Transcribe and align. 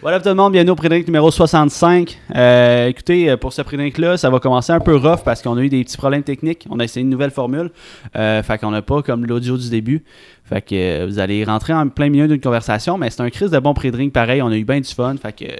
Voilà 0.00 0.20
tout 0.20 0.28
le 0.28 0.36
monde, 0.36 0.52
bienvenue 0.52 0.70
au 0.70 0.76
pré 0.76 0.88
numéro 1.02 1.28
65. 1.28 2.20
Euh, 2.36 2.86
écoutez, 2.86 3.30
euh, 3.30 3.36
pour 3.36 3.52
ce 3.52 3.62
pré 3.62 3.92
là 3.98 4.16
ça 4.16 4.30
va 4.30 4.38
commencer 4.38 4.72
un 4.72 4.78
peu 4.78 4.94
rough 4.94 5.24
parce 5.24 5.42
qu'on 5.42 5.56
a 5.56 5.60
eu 5.60 5.68
des 5.68 5.82
petits 5.82 5.96
problèmes 5.96 6.22
techniques. 6.22 6.66
On 6.70 6.78
a 6.78 6.84
essayé 6.84 7.02
une 7.02 7.10
nouvelle 7.10 7.32
formule. 7.32 7.72
Euh, 8.14 8.40
fait 8.44 8.58
qu'on 8.58 8.70
n'a 8.70 8.80
pas 8.80 9.02
comme 9.02 9.26
l'audio 9.26 9.56
du 9.56 9.70
début. 9.70 10.04
Fait 10.44 10.62
que 10.62 10.74
euh, 10.74 11.06
vous 11.06 11.18
allez 11.18 11.42
rentrer 11.42 11.72
en 11.72 11.88
plein 11.88 12.10
milieu 12.10 12.28
d'une 12.28 12.40
conversation, 12.40 12.96
mais 12.96 13.10
c'est 13.10 13.22
un 13.22 13.30
crise 13.30 13.50
de 13.50 13.58
bon 13.58 13.74
pré 13.74 13.90
pareil. 14.10 14.40
On 14.40 14.48
a 14.48 14.56
eu 14.56 14.64
bien 14.64 14.80
du 14.80 14.88
fun. 14.88 15.16
Fait 15.20 15.32
que 15.32 15.52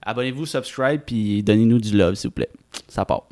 abonnez-vous, 0.00 0.46
subscribe, 0.46 1.02
puis 1.04 1.42
donnez-nous 1.42 1.78
du 1.78 1.94
love, 1.94 2.14
s'il 2.14 2.28
vous 2.28 2.34
plaît. 2.34 2.50
Ça 2.88 3.04
part. 3.04 3.24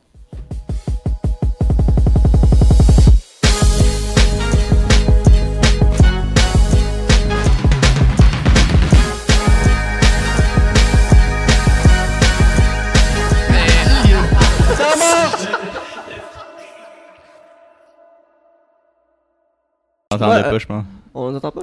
On 20.14 20.18
n'entendait 20.18 20.36
Ouais, 20.36 20.42
pas, 20.42 20.52
euh, 20.54 20.58
je 20.58 20.66
pense. 20.66 20.84
On 21.14 21.30
n'entend 21.30 21.50
pas? 21.50 21.62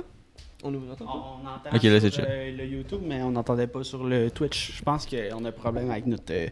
On 0.64 0.72
nous 0.72 0.80
entend 0.92 1.06
pas? 1.06 1.12
On 1.12 1.48
entend 1.70 1.76
Ok, 1.78 1.84
là, 1.84 2.00
sur 2.02 2.12
chill. 2.12 2.26
euh, 2.28 2.52
le 2.58 2.66
YouTube, 2.66 3.00
mais 3.06 3.22
on 3.22 3.32
n'entendait 3.32 3.68
pas 3.68 3.84
sur 3.84 4.04
le 4.04 4.30
Twitch. 4.30 4.74
Je 4.78 4.84
pense 4.84 5.06
qu'on 5.06 5.46
a 5.46 5.48
un 5.48 5.52
problème 5.52 5.90
avec 5.90 6.06
notre 6.06 6.32
euh, 6.32 6.48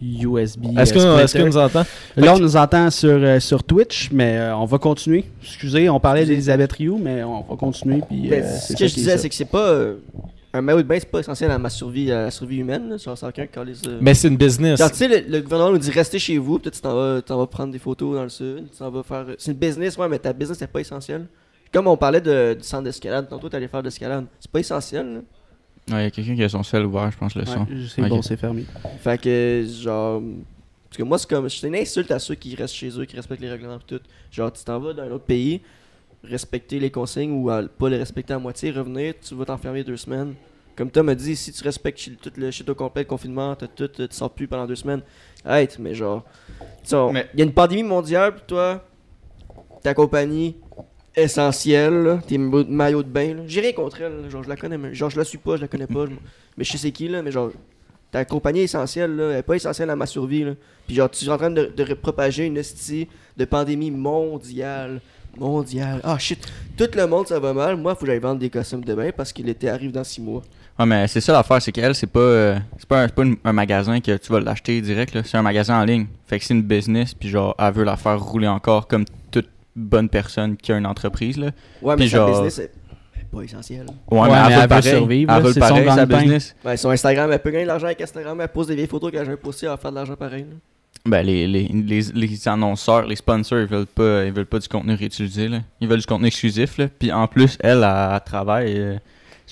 USB. 0.00 0.66
Est-ce 0.78 0.96
euh, 0.96 1.14
qu'on 1.14 1.18
est-ce 1.18 1.26
splitter. 1.28 1.38
qu'on 1.40 1.46
nous 1.46 1.56
entend? 1.58 1.82
Là, 2.16 2.34
on 2.34 2.38
nous 2.38 2.56
entend 2.56 2.90
sur, 2.90 3.08
euh, 3.10 3.40
sur 3.40 3.64
Twitch, 3.64 4.10
mais 4.12 4.36
euh, 4.38 4.56
on 4.56 4.64
va 4.66 4.78
continuer. 4.78 5.24
Excusez, 5.42 5.88
on 5.90 5.98
parlait 6.00 6.24
d'Elisabeth 6.24 6.72
Rioux, 6.72 6.98
mais 7.02 7.22
on 7.24 7.40
va 7.42 7.56
continuer. 7.56 8.00
Puis, 8.08 8.28
Ben, 8.28 8.44
Ce 8.44 8.72
que 8.72 8.86
je 8.86 8.92
qui 8.94 9.00
est 9.00 9.02
disais, 9.02 9.10
ça. 9.12 9.18
c'est 9.18 9.28
que 9.28 9.34
c'est 9.34 9.44
pas. 9.44 9.58
euh, 9.68 9.96
un 10.54 10.62
maillot 10.62 10.78
de 10.82 10.86
bain, 10.86 10.96
c'est 10.98 11.10
pas 11.10 11.18
essentiel 11.20 11.50
à 11.50 11.58
ma 11.58 11.68
survie, 11.68 12.10
à 12.12 12.22
la 12.22 12.30
survie 12.30 12.58
humaine. 12.58 12.88
Là. 12.90 12.96
C'est 12.98 13.32
quelqu'un 13.32 13.46
qui 13.46 13.58
a 13.58 13.64
les. 13.64 13.86
euh, 13.88 13.98
Mais 14.00 14.14
c'est 14.14 14.28
une 14.28 14.36
business. 14.36 14.78
Genre, 14.78 14.90
tu 14.90 14.96
sais, 14.98 15.08
le, 15.08 15.28
le 15.30 15.42
gouvernement 15.42 15.72
nous 15.72 15.78
dit 15.78 15.90
restez 15.90 16.18
chez 16.18 16.38
vous, 16.38 16.58
peut-être 16.58 16.74
tu 16.74 16.80
t'en 16.80 16.94
vas, 16.94 17.20
t'en 17.22 17.38
vas 17.38 17.46
prendre 17.46 17.72
des 17.72 17.78
photos 17.78 18.14
dans 18.14 18.22
le 18.22 18.28
sud, 18.28 18.70
tu 18.70 18.78
t'en 18.78 18.90
vas 18.90 19.02
faire. 19.02 19.26
C'est 19.36 19.50
une 19.52 19.58
business, 19.58 19.96
ouais, 19.98 20.08
mais 20.08 20.18
ta 20.18 20.32
business, 20.32 20.58
c'est 20.58 20.66
pas 20.70 20.80
essentiel. 20.80 21.26
Comme 21.72 21.88
on 21.88 21.96
parlait 21.96 22.20
de, 22.20 22.54
du 22.54 22.62
centre 22.62 22.84
d'escalade, 22.84 23.28
tantôt 23.28 23.48
t'allais 23.48 23.66
faire 23.68 23.82
d'escalade. 23.82 24.26
C'est 24.38 24.50
pas 24.50 24.60
essentiel, 24.60 25.06
là. 25.14 25.20
Ouais, 25.96 26.00
il 26.02 26.04
y 26.04 26.06
a 26.06 26.10
quelqu'un 26.10 26.34
qui 26.36 26.42
a 26.44 26.48
son 26.48 26.62
sel 26.62 26.86
ouvert, 26.86 27.10
je 27.10 27.18
pense, 27.18 27.34
le 27.34 27.44
son. 27.44 27.58
Ouais, 27.60 27.66
c'est 27.94 28.00
Ok. 28.02 28.08
bon, 28.08 28.22
c'est 28.22 28.36
fermé. 28.38 28.64
Fait 29.00 29.20
que, 29.20 29.66
genre. 29.82 30.22
Parce 30.88 30.96
que 30.98 31.02
moi, 31.02 31.18
c'est 31.18 31.28
comme. 31.28 31.48
C'est 31.50 31.66
une 31.66 31.74
insulte 31.76 32.10
à 32.12 32.18
ceux 32.20 32.36
qui 32.36 32.54
restent 32.54 32.74
chez 32.76 32.88
eux, 32.98 33.04
qui 33.04 33.16
respectent 33.16 33.42
les 33.42 33.50
règlements 33.50 33.78
pis 33.78 33.86
tout. 33.96 34.00
Genre, 34.30 34.52
tu 34.52 34.62
t'en 34.64 34.78
vas 34.78 34.92
dans 34.94 35.02
un 35.02 35.10
autre 35.10 35.24
pays, 35.24 35.60
respecter 36.22 36.78
les 36.78 36.90
consignes 36.90 37.32
ou 37.32 37.50
à- 37.50 37.64
pas 37.64 37.88
les 37.90 37.98
respecter 37.98 38.32
à 38.32 38.38
moitié, 38.38 38.70
revenir, 38.70 39.12
tu 39.20 39.34
vas 39.34 39.44
t'enfermer 39.44 39.84
deux 39.84 39.96
semaines. 39.98 40.34
Comme 40.76 40.90
Tom 40.90 41.06
m'a 41.06 41.14
dit, 41.14 41.36
si 41.36 41.52
tu 41.52 41.62
respectes 41.62 42.10
tout 42.20 42.32
le 42.36 42.50
shit 42.50 42.68
au 42.68 42.74
complet, 42.74 43.02
le 43.02 43.08
confinement, 43.08 43.54
t'as 43.54 43.66
tout, 43.68 43.88
tu 43.88 44.06
sors 44.10 44.30
plus 44.30 44.48
pendant 44.48 44.66
deux 44.66 44.74
semaines. 44.74 45.02
Hey, 45.46 45.68
mais 45.78 45.94
genre. 45.94 46.24
Il 46.90 46.98
Mais- 47.12 47.28
y 47.36 47.42
a 47.42 47.44
une 47.44 47.52
pandémie 47.52 47.82
mondiale, 47.84 48.34
pis 48.34 48.42
toi, 48.46 48.84
ta 49.82 49.94
compagnie 49.94 50.56
essentielle, 51.14 51.94
là, 52.02 52.18
tes 52.26 52.38
ma- 52.38 52.64
maillots 52.64 53.02
de 53.02 53.08
bain. 53.08 53.36
J'ai 53.46 53.60
rien 53.60 53.72
contre 53.72 54.00
elle, 54.02 54.22
là. 54.22 54.28
genre 54.28 54.42
je 54.42 54.48
la 54.48 54.56
connais, 54.56 54.78
mais 54.78 54.94
genre 54.94 55.10
je 55.10 55.16
la 55.18 55.24
suis 55.24 55.38
pas, 55.38 55.56
je 55.56 55.62
la 55.62 55.68
connais 55.68 55.86
pas, 55.86 56.06
mais 56.56 56.64
je 56.64 56.72
sais 56.72 56.78
c'est 56.78 56.90
qui 56.90 57.08
là, 57.08 57.22
mais 57.22 57.30
genre 57.30 57.50
ta 58.10 58.24
compagnie 58.24 58.60
essentielle 58.60 59.14
là, 59.16 59.30
elle 59.32 59.38
est 59.38 59.42
pas 59.42 59.54
essentielle 59.54 59.90
à 59.90 59.96
ma 59.96 60.06
survie 60.06 60.44
là. 60.44 60.52
Puis 60.86 60.96
genre 60.96 61.10
tu 61.10 61.24
es 61.24 61.28
en 61.28 61.36
train 61.38 61.50
de, 61.50 61.66
de 61.66 61.94
propager 61.94 62.46
une 62.46 62.58
hostie 62.58 63.08
de 63.36 63.44
pandémie 63.44 63.90
mondiale, 63.92 65.00
mondiale. 65.36 66.00
Ah 66.02 66.18
shit, 66.18 66.44
tout 66.76 66.88
le 66.96 67.06
monde 67.06 67.28
ça 67.28 67.38
va 67.38 67.52
mal, 67.52 67.76
moi 67.76 67.94
faut 67.94 68.00
que 68.02 68.06
j'aille 68.06 68.18
vendre 68.18 68.40
des 68.40 68.50
costumes 68.50 68.84
de 68.84 68.94
bain 68.94 69.10
parce 69.16 69.32
que 69.32 69.42
l'été 69.42 69.68
arrive 69.68 69.92
dans 69.92 70.04
six 70.04 70.20
mois. 70.20 70.42
Ouais, 70.78 70.86
mais 70.86 71.06
c'est 71.06 71.20
ça 71.20 71.32
l'affaire, 71.32 71.62
c'est 71.62 71.70
qu'elle, 71.70 71.94
c'est 71.94 72.08
pas, 72.08 72.18
euh, 72.18 72.58
c'est 72.78 72.88
pas, 72.88 73.02
un, 73.02 73.06
c'est 73.06 73.14
pas 73.14 73.22
une- 73.22 73.36
un 73.44 73.52
magasin 73.52 74.00
que 74.00 74.16
tu 74.16 74.32
vas 74.32 74.40
l'acheter 74.40 74.80
direct, 74.80 75.14
là. 75.14 75.22
C'est 75.24 75.36
un 75.36 75.42
magasin 75.42 75.80
en 75.80 75.84
ligne. 75.84 76.06
Fait 76.26 76.38
que 76.38 76.44
c'est 76.44 76.54
une 76.54 76.62
business, 76.62 77.14
puis 77.14 77.28
genre, 77.28 77.54
elle 77.58 77.72
veut 77.72 77.84
la 77.84 77.96
faire 77.96 78.20
rouler 78.20 78.48
encore 78.48 78.88
comme 78.88 79.04
toute 79.30 79.48
bonne 79.76 80.08
personne 80.08 80.56
qui 80.56 80.72
a 80.72 80.76
une 80.78 80.86
entreprise, 80.86 81.36
là. 81.36 81.50
Ouais, 81.80 81.94
mais 81.94 82.02
Puis 82.04 82.08
sa 82.10 82.16
genre- 82.18 82.30
business 82.30 82.58
est 82.58 82.72
elle 83.14 83.20
est 83.22 83.24
pas 83.30 83.42
essentielle. 83.42 83.86
Ouais, 84.10 84.18
Ouais, 84.20 84.28
mais 84.28 84.32
mais 84.34 84.40
elle 84.46 84.52
elle 84.54 84.60
veut 84.62 84.68
pareil. 84.68 84.82
survivre, 84.96 85.32
Elle 85.32 85.42
là, 85.42 85.46
veut 85.48 85.52
c'est 85.52 85.60
son 85.60 85.68
pareil, 85.68 85.88
sa 85.88 85.94
gagne-pain. 85.96 86.18
business. 86.22 86.56
Ouais, 86.64 86.76
sur 86.76 86.90
Instagram, 86.90 87.30
elle 87.32 87.38
peut 87.38 87.50
gagner 87.50 87.64
de 87.64 87.68
l'argent 87.68 87.86
avec 87.86 88.00
Instagram, 88.00 88.40
elle 88.40 88.48
pose 88.48 88.66
des 88.66 88.74
vieilles 88.74 88.88
photos 88.88 89.12
qu'elle 89.12 89.30
a 89.30 89.36
postées, 89.36 89.66
elle 89.66 89.72
va 89.72 89.76
faire 89.76 89.90
de 89.92 89.96
l'argent 89.96 90.16
pareil. 90.16 90.42
là. 90.42 90.56
Ben, 91.06 91.22
les, 91.24 91.46
les, 91.46 91.68
les, 91.68 92.00
les 92.14 92.48
annonceurs, 92.48 93.06
les 93.06 93.16
sponsors, 93.16 93.58
ils 93.60 93.66
veulent 93.66 93.86
pas, 93.86 94.24
ils 94.24 94.32
veulent 94.32 94.46
pas 94.46 94.58
du 94.58 94.66
contenu 94.68 94.94
réutilisé, 94.94 95.48
là. 95.48 95.58
Ils 95.80 95.86
veulent 95.86 96.00
du 96.00 96.06
contenu 96.06 96.26
exclusif, 96.28 96.78
là. 96.78 96.86
Puis 96.98 97.12
en 97.12 97.26
plus, 97.28 97.58
elle, 97.60 97.78
elle, 97.84 98.10
elle 98.14 98.20
travaille. 98.24 98.74
euh, 98.78 98.96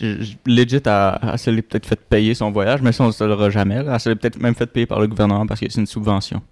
legit, 0.01 0.81
elle, 0.85 1.19
elle 1.23 1.39
se 1.39 1.51
l'est 1.51 1.63
peut-être 1.63 1.87
fait 1.87 2.01
payer 2.01 2.35
son 2.35 2.51
voyage, 2.51 2.81
mais 2.83 2.93
ça, 2.93 3.05
on 3.05 3.09
ne 3.09 3.13
se 3.13 3.25
l'aura 3.25 3.51
jamais. 3.51 3.83
là. 3.83 3.95
Elle 3.95 4.01
se 4.01 4.09
l'est 4.09 4.17
peut-être 4.17 4.41
même 4.41 4.55
fait 4.55 4.67
payer 4.67 4.87
par 4.87 5.01
le 5.01 5.07
gouvernement 5.07 5.47
parce 5.47 5.61
que 5.61 5.67
c'est 5.71 5.81
une 5.81 5.87
subvention. 5.87 6.43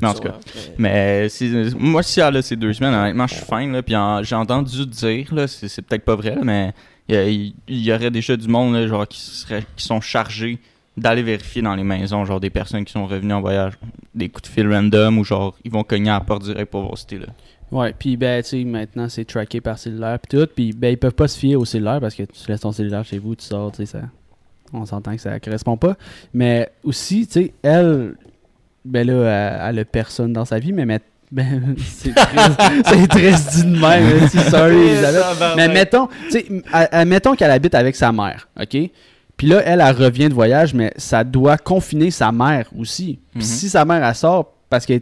Mais 0.00 0.08
en 0.08 0.14
tout 0.14 0.22
cas. 0.22 0.34
Mais 0.78 1.28
si, 1.28 1.50
moi, 1.76 2.02
si 2.02 2.20
elle 2.20 2.36
a 2.36 2.42
ces 2.42 2.56
deux 2.56 2.72
semaines, 2.72 2.94
honnêtement, 2.94 3.26
je 3.26 3.34
suis 3.34 3.44
fine. 3.44 3.72
Là, 3.72 3.82
puis 3.82 3.94
j'ai 4.22 4.36
entendu 4.36 4.86
dire, 4.86 5.34
là, 5.34 5.46
c'est, 5.46 5.68
c'est 5.68 5.82
peut-être 5.82 6.04
pas 6.04 6.14
vrai, 6.14 6.36
là, 6.36 6.42
mais 6.44 6.72
il 7.08 7.54
y, 7.68 7.92
aurait 7.92 8.10
déjà 8.10 8.36
du 8.36 8.48
monde 8.48 8.74
là, 8.74 8.86
genre, 8.86 9.08
qui, 9.08 9.18
serait, 9.18 9.64
qui 9.76 9.84
sont 9.84 10.00
chargés 10.00 10.58
d'aller 10.96 11.22
vérifier 11.22 11.62
dans 11.62 11.74
les 11.74 11.84
maisons, 11.84 12.24
genre 12.24 12.40
des 12.40 12.50
personnes 12.50 12.84
qui 12.84 12.92
sont 12.92 13.06
revenues 13.06 13.32
en 13.32 13.40
voyage, 13.40 13.74
des 14.14 14.28
coups 14.28 14.48
de 14.48 14.52
fil 14.52 14.70
random 14.70 15.18
ou 15.18 15.24
genre 15.24 15.56
ils 15.64 15.70
vont 15.70 15.84
cogner 15.84 16.10
à 16.10 16.14
la 16.14 16.20
porte 16.20 16.42
direct 16.42 16.70
pour 16.70 16.82
voir 16.82 16.98
si 16.98 17.06
t'es 17.06 17.18
là. 17.18 17.26
Ouais, 17.70 17.94
puis 17.98 18.16
ben, 18.16 18.42
tu 18.42 18.48
sais, 18.50 18.64
maintenant, 18.64 19.08
c'est 19.08 19.24
tracké 19.24 19.60
par 19.60 19.78
cellulaire, 19.78 20.18
puis 20.18 20.38
tout. 20.38 20.46
Puis 20.54 20.72
ben, 20.72 20.88
ils 20.92 20.96
peuvent 20.98 21.12
pas 21.14 21.28
se 21.28 21.38
fier 21.38 21.56
au 21.56 21.64
cellulaire 21.64 22.00
parce 22.00 22.14
que 22.14 22.22
tu 22.22 22.48
laisses 22.50 22.60
ton 22.60 22.72
cellulaire 22.72 23.04
chez 23.04 23.18
vous, 23.18 23.34
tu 23.34 23.44
sors, 23.44 23.70
tu 23.72 23.78
sais, 23.78 23.86
ça. 23.86 24.00
On 24.72 24.84
s'entend 24.86 25.14
que 25.14 25.20
ça 25.20 25.38
correspond 25.40 25.76
pas. 25.76 25.96
Mais 26.34 26.70
aussi, 26.84 27.26
tu 27.26 27.32
sais, 27.32 27.52
elle, 27.62 28.14
ben 28.84 29.06
là, 29.06 29.14
elle, 29.68 29.70
elle 29.74 29.78
a 29.80 29.84
personne 29.84 30.32
dans 30.32 30.44
sa 30.44 30.58
vie, 30.58 30.72
mais 30.72 30.86
met- 30.86 31.00
ben, 31.32 31.74
c'est 31.78 32.14
triste, 33.08 33.56
dit 33.56 33.64
de 33.64 33.78
même, 33.78 33.82
hein, 34.22 34.28
si, 34.28 34.38
sorry, 34.50 34.76
Elisabeth. 34.88 35.24
Mais 35.56 35.68
mettons, 35.68 36.08
mettons 37.06 37.34
qu'elle 37.34 37.50
habite 37.50 37.74
avec 37.74 37.96
sa 37.96 38.12
mère, 38.12 38.48
OK? 38.58 38.76
Puis 39.36 39.46
là, 39.46 39.60
elle, 39.64 39.80
elle 39.86 39.94
revient 39.94 40.28
de 40.30 40.34
voyage, 40.34 40.72
mais 40.74 40.92
ça 40.96 41.22
doit 41.24 41.58
confiner 41.58 42.10
sa 42.10 42.32
mère 42.32 42.68
aussi. 42.78 43.18
Puis 43.32 43.40
Mhm. 43.40 43.42
si 43.44 43.68
sa 43.68 43.84
mère, 43.84 44.02
elle 44.04 44.14
sort 44.14 44.54
parce 44.70 44.84
que 44.86 44.94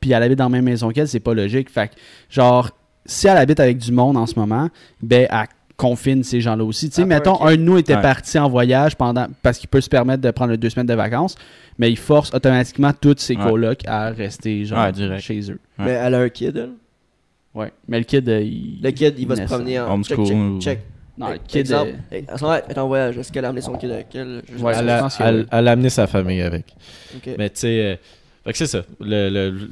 puis 0.00 0.12
elle 0.12 0.22
habite 0.22 0.38
dans 0.38 0.44
la 0.44 0.50
même 0.50 0.64
maison 0.64 0.90
qu'elle, 0.90 1.08
c'est 1.08 1.20
pas 1.20 1.34
logique. 1.34 1.70
Fait 1.70 1.88
que, 1.88 1.94
genre, 2.30 2.70
si 3.06 3.26
elle 3.28 3.36
habite 3.38 3.60
avec 3.60 3.78
du 3.78 3.92
monde 3.92 4.16
en 4.16 4.26
ce 4.26 4.38
moment, 4.38 4.68
ben, 5.02 5.26
elle 5.30 5.46
confine 5.76 6.24
ces 6.24 6.40
gens-là 6.40 6.64
aussi. 6.64 6.88
Tu 6.90 6.96
sais, 6.96 7.02
Ah, 7.02 7.06
mettons, 7.06 7.40
un 7.44 7.52
de 7.56 7.62
nous 7.62 7.78
était 7.78 7.94
Ouais. 7.94 8.02
parti 8.02 8.36
en 8.38 8.48
voyage 8.48 8.96
pendant 8.96 9.26
parce 9.42 9.58
qu'il 9.58 9.68
peut 9.68 9.80
se 9.80 9.88
permettre 9.88 10.20
de 10.22 10.30
prendre 10.32 10.56
deux 10.56 10.70
semaines 10.70 10.86
de 10.88 10.94
vacances, 10.94 11.36
mais 11.78 11.88
il 11.90 11.96
force 11.96 12.34
automatiquement 12.34 12.92
tous 12.92 13.14
ses 13.18 13.36
Ouais. 13.36 13.44
colocs 13.44 13.82
à 13.86 14.10
rester, 14.10 14.64
genre, 14.64 14.86
Ouais, 14.92 15.20
chez 15.20 15.40
eux. 15.52 15.60
Ouais. 15.78 15.84
Mais 15.84 15.90
elle 15.92 16.14
a 16.14 16.18
un 16.20 16.28
kid, 16.28 16.56
elle? 16.56 16.70
Ouais. 17.54 17.72
Mais 17.86 17.98
le 17.98 18.04
kid, 18.04 18.28
euh, 18.28 18.40
il... 18.40 18.80
Le 18.82 18.90
kid, 18.90 19.14
il 19.18 19.26
va 19.28 19.36
se 19.36 19.42
promener 19.42 19.78
en 19.80 19.92
Homeschool 19.94 20.16
check, 20.26 20.36
check, 20.36 20.60
check. 20.60 20.78
Non, 21.16 21.30
le 21.30 21.38
kid... 21.38 21.60
exemple, 21.60 21.90
euh, 22.12 22.16
hey, 22.16 22.24
à 22.28 22.36
ce 22.38 22.42
moment-là, 22.44 22.62
elle 22.68 22.72
est 22.76 22.78
en 22.78 22.86
voyage. 22.88 23.18
Est-ce 23.18 23.32
qu'elle 23.32 23.44
a 23.44 23.48
amené 23.48 23.60
son 23.60 23.72
kid 23.74 23.90
avec 23.90 24.06
elle? 24.14 24.42
Je 24.48 24.64
elle, 24.64 24.88
a, 24.90 25.08
elle- 25.20 25.34
oui. 25.40 25.46
elle 25.50 25.68
a 25.68 25.70
amené 25.72 25.90
sa 25.90 26.06
famille 26.06 26.42
avec. 26.42 26.66
Ok. 27.16 27.30
Mais 27.38 27.50
tu 27.50 27.60
sais, 27.60 27.82
euh, 27.82 27.96
fait 28.48 28.52
que 28.52 28.58
c'est 28.58 28.66
ça. 28.66 28.82
Le, 29.00 29.28
le, 29.30 29.50
le- 29.50 29.70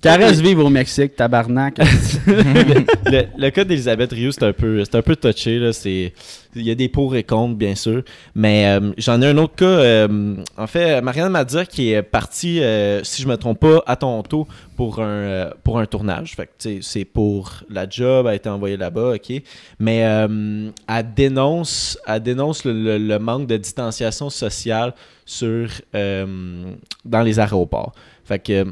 Caresse 0.00 0.40
vivre 0.40 0.64
au 0.64 0.70
Mexique, 0.70 1.14
tabarnak. 1.16 1.76
le, 2.26 3.24
le 3.36 3.50
cas 3.50 3.64
d'Elisabeth 3.64 4.12
Rioux, 4.12 4.32
c'est 4.32 4.44
un 4.44 4.52
peu, 4.52 4.82
c'est 4.84 4.94
un 4.94 5.02
peu 5.02 5.14
touché. 5.14 5.58
Là. 5.58 5.72
C'est, 5.74 6.14
il 6.54 6.62
y 6.62 6.70
a 6.70 6.74
des 6.74 6.88
pour 6.88 7.14
et 7.16 7.22
contre, 7.22 7.56
bien 7.56 7.74
sûr. 7.74 8.02
Mais 8.34 8.66
euh, 8.66 8.92
j'en 8.96 9.20
ai 9.20 9.26
un 9.26 9.36
autre 9.36 9.56
cas. 9.56 9.64
euh, 9.66 10.36
en 10.56 10.66
fait, 10.66 11.02
Marianne 11.02 11.30
Madia 11.30 11.66
qui 11.66 11.92
est 11.92 12.02
partie, 12.02 12.62
euh, 12.62 13.02
si 13.04 13.20
je 13.20 13.28
me 13.28 13.36
trompe 13.36 13.60
pas, 13.60 13.82
à 13.86 13.96
Toronto 13.96 14.46
pour 14.74 15.00
un, 15.02 15.50
pour 15.64 15.78
un 15.78 15.84
tournage. 15.86 16.34
Fait 16.34 16.46
que, 16.46 16.80
c'est 16.80 17.04
pour 17.04 17.52
la 17.68 17.86
job, 17.88 18.24
elle 18.26 18.32
a 18.32 18.34
été 18.36 18.48
envoyée 18.48 18.78
là-bas, 18.78 19.16
OK. 19.16 19.42
Mais 19.80 19.98
elle 19.98 20.72
dénonce, 21.14 21.98
elle 22.06 22.22
dénonce 22.22 22.64
le, 22.64 22.72
le- 22.72 22.98
le 22.98 23.18
manque 23.18 23.46
de 23.48 23.56
distanciation 23.58 24.30
sociale 24.30 24.94
sur, 25.26 25.68
dans 25.92 27.22
les 27.22 27.38
aéroports. 27.38 27.92
Fait 28.30 28.38
que 28.38 28.64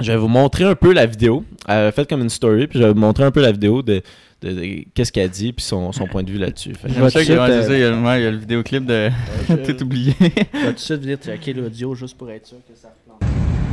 je 0.00 0.10
vais 0.10 0.18
vous 0.18 0.26
montrer 0.26 0.64
un 0.64 0.74
peu 0.74 0.92
la 0.92 1.06
vidéo. 1.06 1.44
Elle 1.68 1.86
a 1.86 1.92
fait 1.92 2.08
comme 2.08 2.20
une 2.22 2.28
story, 2.30 2.66
puis 2.66 2.80
je 2.80 2.84
vais 2.84 2.92
vous 2.92 2.98
montrer 2.98 3.22
un 3.22 3.30
peu 3.30 3.40
la 3.40 3.52
vidéo 3.52 3.80
de, 3.80 4.02
de- 4.42 4.50
de 4.52 4.84
qu'est-ce 4.92 5.12
qu'elle 5.12 5.30
dit, 5.30 5.52
puis 5.52 5.64
son, 5.64 5.92
son 5.92 6.08
point 6.08 6.24
de 6.24 6.32
vue 6.32 6.38
là-dessus. 6.38 6.72
Ça, 6.74 7.22
il 7.22 7.28
y 7.28 7.32
a, 7.32 7.46
ouais, 7.46 8.20
il 8.20 8.24
y 8.24 8.26
a 8.26 8.30
le 8.32 8.38
vidéoclip 8.38 8.84
de 8.84 9.08
tout 9.64 9.84
oublié. 9.84 10.14
Je 10.20 10.24
vais 10.26 10.66
tout 10.66 10.72
de 10.72 10.78
suite 10.78 11.00
venir 11.02 11.18
checker 11.18 11.52
l'audio 11.52 11.94
juste 11.94 12.18
pour 12.18 12.28
être 12.32 12.44
sûr 12.44 12.56
que 12.68 12.76
ça 12.76 12.88
replante? 12.88 13.22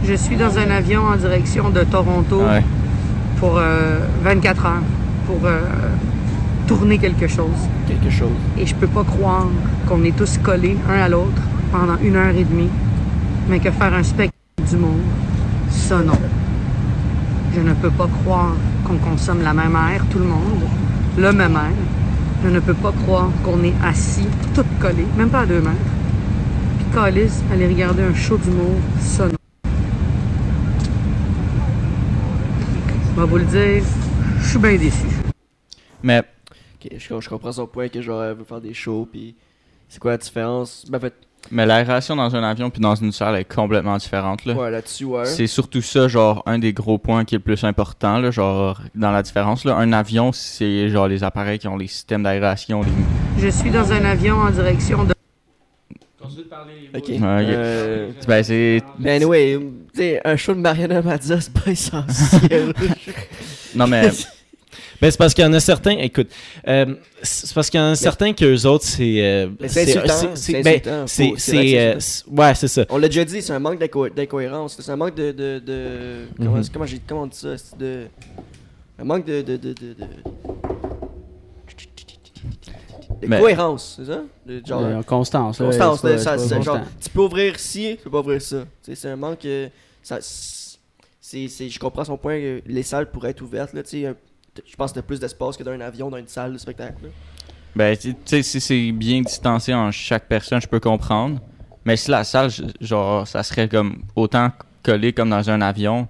Je 0.06 0.14
suis 0.14 0.36
dans 0.38 0.56
un 0.60 0.70
avion 0.70 1.02
en 1.02 1.16
direction 1.16 1.72
de 1.72 1.84
Toronto 1.86 2.42
ouais. 2.44 2.64
pour 3.40 3.58
euh, 3.58 3.98
24 4.22 4.66
heures 4.68 4.84
pour 5.26 5.40
euh, 5.46 5.60
tourner 6.68 7.00
quelque 7.00 7.28
chose. 7.28 7.58
Quelque 7.88 8.12
chose. 8.12 8.30
Et 8.60 8.68
je 8.68 8.76
peux 8.76 8.88
pas 8.88 9.04
croire 9.04 9.48
qu'on 9.88 10.04
est 10.04 10.16
tous 10.16 10.38
collés 10.38 10.78
un 10.88 11.00
à 11.00 11.10
l'autre 11.10 11.42
pendant 11.72 11.98
une 11.98 12.16
heure 12.16 12.36
et 12.36 12.44
demie, 12.44 12.70
mais 13.50 13.58
que 13.60 13.72
faire 13.72 13.94
un 13.96 14.04
spectacle 14.04 14.34
du 14.60 14.78
monde, 14.78 15.02
ça 15.70 16.00
non. 16.00 16.18
Je 17.56 17.62
ne 17.62 17.74
peux 17.74 17.90
pas 17.92 18.08
croire 18.22 18.56
qu'on 18.86 18.98
consomme 18.98 19.42
la 19.42 19.54
même 19.54 19.76
air, 19.76 20.04
tout 20.12 20.20
le 20.20 20.26
monde, 20.26 20.64
le 21.18 21.32
même 21.32 21.56
air. 21.56 21.74
Je 22.44 22.50
ne 22.50 22.60
peux 22.60 22.74
pas 22.74 22.92
croire 22.92 23.30
qu'on 23.44 23.64
est 23.64 23.74
assis, 23.84 24.28
tout 24.56 24.66
collés, 24.80 25.08
même 25.18 25.30
pas 25.30 25.42
à 25.42 25.46
deux 25.46 25.62
mètres, 25.62 25.76
calice, 26.94 27.44
aller 27.52 27.68
regarder 27.68 28.04
un 28.04 28.14
show 28.14 28.38
d'humour, 28.38 28.76
ça 29.00 29.28
non. 29.28 29.34
Je 33.16 33.22
vais 33.22 33.28
vous 33.28 33.38
le 33.38 33.46
dire, 33.46 33.84
je 34.40 34.48
suis 34.50 34.60
bien 34.60 34.78
déçu. 34.78 35.08
Mais 36.02 36.24
Ok, 36.82 36.92
je, 36.98 37.20
je 37.20 37.30
comprends 37.30 37.52
son 37.52 37.68
point 37.68 37.90
que 37.90 38.02
genre 38.02 38.24
elle 38.24 38.38
veut 38.38 38.46
faire 38.46 38.62
des 38.62 38.74
shows 38.74 39.06
puis 39.12 39.36
c'est 39.90 40.00
quoi 40.00 40.12
la 40.12 40.18
différence? 40.18 40.86
Ben 40.88 40.98
en 40.98 41.02
fait, 41.02 41.14
Mais 41.52 41.66
l'aération 41.66 42.16
dans 42.16 42.36
un 42.36 42.44
avion 42.44 42.70
puis 42.70 42.82
dans 42.82 42.96
une 42.96 43.12
salle 43.12 43.36
est 43.36 43.44
complètement 43.46 43.98
différente. 43.98 44.46
Là. 44.46 44.54
ouais 44.54 44.70
là-dessus 44.70 45.06
ouais. 45.06 45.26
C'est 45.26 45.48
surtout 45.48 45.82
ça, 45.82 46.08
genre, 46.08 46.44
un 46.46 46.60
des 46.60 46.74
gros 46.74 46.98
points 46.98 47.26
qui 47.26 47.36
est 47.36 47.40
le 47.40 47.44
plus 47.44 47.64
important, 47.64 48.20
là, 48.20 48.30
genre, 48.30 48.80
dans 48.94 49.12
la 49.12 49.24
différence. 49.24 49.66
Là. 49.66 49.76
Un 49.76 49.92
avion, 49.94 50.32
c'est 50.32 50.90
genre 50.90 51.08
les 51.08 51.24
appareils 51.24 51.58
qui 51.58 51.68
ont 51.68 51.78
les 51.78 51.88
systèmes 51.88 52.24
d'aération. 52.24 52.82
Les... 52.82 52.92
Je 53.42 53.48
suis 53.50 53.72
dans 53.72 53.92
un 53.92 54.06
avion 54.06 54.36
en 54.36 54.52
direction 54.52 55.04
de... 55.06 55.14
Ok. 56.22 57.08
Ouais, 57.08 57.16
ok. 57.18 57.22
Euh, 57.22 58.12
Ben, 58.28 58.44
c'est. 58.44 58.82
Ben 58.98 59.22
anyway, 59.22 59.60
tu 59.94 60.00
sais, 60.00 60.22
un 60.26 60.36
show 60.36 60.54
de 60.54 60.60
Mariana 60.60 61.02
Mazza, 61.02 61.40
c'est 61.42 61.54
pas 61.54 61.72
essentiel. 61.72 62.74
Non, 63.76 63.86
mais. 63.88 64.10
Ben, 65.02 65.10
c'est 65.12 65.18
parce 65.18 65.34
qu'il 65.34 65.44
y 65.46 65.48
en 65.48 65.54
a 65.54 65.60
certains, 65.62 65.98
écoute, 65.98 66.28
euh, 66.68 66.96
c'est 67.22 67.54
parce 67.54 67.70
qu'il 67.70 67.80
y 67.80 67.84
en 67.84 67.92
a 67.92 67.96
certains 67.96 68.34
qu'eux 68.34 68.66
autres, 68.66 68.84
c'est. 68.86 69.22
euh, 69.24 69.48
c'est 69.68 69.86
c'est 70.36 70.62
ben, 70.62 70.82
que 70.82 70.90
euh, 71.78 71.96
ouais, 72.32 72.56
c'est 72.56 72.68
ça. 72.68 72.86
on 72.90 72.98
l'a 72.98 73.08
déjà 73.08 73.24
dit, 73.24 73.42
c'est 73.42 73.54
un 73.54 73.60
manque 73.60 73.80
d'inco- 73.80 74.10
d'incohérence. 74.10 74.76
C'est 74.80 74.92
un 74.92 74.98
manque 74.98 75.16
de. 75.16 75.32
de, 75.32 75.60
de 75.66 76.26
comment, 76.38 76.52
Mhm. 76.58 76.64
comment, 76.74 76.86
j'ai- 76.86 77.02
comment 77.08 77.22
on 77.24 77.28
dit 77.28 77.38
ça 77.38 77.56
de, 77.78 78.08
Un 79.00 79.04
manque 79.06 79.26
de. 79.26 79.42
de, 79.42 79.56
de, 79.58 79.74
de, 79.74 79.94
de... 79.94 79.96
de 83.22 83.28
Mais- 83.28 83.40
cohérence, 83.40 83.96
c'est 84.00 84.06
ça? 84.12 84.22
De, 84.46 84.62
genre, 84.66 85.06
constance. 85.06 85.58
Constance, 85.60 86.02
ça, 86.02 86.62
genre, 86.62 86.80
tu 87.02 87.10
peux 87.10 87.22
ouvrir 87.22 87.60
ci, 87.60 87.96
tu 87.98 88.04
peux 88.04 88.10
pas 88.12 88.20
ouvrir 88.20 88.42
ça. 88.42 88.66
C'est 88.82 89.06
un 89.08 89.16
manque. 89.16 89.46
euh, 89.46 89.68
ça, 90.04 90.18
c'est, 90.22 91.48
c'est, 91.48 91.70
je 91.70 91.80
comprends 91.80 92.04
son 92.06 92.18
point. 92.18 92.38
que 92.40 92.62
les 92.66 92.84
salles 92.84 93.10
pourraient 93.12 93.32
être 93.32 93.42
ouvertes. 93.42 93.74
Là, 93.74 93.84
tu 93.84 94.02
sais, 94.02 94.06
un- 94.08 94.16
je 94.66 94.76
pense 94.76 94.92
que 94.92 94.96
t'as 94.96 95.02
plus 95.04 95.20
d'espace 95.20 95.58
que 95.58 95.64
dans 95.64 95.72
un 95.72 95.82
avion, 95.82 96.10
dans 96.10 96.18
une 96.18 96.28
salle 96.28 96.54
de 96.54 96.58
spectacle. 96.58 97.04
là. 97.04 97.10
Ben, 97.76 97.96
tu 97.96 98.16
sais, 98.26 98.42
si 98.42 98.60
c'est 98.60 98.92
bien 98.92 99.22
distancé 99.22 99.74
en 99.74 99.92
chaque 99.92 100.28
personne, 100.28 100.60
je 100.62 100.68
peux 100.68 100.80
comprendre. 100.80 101.40
Mais 101.86 101.96
si 101.98 102.10
la 102.12 102.24
salle, 102.24 102.50
genre, 102.82 103.28
ça 103.28 103.44
serait 103.44 103.70
comme 103.70 104.04
autant 104.16 104.52
collé 104.84 105.14
comme 105.14 105.30
dans 105.30 105.50
un 105.50 105.62
avion. 105.62 106.08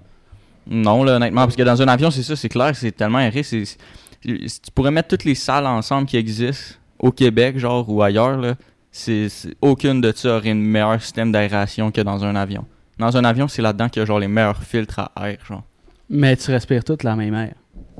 Non, 0.66 1.04
là, 1.04 1.16
honnêtement. 1.16 1.42
Parce 1.44 1.56
que 1.56 1.62
dans 1.62 1.80
un 1.82 1.88
avion, 1.88 2.10
c'est 2.10 2.22
ça, 2.22 2.34
c'est 2.36 2.48
clair, 2.48 2.74
c'est 2.74 2.92
tellement 2.92 3.18
aéré. 3.18 3.42
c'est- 3.42 3.76
Tu 4.22 4.70
pourrais 4.74 4.90
mettre 4.90 5.08
toutes 5.08 5.24
les 5.24 5.34
salles 5.34 5.66
ensemble 5.66 6.06
qui 6.06 6.16
existent 6.18 6.74
au 6.98 7.10
Québec, 7.12 7.58
genre, 7.58 7.88
ou 7.88 8.02
ailleurs, 8.02 8.36
là. 8.36 8.54
C'est- 8.92 9.28
aucune 9.62 10.00
de 10.00 10.12
ça 10.14 10.36
aurait 10.36 10.50
un 10.50 10.54
meilleur 10.54 11.00
système 11.00 11.30
d'aération 11.32 11.90
que 11.90 12.00
dans 12.00 12.24
un 12.24 12.36
avion. 12.36 12.64
Dans 12.98 13.16
un 13.16 13.24
avion, 13.24 13.48
c'est 13.48 13.62
là-dedans 13.62 13.88
qu'il 13.88 14.00
y 14.00 14.02
a 14.02 14.06
genre 14.06 14.18
les 14.18 14.28
meilleurs 14.28 14.62
filtres 14.62 14.98
à 15.14 15.28
air, 15.30 15.38
genre. 15.48 15.62
Mais 16.10 16.36
tu 16.36 16.50
respires 16.50 16.84
toute 16.84 17.02
la 17.04 17.16
même 17.16 17.34
air. 17.34 17.54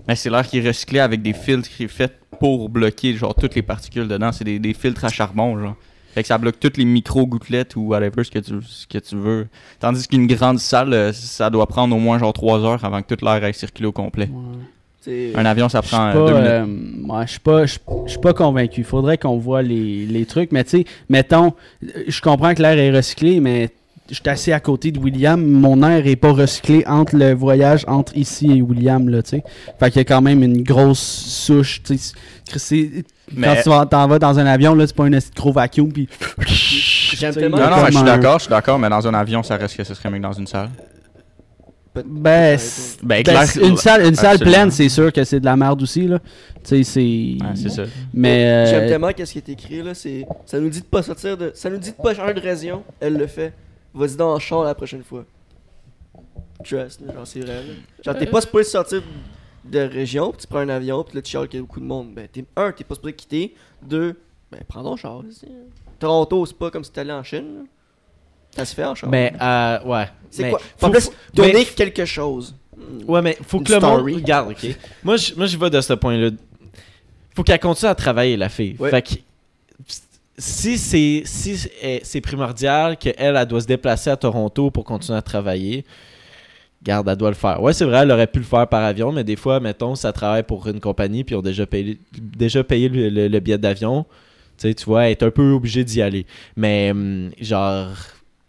Mais 0.08 0.16
c'est 0.16 0.30
l'air 0.30 0.46
qui 0.46 0.58
est 0.58 0.66
recyclé 0.66 0.98
avec 1.00 1.22
des 1.22 1.32
filtres 1.32 1.68
qui 1.68 1.84
est 1.84 1.88
fait 1.88 2.12
pour 2.38 2.68
bloquer 2.68 3.14
genre 3.14 3.34
toutes 3.34 3.54
les 3.54 3.62
particules 3.62 4.08
dedans. 4.08 4.32
C'est 4.32 4.44
des, 4.44 4.58
des 4.58 4.74
filtres 4.74 5.04
à 5.04 5.08
charbon, 5.08 5.58
genre. 5.58 5.76
Fait 6.12 6.22
que 6.22 6.26
ça 6.28 6.38
bloque 6.38 6.58
toutes 6.58 6.76
les 6.76 6.84
micro-gouttelettes 6.84 7.76
ou 7.76 7.82
whatever 7.88 8.24
ce 8.24 8.30
que 8.32 8.40
tu, 8.40 8.54
ce 8.66 8.84
que 8.86 8.98
tu 8.98 9.14
veux. 9.16 9.46
Tandis 9.78 10.08
qu'une 10.08 10.26
grande 10.26 10.58
salle, 10.58 10.92
euh, 10.92 11.12
ça 11.12 11.50
doit 11.50 11.66
prendre 11.68 11.94
au 11.94 12.00
moins 12.00 12.18
genre 12.18 12.32
3 12.32 12.64
heures 12.64 12.84
avant 12.84 13.00
que 13.00 13.06
toute 13.06 13.22
l'air 13.22 13.44
aille 13.44 13.54
circuler 13.54 13.86
au 13.86 13.92
complet. 13.92 14.28
Un 15.34 15.46
avion, 15.46 15.68
ça 15.68 15.80
prend 15.82 16.12
pas, 16.12 16.14
2 16.14 16.34
minutes. 16.34 16.46
euh, 16.46 16.66
ouais, 17.14 17.26
je 17.26 17.30
suis 17.30 17.40
pas, 17.40 17.64
je 17.64 17.78
je 18.06 18.10
suis 18.10 18.20
pas 18.20 18.34
convaincu. 18.34 18.82
Faudrait 18.84 19.16
qu'on 19.18 19.38
voit 19.38 19.62
les, 19.62 20.04
les 20.04 20.26
trucs. 20.26 20.50
Mais 20.52 20.64
tu 20.64 20.70
sais, 20.70 20.84
mettons, 21.08 21.54
euh, 21.84 22.02
je 22.08 22.20
comprends 22.20 22.54
que 22.54 22.60
l'air 22.62 22.76
est 22.78 22.90
recyclé, 22.90 23.40
mais 23.40 23.70
je 24.10 24.14
suis 24.14 24.28
assis 24.28 24.52
à 24.52 24.60
côté 24.60 24.90
de 24.92 24.98
William. 24.98 25.40
Mon 25.40 25.82
air 25.82 26.06
est 26.06 26.16
pas 26.16 26.32
recyclé 26.32 26.84
entre 26.86 27.16
le 27.16 27.32
voyage 27.32 27.84
entre 27.88 28.16
ici 28.16 28.50
et 28.50 28.60
William, 28.62 29.08
là, 29.08 29.22
tu 29.22 29.30
sais. 29.30 29.44
Fait 29.78 29.90
qu'il 29.90 29.98
y 29.98 30.00
a 30.00 30.04
quand 30.04 30.20
même 30.22 30.42
une 30.42 30.62
grosse 30.62 30.98
souche, 31.00 31.82
tu 31.82 31.96
sais. 31.96 32.14
c'est- 32.56 32.90
Quand 33.40 33.54
tu 33.62 33.68
vas- 33.68 33.86
t'en 33.86 34.08
vas 34.08 34.18
dans 34.18 34.38
un 34.38 34.46
avion, 34.46 34.74
là, 34.74 34.86
c'est 34.86 34.96
pas 34.96 35.04
un 35.04 35.10
gros 35.36 35.52
vacuum, 35.52 35.92
puis... 35.92 36.08
J'aime 37.16 37.32
tellement- 37.34 37.58
Non, 37.58 37.70
non, 37.70 37.76
mais 37.84 37.92
je 37.92 37.96
suis 37.96 38.04
d'accord, 38.04 38.38
je 38.38 38.44
suis 38.44 38.50
d'accord, 38.50 38.78
mais 38.78 38.88
dans 38.88 39.06
un 39.06 39.14
avion, 39.14 39.42
ça 39.42 39.56
reste 39.56 39.76
que 39.76 39.84
ce 39.84 39.94
serait 39.94 40.10
mieux 40.10 40.18
que 40.18 40.22
dans 40.22 40.32
une 40.32 40.46
salle. 40.46 40.68
Ben, 41.92 42.04
Ben, 42.06 42.58
ben, 43.02 43.22
clair- 43.24 43.42
une 43.68 43.76
salle, 43.76 44.06
une 44.06 44.14
salle 44.14 44.34
Absolument. 44.36 44.56
pleine, 44.58 44.70
c'est 44.70 44.88
sûr 44.88 45.12
que 45.12 45.24
c'est 45.24 45.40
de 45.40 45.44
la 45.44 45.56
merde 45.56 45.82
aussi, 45.82 46.06
là. 46.06 46.20
Tu 46.62 46.62
sais, 46.62 46.82
c'est... 46.84 47.00
Ouais, 47.00 47.52
c'est 47.56 47.68
ça. 47.68 47.82
Mais... 48.14 48.44
euh, 48.46 48.66
J'aime 48.66 48.88
tellement 48.88 49.10
qu'est-ce 49.12 49.32
qui 49.32 49.38
est 49.38 49.48
écrit 49.48 49.82
là, 49.82 49.92
c'est 49.94 50.24
ça 50.46 50.60
nous 50.60 50.68
dit 50.70 50.80
de 50.80 50.84
pas 50.86 51.02
sortir 51.02 51.36
de 51.36 51.50
ça 51.52 51.68
nous 51.68 51.78
dit 51.78 51.90
de 51.90 51.96
pas 52.00 52.14
changer 52.14 52.34
de 52.34 52.40
région, 52.40 52.84
elle 53.00 53.14
le 53.16 53.26
fait. 53.26 53.52
Vas-y 53.94 54.16
dans 54.16 54.34
le 54.34 54.40
char 54.40 54.64
la 54.64 54.74
prochaine 54.74 55.02
fois. 55.04 55.24
Trust, 56.64 57.00
là, 57.00 57.14
genre 57.14 57.26
c'est 57.26 57.40
vrai. 57.40 57.62
là. 57.64 57.72
Genre 58.04 58.18
t'es 58.18 58.26
pas 58.26 58.40
supposé 58.40 58.64
sortir 58.64 59.02
de 59.64 59.78
région, 59.80 60.30
puis 60.30 60.40
tu 60.42 60.46
prends 60.46 60.58
un 60.60 60.68
avion, 60.68 61.02
puis 61.04 61.16
là 61.16 61.22
tu 61.22 61.30
chiales 61.30 61.48
qu'il 61.48 61.58
y 61.58 61.62
a 61.62 61.66
beaucoup 61.66 61.80
de 61.80 61.84
monde. 61.86 62.12
Ben 62.14 62.28
t'es 62.30 62.44
un, 62.56 62.70
t'es 62.72 62.84
pas 62.84 62.94
supposé 62.94 63.14
quitter, 63.14 63.54
deux, 63.82 64.20
ben 64.52 64.60
prends 64.68 64.82
ton 64.82 64.96
char. 64.96 65.22
ici. 65.28 65.46
Toronto, 65.98 66.44
c'est 66.46 66.56
pas 66.56 66.70
comme 66.70 66.84
si 66.84 66.90
t'allais 66.92 67.12
en 67.12 67.22
Chine. 67.22 67.54
là. 67.56 67.62
Ça 68.56 68.64
se 68.64 68.74
fait 68.74 68.84
en 68.84 68.94
char. 68.94 69.08
Mais, 69.10 69.32
euh, 69.40 69.82
ouais. 69.84 70.08
c'est 70.30 70.42
mais 70.44 70.50
quoi? 70.50 70.58
faut- 70.76 70.86
En 70.86 70.90
plus, 70.90 71.04
faut- 71.06 71.12
donner 71.34 71.52
mais- 71.52 71.64
quelque 71.64 72.04
chose. 72.04 72.54
Ouais, 73.06 73.22
mais 73.22 73.36
faut 73.46 73.58
Une 73.58 73.64
que 73.64 73.72
le 73.74 73.80
monde 73.80 73.94
story. 73.98 74.14
regarde, 74.16 74.50
ok? 74.50 74.76
Moi, 75.04 75.16
je, 75.18 75.34
moi, 75.34 75.46
je 75.46 75.56
vais 75.56 75.70
de 75.70 75.80
ce 75.80 75.92
point-là. 75.92 76.30
Faut 77.36 77.42
qu'elle 77.44 77.60
continue 77.60 77.90
à 77.90 77.94
travailler, 77.94 78.36
la 78.36 78.48
fille. 78.48 78.74
Ouais. 78.78 78.90
Fait 78.90 79.02
que 79.02 79.14
si 80.40 80.78
c'est 80.78 81.22
si 81.24 81.56
c'est- 81.56 82.00
c'est 82.02 82.20
primordial 82.20 82.96
qu'elle, 82.96 83.14
elle 83.36 83.46
doit 83.46 83.60
se 83.60 83.66
déplacer 83.66 84.10
à 84.10 84.16
Toronto 84.16 84.70
pour 84.70 84.84
continuer 84.84 85.16
à 85.18 85.22
travailler, 85.22 85.84
garde, 86.82 87.08
elle 87.08 87.16
doit 87.16 87.28
le 87.30 87.34
faire. 87.36 87.62
Ouais, 87.62 87.72
c'est 87.72 87.84
vrai, 87.84 87.98
elle 87.98 88.10
aurait 88.10 88.26
pu 88.26 88.38
le 88.38 88.44
faire 88.44 88.66
par 88.66 88.82
avion, 88.82 89.12
mais 89.12 89.22
des 89.24 89.36
fois, 89.36 89.60
mettons, 89.60 89.94
ça 89.94 90.12
travaille 90.12 90.42
pour 90.42 90.66
une 90.66 90.80
compagnie 90.80 91.24
puis 91.24 91.34
ils 91.34 91.38
ont 91.38 91.42
déjà 91.42 91.66
payé, 91.66 91.98
déjà 92.12 92.64
payé 92.64 92.88
le, 92.88 93.08
le- 93.08 93.28
le 93.28 93.40
billet 93.40 93.58
d'avion. 93.58 94.04
Tu 94.58 94.68
sais, 94.68 94.74
tu 94.74 94.84
vois, 94.86 95.04
elle 95.04 95.12
est 95.12 95.22
un 95.22 95.30
peu 95.30 95.52
obligée 95.52 95.84
d'y 95.84 96.02
aller. 96.02 96.26
Mais, 96.56 96.90
hum, 96.90 97.30
genre, 97.40 97.88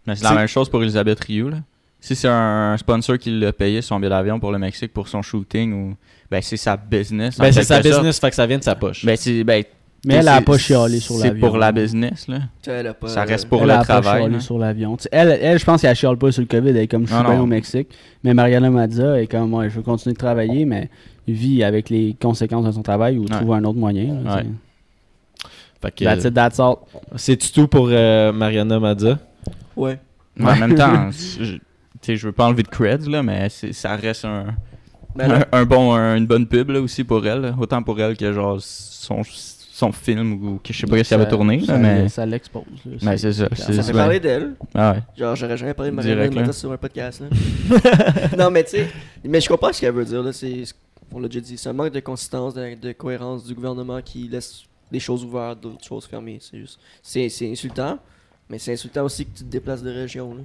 Mais 0.08 0.16
c'est 0.16 0.24
la 0.24 0.34
même 0.34 0.48
chose 0.48 0.70
pour 0.70 0.82
Elisabeth 0.82 1.20
Rioux, 1.24 1.50
là. 1.50 1.58
Si 2.04 2.16
c'est 2.16 2.28
un 2.28 2.76
sponsor 2.78 3.20
qui 3.20 3.30
l'a 3.30 3.54
payé 3.54 3.82
son 3.84 4.00
billet 4.00 4.10
d'avion 4.10 4.40
pour 4.40 4.52
le 4.52 4.58
Mexique 4.58 4.92
pour 4.92 5.08
son 5.08 5.22
shooting, 5.22 5.72
ou 5.74 5.96
ben 6.32 6.42
c'est 6.42 6.58
sa 6.58 6.76
business. 6.76 7.40
en 7.40 7.44
ben, 7.44 7.52
c'est 7.52 7.64
sa 7.64 7.76
sorte. 7.76 7.86
business, 7.96 8.20
fait 8.20 8.30
que 8.32 8.36
ça 8.36 8.48
vient 8.48 8.58
de 8.58 8.64
sa 8.64 8.74
poche. 8.76 9.06
Ben, 9.06 9.16
c'est, 9.16 9.44
ben, 9.44 9.64
Mais 10.06 10.16
elle 10.16 10.28
a 10.30 10.38
c'est- 10.40 10.46
pas 10.46 10.58
chialé 10.58 11.00
sur 11.00 11.16
C'est 11.16 11.28
l'avion. 11.28 11.48
pour 11.48 11.58
la 11.60 11.72
business, 11.72 12.28
là? 12.28 12.40
Elle 12.66 12.88
a 12.88 12.94
pas- 12.96 13.08
Ça 13.08 13.24
reste 13.24 13.48
pour 13.48 13.62
elle 13.62 13.68
le 13.68 13.74
a 13.74 13.84
pas 13.84 14.02
chialé 14.02 14.36
hein. 14.36 14.40
sur 14.40 14.58
l'avion. 14.58 14.98
Elle, 15.12 15.38
elle, 15.42 15.60
je 15.60 15.66
pense 15.66 15.82
qu'elle 15.82 15.96
chiale 15.96 16.18
pas 16.18 16.32
sur 16.32 16.42
le 16.42 16.48
COVID. 16.48 16.70
Elle 16.70 16.78
est 16.78 16.88
comme 16.88 17.06
je 17.08 17.14
suis 17.14 17.38
au 17.40 17.46
Mexique. 17.46 17.90
Mais 18.24 18.34
Mariana 18.34 18.70
Mazza 18.72 19.22
est 19.22 19.28
comme 19.28 19.50
moi, 19.52 19.68
je 19.70 19.76
veux 19.76 19.84
continuer 19.84 20.14
de 20.14 20.20
travailler, 20.20 20.66
mais 20.66 20.90
vit 21.28 21.64
avec 21.64 21.90
les 21.92 22.16
conséquences 22.20 22.66
de 22.66 22.72
son 22.72 22.82
travail 22.82 23.18
ou 23.20 23.24
Ouais. 23.24 23.30
trouve 23.30 23.54
un 23.54 23.64
autre 23.64 23.78
moyen. 23.78 24.20
là, 24.24 24.36
Ouais. 24.38 24.42
tu 24.42 24.48
sais. 24.48 24.54
Fait 25.82 25.92
que, 25.96 26.04
That's 26.04 26.26
it, 26.26 26.34
that's 26.34 26.60
all. 26.60 26.76
c'est 27.16 27.38
tout 27.52 27.68
pour 27.68 27.88
euh, 27.92 28.32
Mariana 28.32 28.80
Madza? 28.80 29.20
Ouais. 29.76 30.00
En 30.40 30.56
même 30.56 30.76
temps, 30.76 31.10
je, 31.40 31.54
tu 31.56 31.60
sais, 32.02 32.16
je 32.16 32.26
veux 32.28 32.32
pas 32.34 32.46
enlever 32.46 32.64
de 32.64 32.68
creds, 32.70 33.08
là, 33.10 33.22
mais 33.24 33.50
c'est- 33.50 33.74
ça 33.74 33.96
reste 33.96 34.26
un, 34.26 34.46
là, 35.16 35.46
un, 35.52 35.60
un 35.60 35.66
bon, 35.66 35.94
un- 35.94 36.16
une 36.16 36.26
bonne 36.28 36.48
pub, 36.48 36.70
là, 36.72 36.82
aussi 36.82 37.04
pour 37.04 37.26
elle. 37.28 37.42
là. 37.42 37.56
Autant 37.60 37.82
pour 37.84 38.00
elle 38.00 38.16
que, 38.18 38.32
genre, 38.34 38.58
son, 38.60 39.22
son 39.82 39.92
film, 39.92 40.34
ou 40.34 40.60
que 40.64 40.72
je 40.74 40.80
sais 40.80 40.88
pas 40.88 41.04
si 41.04 41.14
elle 41.14 41.20
va 41.20 41.26
Ça- 41.26 41.30
tourner, 41.30 41.66
ça- 41.66 41.78
mais... 41.78 42.08
Ça 42.10 42.26
l'expose. 42.26 42.64
Mais 43.02 43.18
c'est 43.18 43.34
ça, 43.34 43.48
clair. 43.48 43.58
c'est- 43.58 43.74
ça 43.74 43.82
c'est- 43.84 43.92
fait 43.92 43.98
parler 43.98 44.20
d'elle. 44.20 44.54
Ah 44.74 44.94
ouais. 44.94 45.00
Genre, 45.18 45.36
j'aurais 45.36 45.58
jamais 45.58 45.74
parlé 45.74 45.92
de. 45.92 45.96
Mazza 46.36 46.54
sur 46.54 46.72
un 46.72 46.78
podcast. 46.78 47.22
Là. 47.22 47.78
non, 48.38 48.50
mais 48.52 48.64
tu 48.64 48.72
sais, 48.72 48.88
mais 49.24 49.42
je 49.42 49.48
comprends 49.50 49.74
ce 49.74 49.82
qu'elle 49.82 49.94
veut 49.94 50.06
dire. 50.06 50.24
Là. 50.24 50.32
C'est, 50.34 50.64
on 51.14 51.20
l'a 51.20 51.28
déjà 51.28 51.42
dit, 51.42 51.58
c'est 51.58 51.70
un 51.70 51.74
manque 51.74 51.92
de 51.94 52.00
consistance, 52.00 52.54
de, 52.54 52.76
de 52.76 52.92
cohérence 52.94 53.44
du 53.46 53.54
gouvernement 53.54 54.02
qui 54.02 54.28
laisse 54.28 54.64
des 54.92 55.00
choses 55.00 55.24
ouvertes, 55.26 55.60
d'autres 55.62 55.84
choses 55.86 56.06
fermées. 56.06 56.38
C'est 56.40 56.60
juste, 56.60 56.80
c'est, 57.02 57.28
c'est 57.30 57.52
insultant, 57.52 57.98
mais 58.50 58.60
c'est 58.60 58.74
insultant 58.74 59.04
aussi 59.04 59.26
que 59.26 59.38
tu 59.38 59.44
te 59.44 59.50
déplaces 59.50 59.84
de 59.84 59.90
région. 59.92 60.34
Là. 60.36 60.42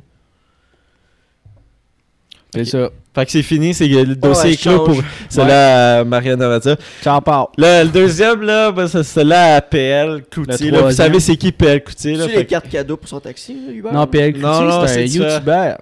C'est 2.55 2.65
ça. 2.65 2.89
Fait 3.15 3.25
que 3.25 3.31
c'est 3.33 3.43
fini, 3.43 3.73
c'est 3.75 3.89
le 3.89 4.15
dossier 4.15 4.53
est 4.53 4.61
clos 4.61 4.85
pour 4.85 4.97
celle-là 5.29 6.01
à 6.01 6.05
Mariana 6.05 6.49
Mazza. 6.49 6.77
Ciao, 7.03 7.21
Paul. 7.21 7.47
Là, 7.57 7.83
le 7.85 7.91
deuxième, 7.91 8.43
là, 8.43 8.71
ben, 8.73 8.87
c'est 8.89 9.03
celle-là 9.03 9.57
à 9.57 9.61
PL 9.63 10.23
Cloutier. 10.31 10.71
Le 10.71 10.77
là. 10.79 10.83
Vous 10.85 10.91
savez 10.93 11.19
c'est 11.21 11.37
qui 11.37 11.51
PL? 11.53 11.83
Tu 11.85 12.15
Fait 12.17 12.27
les 12.29 12.45
que- 12.45 12.51
cartes 12.51 12.69
cadeaux 12.69 12.97
pour 12.99 13.09
son 13.09 13.21
taxi, 13.21 13.55
là, 13.67 13.73
Uber 13.73 13.89
Non, 13.93 14.07
PL 14.07 14.37
Non, 14.39 14.63
non, 14.63 14.87
c'est 14.87 15.05
un 15.05 15.07
c'est. 15.07 15.09
YouTuber. 15.09 15.73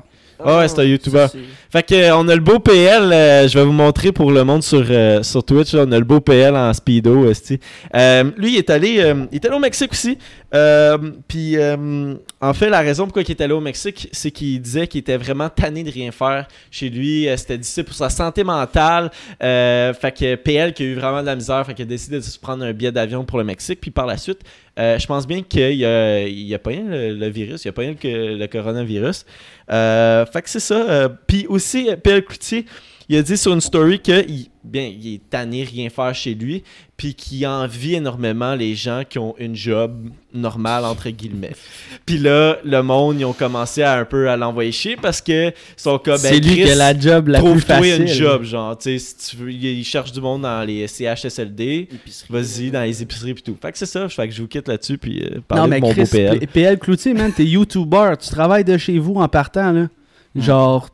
Ah 0.47 0.59
ouais, 0.59 0.69
c'est 0.69 0.75
un 0.75 0.77
ça, 0.79 0.85
YouTuber. 0.85 1.27
c'est- 1.31 1.39
Fait 1.71 1.83
que, 1.85 1.95
euh, 1.95 2.17
on 2.17 2.29
a 2.29 2.35
le 2.35 2.41
beau 2.41 2.59
PL, 2.59 3.13
euh, 3.13 3.49
je 3.49 3.57
vais 3.57 3.65
vous 3.65 3.73
montrer 3.73 4.11
pour 4.13 4.31
le 4.33 4.43
monde 4.45 4.63
sur, 4.65 4.85
euh, 4.91 5.23
sur 5.23 5.45
Twitch, 5.45 5.73
là, 5.75 5.85
on 5.89 5.93
a 5.93 5.99
le 5.99 6.05
beau 6.05 6.21
PL 6.21 6.55
en 6.57 6.73
speedo, 6.75 7.31
esti. 7.31 7.59
Euh, 7.95 8.25
lui, 8.37 8.55
il 8.55 8.59
est 8.59 8.69
allé, 8.69 8.97
euh, 8.99 9.15
il 9.31 9.37
est 9.37 9.45
allé 9.47 9.55
au 9.57 9.61
Mexique 9.61 9.93
aussi. 9.93 10.19
Euh, 10.55 10.99
puis, 11.27 11.57
euh, 11.57 12.15
en 12.41 12.55
fait, 12.55 12.71
la 12.71 12.81
raison 12.81 13.05
pourquoi 13.05 13.23
il 13.23 13.31
était 13.31 13.45
allé 13.45 13.53
au 13.53 13.61
Mexique, 13.61 14.09
c'est 14.13 14.31
qu'il 14.31 14.61
disait 14.61 14.87
qu'il 14.87 15.01
était 15.01 15.17
vraiment 15.17 15.49
tanné 15.49 15.83
de 15.83 15.91
rien 15.91 16.13
faire 16.13 16.47
chez 16.71 16.91
lui. 16.91 17.29
Euh, 17.29 17.37
C'était 17.37 17.59
difficile 17.59 17.85
pour 17.85 17.95
sa 17.95 18.09
santé 18.09 18.45
mentale. 18.45 19.11
Fait 19.41 20.15
que 20.17 20.35
PL 20.37 20.73
qui 20.73 20.85
a 20.85 20.87
eu 20.87 20.95
vraiment 20.95 21.23
de 21.23 21.27
la 21.27 21.35
misère, 21.35 21.67
fait 21.67 21.75
qu'il 21.75 21.85
a 21.85 21.89
décidé 21.89 22.17
de 22.17 22.23
se 22.23 22.39
prendre 22.39 22.65
un 22.65 22.73
billet 22.73 22.93
d'avion 22.93 23.25
pour 23.25 23.39
le 23.39 23.45
Mexique. 23.45 23.81
Puis 23.81 23.91
par 23.91 24.07
la 24.07 24.17
suite, 24.17 24.41
je 24.77 25.07
pense 25.07 25.27
bien 25.27 25.43
qu'il 25.43 25.85
a, 25.85 26.25
a 26.25 26.59
pas 26.59 26.71
rien 26.71 26.85
le, 26.89 27.29
virus, 27.29 27.65
il 27.65 27.69
a 27.69 27.73
pas 27.73 27.83
rien 27.83 27.95
le, 28.03 28.37
le 28.37 28.47
coronavirus. 28.47 29.25
Fait 29.69 30.43
que 30.43 30.51
c'est 30.51 30.61
ça. 30.61 31.09
Puis 31.27 31.47
aussi, 31.49 31.89
PL 32.03 32.25
Cloutier, 32.25 32.67
il 33.09 33.17
a 33.19 33.23
dit 33.23 33.37
sur 33.37 33.53
une 33.53 33.61
story 33.61 34.01
que 34.01 34.25
il, 34.29 34.49
bien, 34.65 34.85
il 34.87 35.15
est 35.15 35.21
tanné 35.29 35.63
rien 35.65 35.91
faire 35.91 36.15
chez 36.15 36.35
lui, 36.35 36.63
puis 36.97 37.15
qu'il 37.15 37.47
envie 37.47 37.95
énormément 37.97 38.55
les 38.55 38.75
gens 38.75 39.03
qui 39.09 39.19
ont 39.19 39.35
une 39.39 39.55
job 39.55 40.09
normale 40.33 40.85
entre 40.85 41.11
guillemets. 41.11 41.53
Puis 42.07 42.19
là, 42.19 42.59
le 42.65 42.83
monde, 42.83 43.21
ils 43.21 43.25
ont 43.25 43.33
commencé 43.33 43.83
à 43.83 43.99
un 43.99 44.05
peu 44.05 44.29
à 44.31 44.37
l'envoyer 44.37 44.73
chier 44.73 44.97
parce 44.97 45.21
que 45.21 45.53
son 45.77 45.99
cas, 45.99 46.13
ben, 46.13 46.19
c'est 46.19 46.39
lui 46.41 46.53
Chris, 46.55 46.65
qui 46.65 46.71
a 46.71 46.75
la 46.77 46.99
job 46.99 47.29
la 47.29 47.41
plus 47.41 47.49
trouve-toi 47.51 47.77
facile. 47.77 48.03
une 48.03 48.09
job, 48.09 48.43
genre, 48.45 48.79
tu 48.79 48.99
sais, 48.99 48.99
si 48.99 49.17
tu 49.31 49.37
veux, 49.37 49.53
il 49.53 49.85
cherche 49.85 50.13
du 50.13 50.21
monde 50.21 50.43
dans 50.43 50.63
les 50.67 50.87
CHSLD, 50.87 51.89
vas-y 52.31 52.71
dans 52.71 52.83
les 52.83 53.03
épiceries 53.03 53.35
pis 53.35 53.43
tout. 53.43 53.57
Fait 53.61 53.73
que 53.73 53.79
c'est 53.79 53.87
ça, 53.87 54.09
fait 54.09 54.29
que 54.29 54.35
je 54.35 54.41
vous 54.43 54.49
quitte 54.49 54.69
là-dessus 54.69 54.97
puis 54.99 55.23
euh, 55.25 55.35
Non, 55.37 55.41
parler 55.49 55.71
mais 55.71 55.81
de 55.81 55.85
mon 55.87 55.93
Chris, 55.93 56.03
beau 56.03 56.09
PL. 56.11 56.39
P- 56.41 56.47
PL 56.47 56.79
Cloutier, 56.79 57.13
man, 57.15 57.33
t'es 57.33 57.45
YouTuber. 57.45 58.15
Tu 58.21 58.29
travailles 58.31 58.65
de 58.65 58.77
chez 58.79 58.99
vous 58.99 59.15
en 59.17 59.29
partant, 59.29 59.73
là. 59.73 59.89
Genre, 60.37 60.89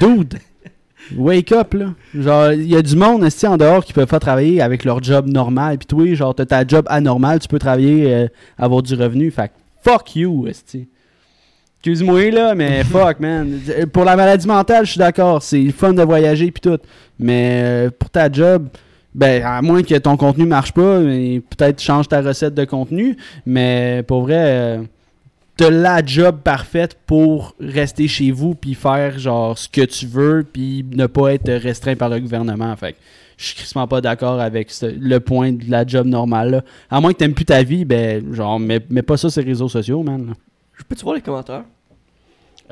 dude, 0.00 0.38
wake 1.16 1.52
up, 1.52 1.74
là. 1.74 1.94
Genre, 2.14 2.52
il 2.52 2.68
y 2.68 2.76
a 2.76 2.82
du 2.82 2.96
monde, 2.96 3.24
esti, 3.24 3.46
en 3.46 3.56
dehors 3.56 3.84
qui 3.84 3.92
peuvent 3.92 4.08
pas 4.08 4.20
travailler 4.20 4.60
avec 4.60 4.84
leur 4.84 5.02
job 5.02 5.26
normal? 5.26 5.78
Puis 5.78 5.86
toi, 5.86 6.14
genre, 6.14 6.34
t'as 6.34 6.46
ta 6.46 6.66
job 6.66 6.84
anormal, 6.88 7.38
tu 7.38 7.48
peux 7.48 7.58
travailler, 7.58 8.12
euh, 8.12 8.28
avoir 8.58 8.82
du 8.82 8.94
revenu. 8.94 9.30
Fait 9.30 9.48
que 9.48 9.52
fuck 9.82 10.16
you, 10.16 10.46
esti. 10.46 10.88
Excuse-moi, 11.76 12.30
là, 12.30 12.54
mais 12.54 12.84
fuck, 12.90 13.20
man. 13.20 13.60
Pour 13.92 14.04
la 14.04 14.16
maladie 14.16 14.46
mentale, 14.46 14.84
je 14.84 14.92
suis 14.92 14.98
d'accord. 14.98 15.42
C'est 15.42 15.70
fun 15.70 15.92
de 15.92 16.02
voyager, 16.02 16.50
puis 16.50 16.60
tout. 16.60 16.78
Mais 17.18 17.60
euh, 17.62 17.90
pour 17.96 18.10
ta 18.10 18.30
job, 18.30 18.68
ben, 19.14 19.42
à 19.44 19.62
moins 19.62 19.82
que 19.82 19.94
ton 19.96 20.16
contenu 20.16 20.44
marche 20.44 20.72
pas, 20.72 21.00
peut-être 21.00 21.80
change 21.80 22.08
ta 22.08 22.20
recette 22.20 22.54
de 22.54 22.64
contenu. 22.64 23.16
Mais 23.46 24.04
pour 24.06 24.22
vrai, 24.22 24.36
euh, 24.36 24.82
t'as 25.58 25.68
la 25.70 26.02
job 26.04 26.38
parfaite 26.42 26.96
pour 27.06 27.54
rester 27.60 28.08
chez 28.08 28.30
vous 28.30 28.54
puis 28.54 28.74
faire 28.74 29.18
genre 29.18 29.58
ce 29.58 29.68
que 29.68 29.82
tu 29.82 30.06
veux 30.06 30.46
puis 30.50 30.84
ne 30.92 31.06
pas 31.06 31.34
être 31.34 31.52
restreint 31.52 31.96
par 31.96 32.08
le 32.08 32.18
gouvernement. 32.20 32.74
Fait 32.76 32.92
que 32.94 32.98
je 33.36 33.44
suis 33.46 33.54
crissement 33.56 33.86
pas 33.86 34.00
d'accord 34.00 34.40
avec 34.40 34.70
ce- 34.70 34.86
le 34.86 35.20
point 35.20 35.52
de 35.52 35.70
la 35.70 35.86
job 35.86 36.06
normale. 36.06 36.50
là. 36.50 36.64
À 36.90 37.00
moins 37.00 37.12
que 37.12 37.18
t'aimes 37.18 37.34
plus 37.34 37.44
ta 37.44 37.62
vie, 37.62 37.84
ben 37.84 38.32
genre 38.34 38.58
mets, 38.58 38.80
mets 38.88 39.02
pas 39.02 39.16
ça 39.16 39.28
sur 39.30 39.42
les 39.42 39.48
réseaux 39.48 39.68
sociaux, 39.68 40.02
man. 40.02 40.28
là. 40.28 40.32
Je 40.78 40.84
peux-tu 40.84 41.02
voir 41.04 41.16
les 41.16 41.20
commentaires? 41.22 41.64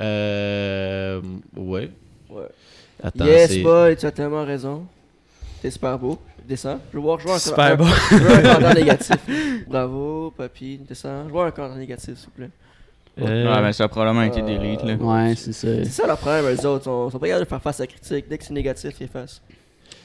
Euh. 0.01 1.21
Ouais. 1.57 1.91
Ouais. 2.31 2.43
Attends, 3.03 3.25
yes, 3.27 3.59
boy, 3.63 3.97
tu 3.97 4.07
as 4.07 4.11
tellement 4.11 4.45
raison. 4.45 4.85
T'es 5.61 5.71
super 5.71 5.99
beau. 5.99 6.19
Descends. 6.49 6.79
Je 6.93 6.97
veux 6.99 7.03
voir, 7.03 7.19
je 7.19 7.27
veux 7.27 7.35
un 7.35 7.39
Super 7.39 7.73
un- 7.73 7.77
beau. 7.77 7.85
Je 8.11 8.17
veux 8.17 8.31
un 8.33 8.43
commentaire 8.43 8.75
négatif. 8.75 9.17
Bravo, 9.69 10.33
papy. 10.37 10.79
Descends. 10.89 11.25
Je 11.29 11.33
veux 11.35 11.41
un 11.41 11.51
commentaire 11.51 11.79
négatif, 11.79 12.17
s'il 12.17 12.27
vous 12.27 12.31
plaît. 12.37 12.51
Euh, 13.21 13.55
Ouais, 13.55 13.63
mais 13.63 13.73
ça 13.73 13.85
a 13.85 13.89
probablement 13.89 14.23
été 14.25 14.41
Euh, 14.43 14.45
delete, 14.59 14.83
là. 14.85 14.95
Ouais, 14.97 15.35
c'est 15.37 15.53
ça. 15.53 15.69
C'est 15.85 15.91
ça 15.91 16.07
le 16.07 16.15
problème, 16.17 16.45
eux 16.45 16.67
autres. 16.67 16.83
Ils 16.83 16.85
sont, 16.85 17.11
sont 17.11 17.19
pas 17.19 17.27
capables 17.29 17.45
de 17.45 17.49
faire 17.49 17.63
face 17.63 17.81
à 17.81 17.83
la 17.85 17.87
critique. 17.87 18.27
Dès 18.29 18.37
que 18.39 18.45
c'est 18.45 18.53
négatif, 18.55 18.93
ils 19.01 19.05
effacent. 19.05 19.41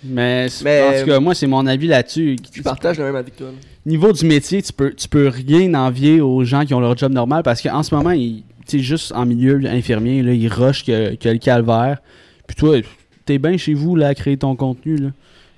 Mais, 0.04 0.48
Mais- 0.64 0.84
en 0.84 1.02
tout 1.02 1.08
cas, 1.10 1.20
moi, 1.20 1.36
c'est 1.36 1.48
mon 1.48 1.66
avis 1.68 1.88
là-dessus. 1.88 2.38
Je 2.54 2.62
partage 2.62 2.98
le 2.98 3.04
même 3.06 3.16
avis 3.16 3.32
que 3.32 3.38
toi. 3.38 3.48
là. 3.48 3.54
Niveau 3.86 4.12
du 4.14 4.26
métier, 4.26 4.62
tu 4.62 4.74
peux, 4.74 4.94
tu 4.94 5.08
peux 5.08 5.28
rien 5.28 5.74
envier 5.76 6.22
aux 6.22 6.44
gens 6.44 6.66
qui 6.66 6.74
ont 6.74 6.80
leur 6.80 6.98
job 6.98 7.12
normal 7.12 7.44
parce 7.44 7.62
qu'en 7.62 7.84
ce 7.84 7.94
moment, 7.94 8.12
ils, 8.12 8.44
tu 8.68 8.78
sais, 8.78 8.80
juste 8.80 9.12
en 9.14 9.26
milieu 9.26 9.60
infirmier, 9.66 10.24
là, 10.24 10.34
ils 10.34 10.48
rushent 10.48 10.86
que, 10.86 11.16
que 11.16 11.30
le 11.30 11.38
calvaire. 11.38 11.98
Puis 12.48 12.56
toi, 12.56 12.78
t'es 13.26 13.38
bien 13.38 13.58
chez 13.58 13.74
vous 13.74 13.96
là, 13.96 14.08
à 14.08 14.16
créer 14.16 14.38
ton 14.38 14.56
contenu. 14.56 14.96
Là. 14.98 15.10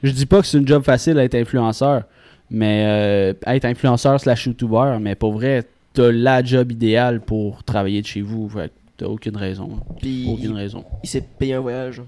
Je 0.01 0.11
dis 0.11 0.25
pas 0.25 0.41
que 0.41 0.47
c'est 0.47 0.57
une 0.57 0.67
job 0.67 0.83
facile 0.83 1.17
à 1.19 1.23
être 1.23 1.35
influenceur, 1.35 2.03
mais 2.49 2.83
euh, 2.85 3.33
être 3.47 3.65
influenceur 3.65 4.19
slash 4.19 4.45
youtuber, 4.47 4.97
mais 4.99 5.15
pour 5.15 5.33
vrai, 5.33 5.63
t'as 5.93 6.11
la 6.11 6.43
job 6.43 6.71
idéale 6.71 7.21
pour 7.21 7.63
travailler 7.63 8.01
de 8.01 8.07
chez 8.07 8.21
vous. 8.21 8.49
Fait 8.49 8.69
que 8.69 8.73
t'as 8.97 9.05
aucune 9.05 9.37
raison. 9.37 9.79
Puis 10.01 10.27
Aucune 10.29 10.51
il, 10.51 10.55
raison. 10.55 10.83
il 11.03 11.09
s'est 11.09 11.21
payé 11.21 11.53
un 11.53 11.59
voyage. 11.59 12.01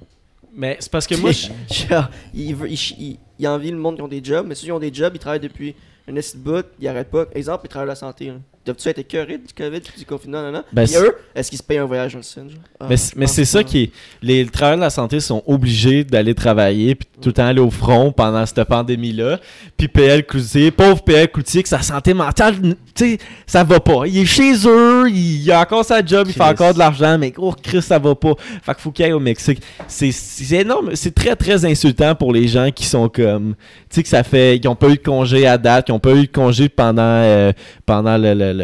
Mais 0.54 0.78
c'est 0.80 0.92
parce 0.92 1.06
que 1.08 1.16
moi, 1.16 1.32
je- 1.34 1.48
il, 2.34 2.56
veut, 2.56 2.70
il, 2.70 2.80
il, 3.00 3.18
il 3.40 3.48
envie 3.48 3.72
le 3.72 3.78
monde 3.78 3.96
qui 3.98 4.02
ont 4.02 4.08
des 4.08 4.24
jobs, 4.24 4.46
mais 4.48 4.56
ceux 4.56 4.66
qui 4.66 4.72
ont 4.72 4.80
des 4.80 4.94
jobs, 4.94 5.12
ils 5.16 5.20
travaillent 5.20 5.40
depuis 5.40 5.76
un 6.08 6.14
de 6.14 6.38
bout, 6.38 6.66
ils 6.80 6.88
arrêtent 6.88 7.10
pas. 7.12 7.26
Exemple, 7.34 7.62
ils 7.66 7.70
travaillent 7.70 7.88
à 7.90 7.92
la 7.92 7.96
santé. 7.96 8.32
Doivent-tu 8.66 8.90
être 8.90 8.98
écœurés 9.00 9.38
du 9.38 9.54
COVID 9.56 9.80
du 9.98 10.06
confinement, 10.06 10.42
non, 10.42 10.52
non? 10.52 10.64
Ben, 10.74 10.88
c'est- 10.88 11.00
eux, 11.00 11.16
est-ce 11.36 11.50
qu'ils 11.50 11.60
se 11.60 11.64
payent 11.64 11.78
un 11.78 11.86
voyage 11.86 12.14
genre? 12.14 12.22
Ah, 12.80 12.88
mais, 12.90 12.96
mais 13.16 13.28
c'est 13.28 13.46
ça 13.46 13.64
qui 13.64 13.84
est. 13.84 13.92
Les 14.24 14.46
travailleurs 14.48 14.78
de 14.80 14.84
la 14.84 14.90
santé 14.90 15.20
sont 15.20 15.44
obligés 15.46 16.04
d'aller 16.04 16.34
travailler 16.34 16.96
puis 16.96 17.08
tout 17.22 17.30
le 17.30 17.34
temps 17.34 17.46
aller 17.46 17.60
au 17.62 17.70
front 17.70 18.12
pendant 18.12 18.44
cette 18.46 18.64
pandémie-là. 18.64 19.40
Puis 19.78 19.88
PL 19.88 20.26
Cloutier, 20.26 20.72
pauvre 20.72 21.04
PL 21.04 21.30
Cloutier, 21.32 21.62
que 21.64 21.70
sa 21.70 21.82
santé 21.82 22.14
mentale, 22.16 22.56
tu 22.60 22.76
sais, 22.96 23.18
ça 23.46 23.64
va 23.64 23.80
pas. 23.80 24.08
Il 24.08 24.18
est 24.18 24.26
chez 24.26 24.54
eux, 24.66 25.10
il, 25.10 25.52
a 25.52 25.62
encore 25.62 25.86
sa 25.86 26.04
job, 26.04 26.26
il 26.28 26.34
fait 26.34 26.42
encore 26.42 26.74
de 26.74 26.80
l'argent, 26.80 27.18
mais 27.20 27.32
gros 27.32 27.54
Chris, 27.54 27.82
ça 27.84 28.00
va 28.00 28.16
pas. 28.16 28.34
Fait 28.64 28.74
qu'il 28.74 28.82
faut 28.82 28.92
qu'il 28.92 29.06
aille 29.06 29.14
au 29.14 29.20
Mexique. 29.20 29.62
C'est 29.88 30.12
énorme, 30.52 30.92
c'est 30.96 31.14
très 31.14 31.36
très 31.36 31.66
insultant 31.66 32.16
pour 32.16 32.34
les 32.34 32.48
gens 32.48 32.72
qui 32.72 32.86
sont 32.86 33.10
comme. 33.10 33.54
Tu 33.90 33.96
sais, 33.98 34.04
que 34.04 34.10
ça 34.10 34.24
fait. 34.24 34.60
Qui 34.60 34.68
ont 34.68 34.76
pas 34.76 34.90
eu 34.90 34.96
de 34.96 35.04
congé 35.04 35.46
à 35.46 35.58
date, 35.58 35.86
qui 35.86 35.92
ont 35.92 36.00
pas 36.00 36.14
eu 36.16 36.24
de 36.24 36.32
congé 36.32 36.68
pendant, 36.70 37.02
euh, 37.04 37.52
pendant 37.86 38.18
le- 38.18 38.55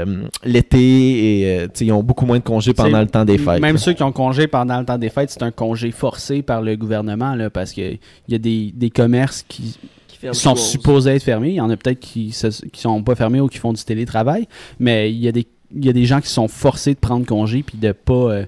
l'été 0.44 1.42
et 1.42 1.60
euh, 1.60 1.68
ils 1.80 1.92
ont 1.92 2.04
beaucoup 2.04 2.26
moins 2.26 2.40
de 2.40 2.44
congés 2.44 2.74
pendant 2.74 3.00
le 3.00 3.08
temps 3.08 3.26
des 3.26 3.38
fêtes. 3.38 3.62
Même 3.62 3.76
là. 3.76 3.82
ceux 3.82 3.94
qui 3.94 4.04
ont 4.04 4.12
congé 4.12 4.48
pendant 4.48 4.80
le 4.80 4.86
temps 4.86 4.98
des 4.98 5.10
fêtes, 5.10 5.30
c'est 5.32 5.44
un 5.44 5.52
congé 5.52 5.92
forcé 5.92 6.42
par 6.42 6.62
le 6.62 6.76
gouvernement 6.76 7.36
là, 7.36 7.50
parce 7.50 7.74
qu'il 7.74 8.00
y 8.28 8.36
a 8.36 8.38
des, 8.38 8.72
des 8.76 8.90
commerces 8.90 9.44
qui, 9.48 9.78
sont 10.34 10.56
supposés 10.56 11.16
être 11.16 11.24
fermés. 11.24 11.50
Il 11.50 11.56
y 11.56 11.62
en 11.62 11.70
a 11.70 11.78
peut-être 11.78 12.00
qui 12.00 12.36
qui 12.72 12.82
sont 12.82 13.02
pas 13.02 13.16
fermés 13.16 13.42
ou 13.42 13.48
qui 13.48 13.58
font 13.58 13.74
du 13.74 13.84
télétravail, 13.84 14.48
mais 14.80 15.12
il 15.12 15.18
y 15.18 15.28
a 15.28 15.32
des 15.32 15.48
il 15.74 15.86
y 15.86 15.90
a 15.90 15.94
des 15.94 16.06
gens 16.06 16.20
qui 16.20 16.30
sont 16.30 16.48
forcés 16.48 16.94
de 16.94 17.00
prendre 17.00 17.26
congé 17.26 17.64
puis 17.64 17.78
de 17.78 17.92
pas 17.92 18.14
euh, 18.14 18.46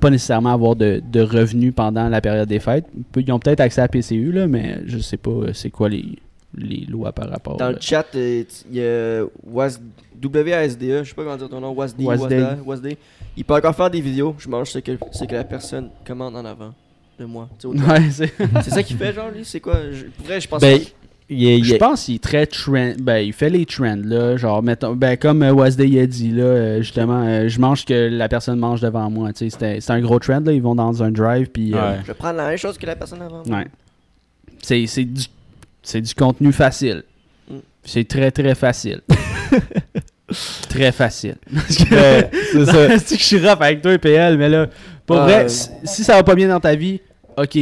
pas 0.00 0.10
nécessairement 0.10 0.52
avoir 0.52 0.76
de, 0.76 1.02
de 1.10 1.20
revenus 1.20 1.72
pendant 1.74 2.08
la 2.08 2.20
période 2.20 2.48
des 2.48 2.60
fêtes. 2.60 2.86
Ils 3.16 3.32
ont 3.32 3.38
peut-être 3.38 3.60
accès 3.60 3.80
à 3.80 3.84
la 3.84 3.88
PCU 3.88 4.30
là, 4.32 4.46
mais 4.46 4.78
je 4.86 4.98
sais 4.98 5.16
pas 5.16 5.30
euh, 5.30 5.52
c'est 5.54 5.70
quoi 5.70 5.88
les, 5.88 6.18
les 6.56 6.86
lois 6.88 7.12
par 7.12 7.28
rapport. 7.28 7.56
Dans 7.56 7.70
le 7.70 7.76
chat, 7.80 8.06
euh, 8.14 8.44
il 8.70 8.76
y 8.76 8.82
a 8.82 9.22
Was- 9.44 9.78
WASDE, 10.22 11.02
je 11.02 11.08
sais 11.08 11.14
pas 11.14 11.22
comment 11.24 11.36
dire 11.36 11.48
ton 11.48 11.60
nom, 11.60 11.72
WASD, 11.72 12.00
Wasd. 12.02 12.22
WASD, 12.22 12.58
WASD. 12.64 12.96
Il 13.36 13.44
peut 13.44 13.54
encore 13.54 13.74
faire 13.74 13.90
des 13.90 14.00
vidéos, 14.00 14.34
je 14.38 14.48
mange 14.48 14.70
ce 14.70 14.78
que, 14.78 14.92
ce 15.12 15.24
que 15.24 15.34
la 15.34 15.44
personne 15.44 15.90
commande 16.06 16.34
en 16.36 16.44
avant 16.44 16.72
de 17.18 17.24
moi. 17.26 17.48
Ouais, 17.64 18.10
c'est- 18.10 18.70
ça 18.70 18.82
qu'il 18.82 18.96
fait, 18.96 19.12
genre, 19.12 19.30
lui, 19.30 19.44
c'est 19.44 19.60
quoi? 19.60 19.76
Je, 19.92 20.04
Pour 20.06 20.26
vrai, 20.26 20.40
je 20.40 20.48
pense 20.48 20.60
Ben, 20.62 20.78
pas- 20.78 20.84
il 21.28 21.44
est- 21.46 21.58
il 21.58 21.64
Je 21.64 21.74
est- 21.74 21.78
pense 21.78 22.04
qu'il 22.04 22.14
est 22.14 22.22
très 22.22 22.46
trend. 22.46 22.92
Ben, 23.00 23.18
il 23.18 23.32
fait 23.34 23.50
les 23.50 23.66
trends, 23.66 24.00
là. 24.04 24.36
Genre, 24.38 24.62
mettons, 24.62 24.94
ben, 24.94 25.16
comme 25.18 25.42
euh, 25.42 25.52
Wasday 25.52 26.00
a 26.00 26.06
dit, 26.06 26.30
là, 26.30 26.44
euh, 26.44 26.78
justement, 26.82 27.22
euh, 27.26 27.48
je 27.48 27.60
mange 27.60 27.80
ce 27.82 27.86
que 27.86 28.08
la 28.10 28.28
personne 28.28 28.58
mange 28.58 28.80
devant 28.80 29.10
moi. 29.10 29.32
Tu 29.32 29.38
sais, 29.40 29.50
c'était- 29.50 29.80
c'est 29.80 29.92
un 29.92 30.00
gros 30.00 30.18
trend, 30.18 30.40
là. 30.40 30.52
Ils 30.52 30.62
vont 30.62 30.74
dans 30.74 31.02
un 31.02 31.10
drive, 31.10 31.48
puis. 31.50 31.74
euh, 31.74 31.76
Ouais. 31.92 31.98
Je 32.02 32.06
vais 32.08 32.14
prendre 32.14 32.36
la 32.36 32.48
même 32.48 32.56
chose 32.58 32.78
que 32.78 32.86
la 32.86 32.96
personne 32.96 33.20
avant. 33.22 33.42
moi. 33.46 33.58
ouais. 33.58 33.66
C'est 34.62 34.86
c'est 34.86 35.04
du, 35.04 35.24
c'est 35.86 36.00
du 36.00 36.14
contenu 36.14 36.52
facile. 36.52 37.04
Mm. 37.48 37.54
C'est 37.84 38.06
très, 38.06 38.30
très 38.30 38.54
facile. 38.54 39.00
très 40.68 40.92
facile. 40.92 41.36
Ben, 41.90 42.28
c'est 42.52 42.66
ça. 42.66 42.88
Que 42.88 43.16
je 43.16 43.22
suis 43.22 43.38
rough 43.38 43.60
avec 43.60 43.82
toi, 43.82 43.96
PL, 43.96 44.36
mais 44.36 44.48
là, 44.48 44.66
pour 45.06 45.16
vrai, 45.18 45.44
euh, 45.44 45.48
si, 45.48 45.68
si 45.84 46.04
ça 46.04 46.14
va 46.14 46.24
pas 46.24 46.34
bien 46.34 46.48
dans 46.48 46.60
ta 46.60 46.74
vie, 46.74 47.00
ok. 47.36 47.58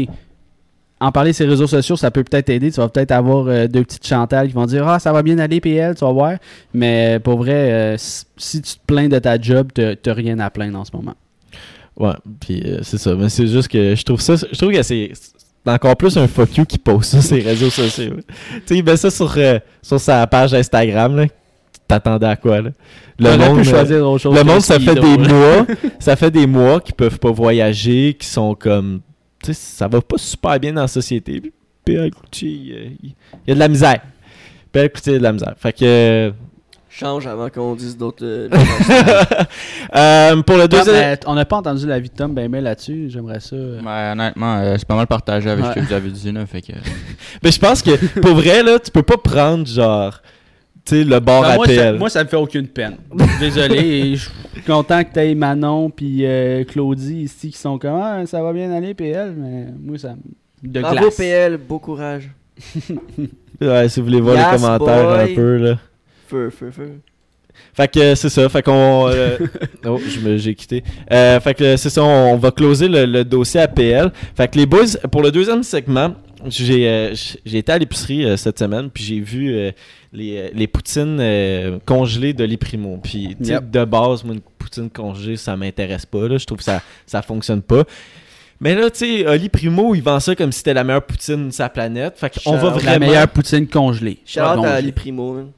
En 1.01 1.13
parler 1.13 1.35
sur 1.35 1.45
les 1.45 1.51
réseaux 1.51 1.67
sociaux, 1.67 1.97
ça 1.97 2.11
peut 2.11 2.25
peut-être 2.25 2.47
t'aider. 2.47 2.71
Tu 2.71 2.81
vas 2.81 2.89
peut-être 2.89 3.11
avoir 3.11 3.47
euh, 3.49 3.67
deux 3.67 3.83
petites 3.83 4.07
Chantal 4.07 4.47
qui 4.49 4.55
vont 4.55 4.65
dire 4.65 4.89
Ah, 4.89 4.99
ça 4.99 5.13
va 5.13 5.23
bien 5.23 5.39
aller, 5.39 5.61
PL, 5.61 5.95
tu 5.95 6.05
vas 6.05 6.13
voir. 6.13 6.39
Mais 6.73 7.19
pour 7.23 7.37
vrai, 7.37 7.73
euh, 7.73 7.97
si, 7.99 8.63
tu 8.63 8.75
te 8.75 8.87
plains 8.87 9.09
de 9.09 9.19
ta 9.19 9.39
job, 9.39 9.71
t'as 9.75 10.15
rien 10.15 10.39
à 10.39 10.49
plaindre 10.49 10.79
en 10.79 10.85
ce 10.85 10.93
moment. 10.95 11.15
Ouais, 11.97 12.15
puis 12.41 12.63
euh, 12.65 12.79
c'est 12.83 12.99
ça. 12.99 13.15
Mais 13.15 13.29
c'est 13.29 13.47
juste 13.47 13.69
que 13.69 13.95
je 13.95 14.03
trouve 14.03 14.21
ça. 14.21 14.35
Je 14.37 14.57
trouve 14.57 14.73
que 14.73 14.83
c'est 14.83 15.13
encore 15.73 15.97
plus 15.97 16.17
un 16.17 16.29
fuck 16.29 16.57
you 16.57 16.65
qui 16.65 16.79
poste 16.79 17.13
ça 17.13 17.23
sur 17.23 17.37
les 17.37 17.43
réseaux 17.43 17.71
sociaux. 17.71 18.17
tu 18.17 18.61
sais, 18.67 18.77
il 18.77 18.85
met 18.85 18.97
ça 18.97 19.11
sur, 19.11 19.33
euh, 19.37 19.59
sur 19.83 19.99
sa 20.01 20.27
page 20.27 20.53
Instagram, 20.55 21.17
là. 21.17 21.27
T'attendais 21.87 22.27
à 22.27 22.37
quoi, 22.37 22.63
là? 22.63 22.71
Le 23.19 23.31
On 23.31 23.39
monde, 23.39 23.59
euh, 23.59 23.65
choisir 23.65 24.09
autre 24.09 24.23
chose 24.23 24.35
le 24.35 24.43
monde, 24.43 24.61
ça 24.61 24.81
fait 24.81 24.95
des 24.95 25.01
drôle. 25.17 25.29
mois. 25.29 25.67
ça 25.99 26.17
fait 26.17 26.31
des 26.31 26.47
mois 26.47 26.81
qu'ils 26.81 26.95
peuvent 26.95 27.19
pas 27.19 27.31
voyager, 27.31 28.15
qui 28.19 28.27
sont 28.27 28.55
comme. 28.55 29.01
Tu 29.43 29.53
sais, 29.53 29.61
ça 29.61 29.87
va 29.89 30.01
pas 30.01 30.17
super 30.19 30.59
bien 30.59 30.73
dans 30.73 30.83
la 30.83 30.89
société. 30.89 31.41
Puis, 31.85 31.97
Cloutier, 32.11 32.73
euh, 32.75 32.89
il 33.03 33.15
y 33.49 33.53
a 33.53 33.55
de 33.55 33.61
la 33.61 33.69
misère. 33.69 34.01
PL 34.73 34.91
Cloutier, 34.91 35.13
il 35.13 35.15
y 35.15 35.17
a 35.17 35.19
de 35.19 35.25
la 35.25 35.33
misère. 35.33 35.55
Fait 35.59 35.73
que. 35.73 36.33
Change 36.97 37.27
avant 37.27 37.49
qu'on 37.51 37.75
dise 37.75 37.97
d'autres. 37.97 38.25
euh, 38.25 38.49
euh, 39.97 40.43
pour 40.43 40.57
le 40.57 40.69
deuxième. 40.69 41.17
on 41.27 41.35
n'a 41.35 41.45
pas 41.45 41.57
entendu 41.57 41.87
la 41.87 41.99
vie 41.99 42.09
de 42.09 42.15
Tom 42.15 42.33
ben 42.35 42.49
ben 42.51 42.63
là-dessus. 42.63 43.07
J'aimerais 43.11 43.41
ça. 43.41 43.57
euh. 43.57 43.81
Ouais, 43.81 44.13
honnêtement, 44.13 44.59
euh, 44.59 44.77
c'est 44.79 44.87
pas 44.87 44.95
mal 44.95 45.07
partagé 45.09 45.51
avec 45.51 45.65
ce 45.67 45.73
que 45.73 45.81
vous 45.81 45.93
avez 45.93 46.11
dit, 46.11 46.31
là. 46.31 46.47
Fait 46.47 46.63
que. 46.63 46.73
Mais 47.43 47.51
je 47.53 47.59
pense 47.59 47.83
que 47.83 48.21
pour 48.21 48.35
vrai, 48.35 48.63
là, 48.63 48.79
tu 48.79 48.91
peux 48.93 49.03
pas 49.03 49.17
prendre 49.17 49.67
genre 49.67 50.21
tu 50.85 50.97
sais, 50.99 51.05
le 51.05 51.19
bar 51.19 51.43
Ben, 51.43 51.55
moi, 51.57 51.65
APL. 51.65 51.75
ça, 51.77 51.93
moi, 51.95 52.11
ça 52.11 52.23
me 52.25 52.29
fait 52.29 52.37
aucune 52.37 52.69
peine. 52.69 52.97
Désolé. 53.41 53.79
et 53.79 54.17
Je 54.17 54.23
suis 54.29 54.63
content 54.67 55.03
que 55.03 55.13
t'aies 55.15 55.35
Manon 55.35 55.91
puis 55.91 56.25
euh, 56.27 56.63
Claudie 56.65 57.23
ici 57.23 57.51
qui 57.51 57.59
sont 57.59 57.79
comme 57.79 57.99
ah, 58.01 58.25
ça 58.27 58.43
va 58.43 58.53
bien 58.53 58.71
aller 58.71 58.95
PL, 58.95 59.35
mais 59.37 59.67
moi 59.83 59.99
ça 59.99 60.11
me- 60.11 60.71
de 60.71 60.81
Bravo 60.81 60.97
glace. 60.97 61.17
PL, 61.17 61.57
beau 61.57 61.79
courage. 61.79 62.31
Ouais, 63.61 63.89
si 63.89 64.01
vous 64.01 64.07
voulez 64.07 64.21
voir 64.21 64.37
Yes, 64.37 64.53
les 64.53 64.57
commentaires 64.59 65.09
boy. 65.11 65.33
un 65.33 65.35
peu, 65.35 65.57
là. 65.57 65.79
Feu, 66.29 66.51
feu, 66.51 66.71
feu. 66.71 67.01
Fait 67.73 67.87
que 67.87 68.15
c'est 68.17 68.29
ça, 68.31 68.49
fait 68.49 68.63
qu'on... 68.63 69.09
euh, 69.09 69.39
oh, 69.87 69.99
je 70.05 70.19
me- 70.21 70.37
j'ai 70.39 70.55
quitté. 70.57 70.83
Euh, 71.13 71.39
fait 71.41 71.55
que 71.55 71.77
c'est 71.77 71.91
ça, 71.91 72.03
on, 72.03 72.33
on 72.33 72.37
va 72.37 72.51
closer 72.51 72.89
le, 72.89 73.05
le 73.07 73.25
dossier 73.25 73.61
APL. 73.61 74.11
Fait 74.37 74.49
que 74.49 74.59
les 74.59 74.67
boys, 74.67 74.87
pour 75.13 75.23
le 75.23 75.31
deuxième 75.31 75.63
segment, 75.63 76.15
j'ai 76.47 76.89
euh, 76.89 77.15
été 77.47 77.71
à 77.71 77.79
l'épicerie 77.79 78.25
euh, 78.25 78.37
cette 78.37 78.59
semaine, 78.59 78.91
puis 78.91 79.05
j'ai 79.05 79.21
vu 79.21 79.55
euh, 79.55 79.71
les, 80.13 80.51
les 80.53 80.67
poutines 80.67 81.19
euh, 81.21 81.79
congelées 81.87 82.33
de 82.33 82.43
l'Iprimo. 82.45 82.99
Puis 83.03 83.37
tu 83.39 83.45
sais, 83.47 83.53
Yep. 83.53 83.71
de 83.71 83.85
base, 83.85 84.25
moi, 84.25 84.35
une 84.35 84.41
poutine 84.41 84.91
congelée, 84.91 85.37
ça 85.37 85.57
m'intéresse 85.57 86.07
pas. 86.07 86.27
Là. 86.27 86.39
Je 86.39 86.45
trouve 86.47 86.59
que 86.59 86.65
ça, 86.65 86.83
ça 87.07 87.23
fonctionne 87.23 87.63
pas. 87.63 87.85
Mais 88.61 88.75
là, 88.75 88.91
tu 88.91 88.99
sais, 88.99 89.27
Oli 89.29 89.49
Primo, 89.49 89.95
il 89.95 90.03
vend 90.03 90.19
ça 90.21 90.35
comme 90.35 90.51
si 90.51 90.59
c'était 90.59 90.75
la 90.75 90.83
meilleure 90.85 91.05
poutine 91.07 91.49
de 91.49 91.53
sa 91.53 91.69
planète. 91.69 92.15
Fait 92.19 92.33
qu'on 92.43 92.57
va 92.57 92.71
vraiment... 92.71 92.91
La 92.93 92.99
meilleure 92.99 93.29
poutine 93.29 93.67
congelée. 93.69 94.19
Shout-out 94.27 94.65
à. 94.65 94.75
Ali 94.75 94.91
Primo. 94.93 95.51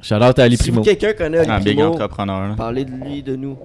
Man. 0.00 0.20
Shout-out 0.20 0.38
à 0.38 0.42
Ali 0.44 0.56
Si 0.56 0.62
Primo. 0.64 0.78
vous- 0.78 0.84
quelqu'un 0.84 1.12
connaît 1.12 1.38
Ali 1.38 1.50
Un 1.50 1.58
big 1.60 1.76
Primo, 1.76 1.92
entrepreneur. 1.92 2.48
là. 2.48 2.54
parlez 2.56 2.84
de 2.84 2.90
lui, 2.92 3.22
de 3.22 3.36
nous. 3.36 3.56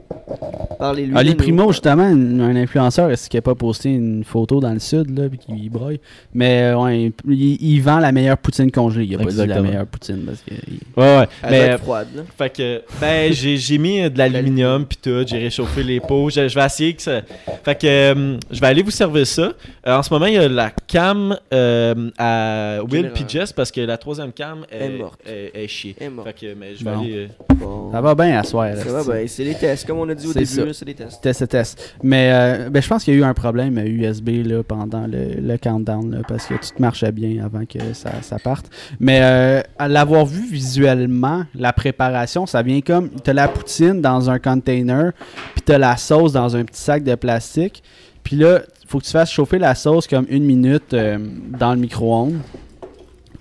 Parlez-lui. 0.80 1.16
Ali 1.18 1.30
de 1.30 1.36
nous. 1.36 1.44
Primo, 1.44 1.72
justement, 1.72 2.04
un 2.04 2.40
un 2.40 2.56
influenceur, 2.56 3.10
est-ce 3.12 3.30
qu'il 3.30 3.38
n'a 3.38 3.42
pas 3.42 3.56
posté 3.56 3.90
une 3.90 4.24
photo 4.24 4.60
dans 4.60 4.74
le 4.74 4.80
sud, 4.80 5.18
là, 5.18 5.30
puis 5.30 5.38
qu'il 5.38 5.70
broye? 5.70 5.98
Mais 6.34 6.64
euh, 6.74 6.78
ouais, 6.80 7.12
il, 7.28 7.58
il 7.62 7.80
vend 7.82 8.00
la 8.00 8.12
meilleure 8.12 8.38
poutine 8.38 8.72
congelée. 8.72 9.06
Il 9.06 9.16
a 9.16 9.18
pas 9.20 9.26
dit 9.26 9.46
la 9.46 9.62
meilleure 9.62 9.86
poutine 9.88 10.24
parce 10.26 10.40
que. 10.42 10.54
il- 10.68 10.80
Ouais, 10.98 11.18
ouais. 11.20 11.28
Elle 11.44 11.52
Mais 11.52 11.58
doit 11.66 11.68
être 11.76 11.84
froide, 11.84 12.08
là. 12.16 12.22
Fait 12.38 12.50
que, 12.56 12.82
ben, 13.02 13.34
j'ai, 13.34 13.58
j'ai 13.58 13.78
mis 13.78 14.02
euh, 14.02 14.10
de 14.10 14.18
l'aluminium 14.18 14.86
pis 14.86 14.98
tout, 14.98 15.24
j'ai 15.28 15.38
réchauffé 15.40 15.84
les 15.84 16.00
pots. 16.00 16.30
Je, 16.30 16.48
je 16.48 16.56
vais 16.56 16.66
essayer 16.66 16.94
que 16.94 17.02
ça. 17.02 17.22
Fait 17.64 17.76
que, 17.80 17.86
euh, 17.88 18.38
je 18.52 18.60
vais 18.62 18.68
aller 18.68 18.84
vous 18.84 18.92
servir 18.92 19.26
ça. 19.28 19.54
Euh, 19.88 19.98
en 19.98 20.04
ce 20.04 20.14
moment, 20.14 20.26
il 20.28 20.34
y 20.34 20.38
a 20.38 20.48
la 20.48 20.72
cam 20.88 21.38
euh, 21.54 22.10
à 22.18 22.80
Will 22.90 23.12
pis 23.14 23.26
Jess 23.28 23.52
parce 23.54 23.72
que 23.72 23.82
la 23.82 23.98
troisième 23.98 24.32
cam 24.32 24.66
est, 24.72 24.86
Est 24.86 24.98
morte. 24.98 25.20
est-. 25.26 25.52
Elle 25.56 26.08
est 26.08 26.10
morte. 26.10 26.25
Fait 26.26 26.34
que, 26.34 26.54
mais 26.56 26.74
je 26.76 26.84
vais 26.84 26.92
Bon. 26.92 27.00
aller. 27.02 27.16
euh, 27.16 27.28
Bon. 27.56 27.92
Ça 27.92 28.02
va 28.02 28.16
bien 28.16 28.40
à 28.40 28.44
soir. 28.44 28.66
là, 28.68 28.78
Ça 28.78 28.92
va, 28.92 29.04
c'est- 29.04 29.12
ben, 29.12 29.28
c'est 29.28 29.44
des 29.46 29.54
tests. 29.54 29.86
Comme 29.86 30.00
on 30.00 30.10
a 30.10 30.16
dit 30.16 30.26
au 30.28 30.32
C'est 30.34 30.40
début, 30.40 30.74
c'est 30.74 30.86
des 30.86 30.94
tests. 30.96 31.32
Ce 31.34 31.46
test. 31.46 31.96
Mais 32.04 32.32
euh, 32.34 32.70
ben, 32.72 32.82
je 32.82 32.88
pense 32.90 33.04
qu'il 33.04 33.14
y 33.14 33.18
a 33.18 33.20
eu 33.20 33.24
un 33.24 33.34
problème 33.36 33.78
USB 33.78 34.30
là, 34.46 34.64
pendant 34.64 35.06
le, 35.08 35.36
le 35.40 35.58
countdown 35.58 36.12
là, 36.16 36.22
parce 36.28 36.48
que 36.48 36.56
tout 36.56 36.82
marchait 36.82 37.12
bien 37.12 37.46
avant 37.46 37.64
que 37.66 37.94
ça, 37.94 38.10
ça 38.24 38.40
parte. 38.40 38.66
Mais 39.00 39.20
euh, 39.22 39.62
à 39.78 39.88
l'avoir 39.88 40.26
vu 40.26 40.46
visuellement, 40.50 41.44
la 41.54 41.72
préparation, 41.74 42.46
ça 42.48 42.62
vient 42.64 42.82
comme 42.82 43.10
t'as 43.24 43.34
la 43.34 43.48
poutine 43.48 44.02
dans 44.02 44.30
un 44.30 44.40
container, 44.40 45.12
puis 45.54 45.62
t'as 45.64 45.78
la 45.78 45.96
sauce 45.96 46.34
dans 46.34 46.56
un 46.56 46.64
petit 46.66 46.82
sac 46.82 47.04
de 47.04 47.14
plastique. 47.16 47.84
Puis 48.24 48.36
là, 48.36 48.62
faut 48.88 48.98
que 49.00 49.06
tu 49.06 49.12
fasses 49.12 49.32
chauffer 49.32 49.60
la 49.60 49.76
sauce 49.76 50.08
comme 50.08 50.26
une 50.30 50.44
minute 50.46 50.94
euh, 50.94 51.18
dans 51.60 51.74
le 51.76 51.80
micro-ondes. 51.80 52.40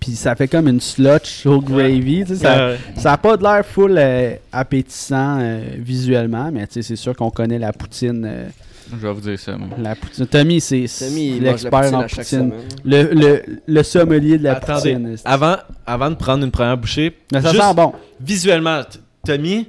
Puis 0.04 0.16
ça 0.16 0.34
fait 0.34 0.48
comme 0.48 0.68
une 0.68 0.82
slotch 0.82 1.46
au 1.46 1.60
gravy. 1.62 2.24
tu 2.26 2.34
sais, 2.34 2.42
ça, 2.42 2.58
euh, 2.58 2.76
ça 2.96 3.12
n'a 3.12 3.16
pas 3.16 3.38
de 3.38 3.42
l'air 3.42 3.64
full 3.64 3.94
euh, 3.96 4.34
appétissant 4.52 5.38
euh, 5.40 5.60
visuellement, 5.78 6.50
mais 6.52 6.66
tu 6.66 6.74
sais, 6.74 6.82
c'est 6.82 6.96
sûr 6.96 7.16
qu'on 7.16 7.30
connaît 7.30 7.58
la 7.58 7.72
poutine. 7.72 8.22
euh, 8.26 8.44
Je 8.90 8.96
vais 9.06 9.12
vous 9.14 9.20
dire 9.22 9.38
ça. 9.38 9.56
moi. 9.56 9.68
la 9.78 9.94
poutine. 9.94 10.26
Tommy, 10.26 10.60
c'est 10.60 10.84
l'expert 11.40 11.70
poutine 11.80 11.94
en 11.94 12.02
poutine. 12.06 12.52
Le, 12.84 13.14
le, 13.14 13.42
le 13.66 13.82
sommelier 13.82 14.36
de 14.36 14.44
la 14.44 14.56
Attendez, 14.56 14.92
poutine. 14.92 15.16
avant, 15.24 15.56
avant 15.86 16.10
de 16.10 16.16
prendre 16.16 16.44
une 16.44 16.50
première 16.50 16.76
bouchée, 16.76 17.16
Mais 17.32 17.40
ça 17.40 17.50
juste 17.50 17.62
sent 17.62 17.74
bon. 17.74 17.92
visuellement, 18.20 18.82
Tommy, 19.26 19.68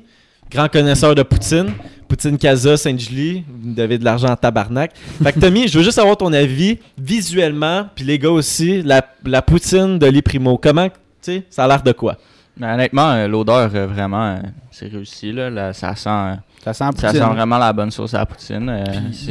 grand 0.52 0.68
connaisseur 0.68 1.16
de 1.16 1.24
poutine, 1.24 1.68
Poutine 2.08 2.38
Casa, 2.38 2.78
Saint-Julie, 2.78 3.44
vous 3.48 3.70
me 3.70 3.76
devez 3.76 3.98
de 3.98 4.06
l'argent 4.06 4.30
en 4.30 4.36
tabarnak. 4.36 4.92
Fait 5.24 5.34
que 5.34 5.40
Tommy, 5.40 5.68
je 5.68 5.78
veux 5.78 5.84
juste 5.84 6.00
avoir 6.00 6.18
ton 6.18 6.32
avis 6.34 6.80
visuellement, 6.98 7.88
puis 7.96 8.06
les 8.06 8.20
gars 8.20 8.32
aussi, 8.32 8.82
la, 8.82 9.06
la 9.26 9.42
poutine 9.42 9.98
de 10.00 10.06
l'Iprimo, 10.06 10.58
comment, 10.58 10.88
tu 10.90 10.94
sais, 11.22 11.44
ça 11.50 11.64
a 11.66 11.68
l'air 11.68 11.82
de 11.84 11.92
quoi? 11.92 12.18
Mais 12.58 12.68
honnêtement, 12.72 13.12
euh, 13.12 13.28
l'odeur, 13.28 13.70
euh, 13.76 13.86
vraiment, 13.86 14.36
euh, 14.36 14.38
c'est 14.72 14.88
réussi. 14.88 15.34
Là, 15.34 15.50
Là, 15.50 15.74
ça 15.74 15.94
sent, 15.94 16.40
Ça 16.64 16.74
sent 16.74 16.86
ça 16.98 17.12
sent 17.12 17.20
vraiment 17.20 17.58
la 17.58 17.74
bonne 17.74 17.92
sauce 17.92 18.14
à 18.14 18.20
la 18.20 18.26
poutine. 18.26 18.82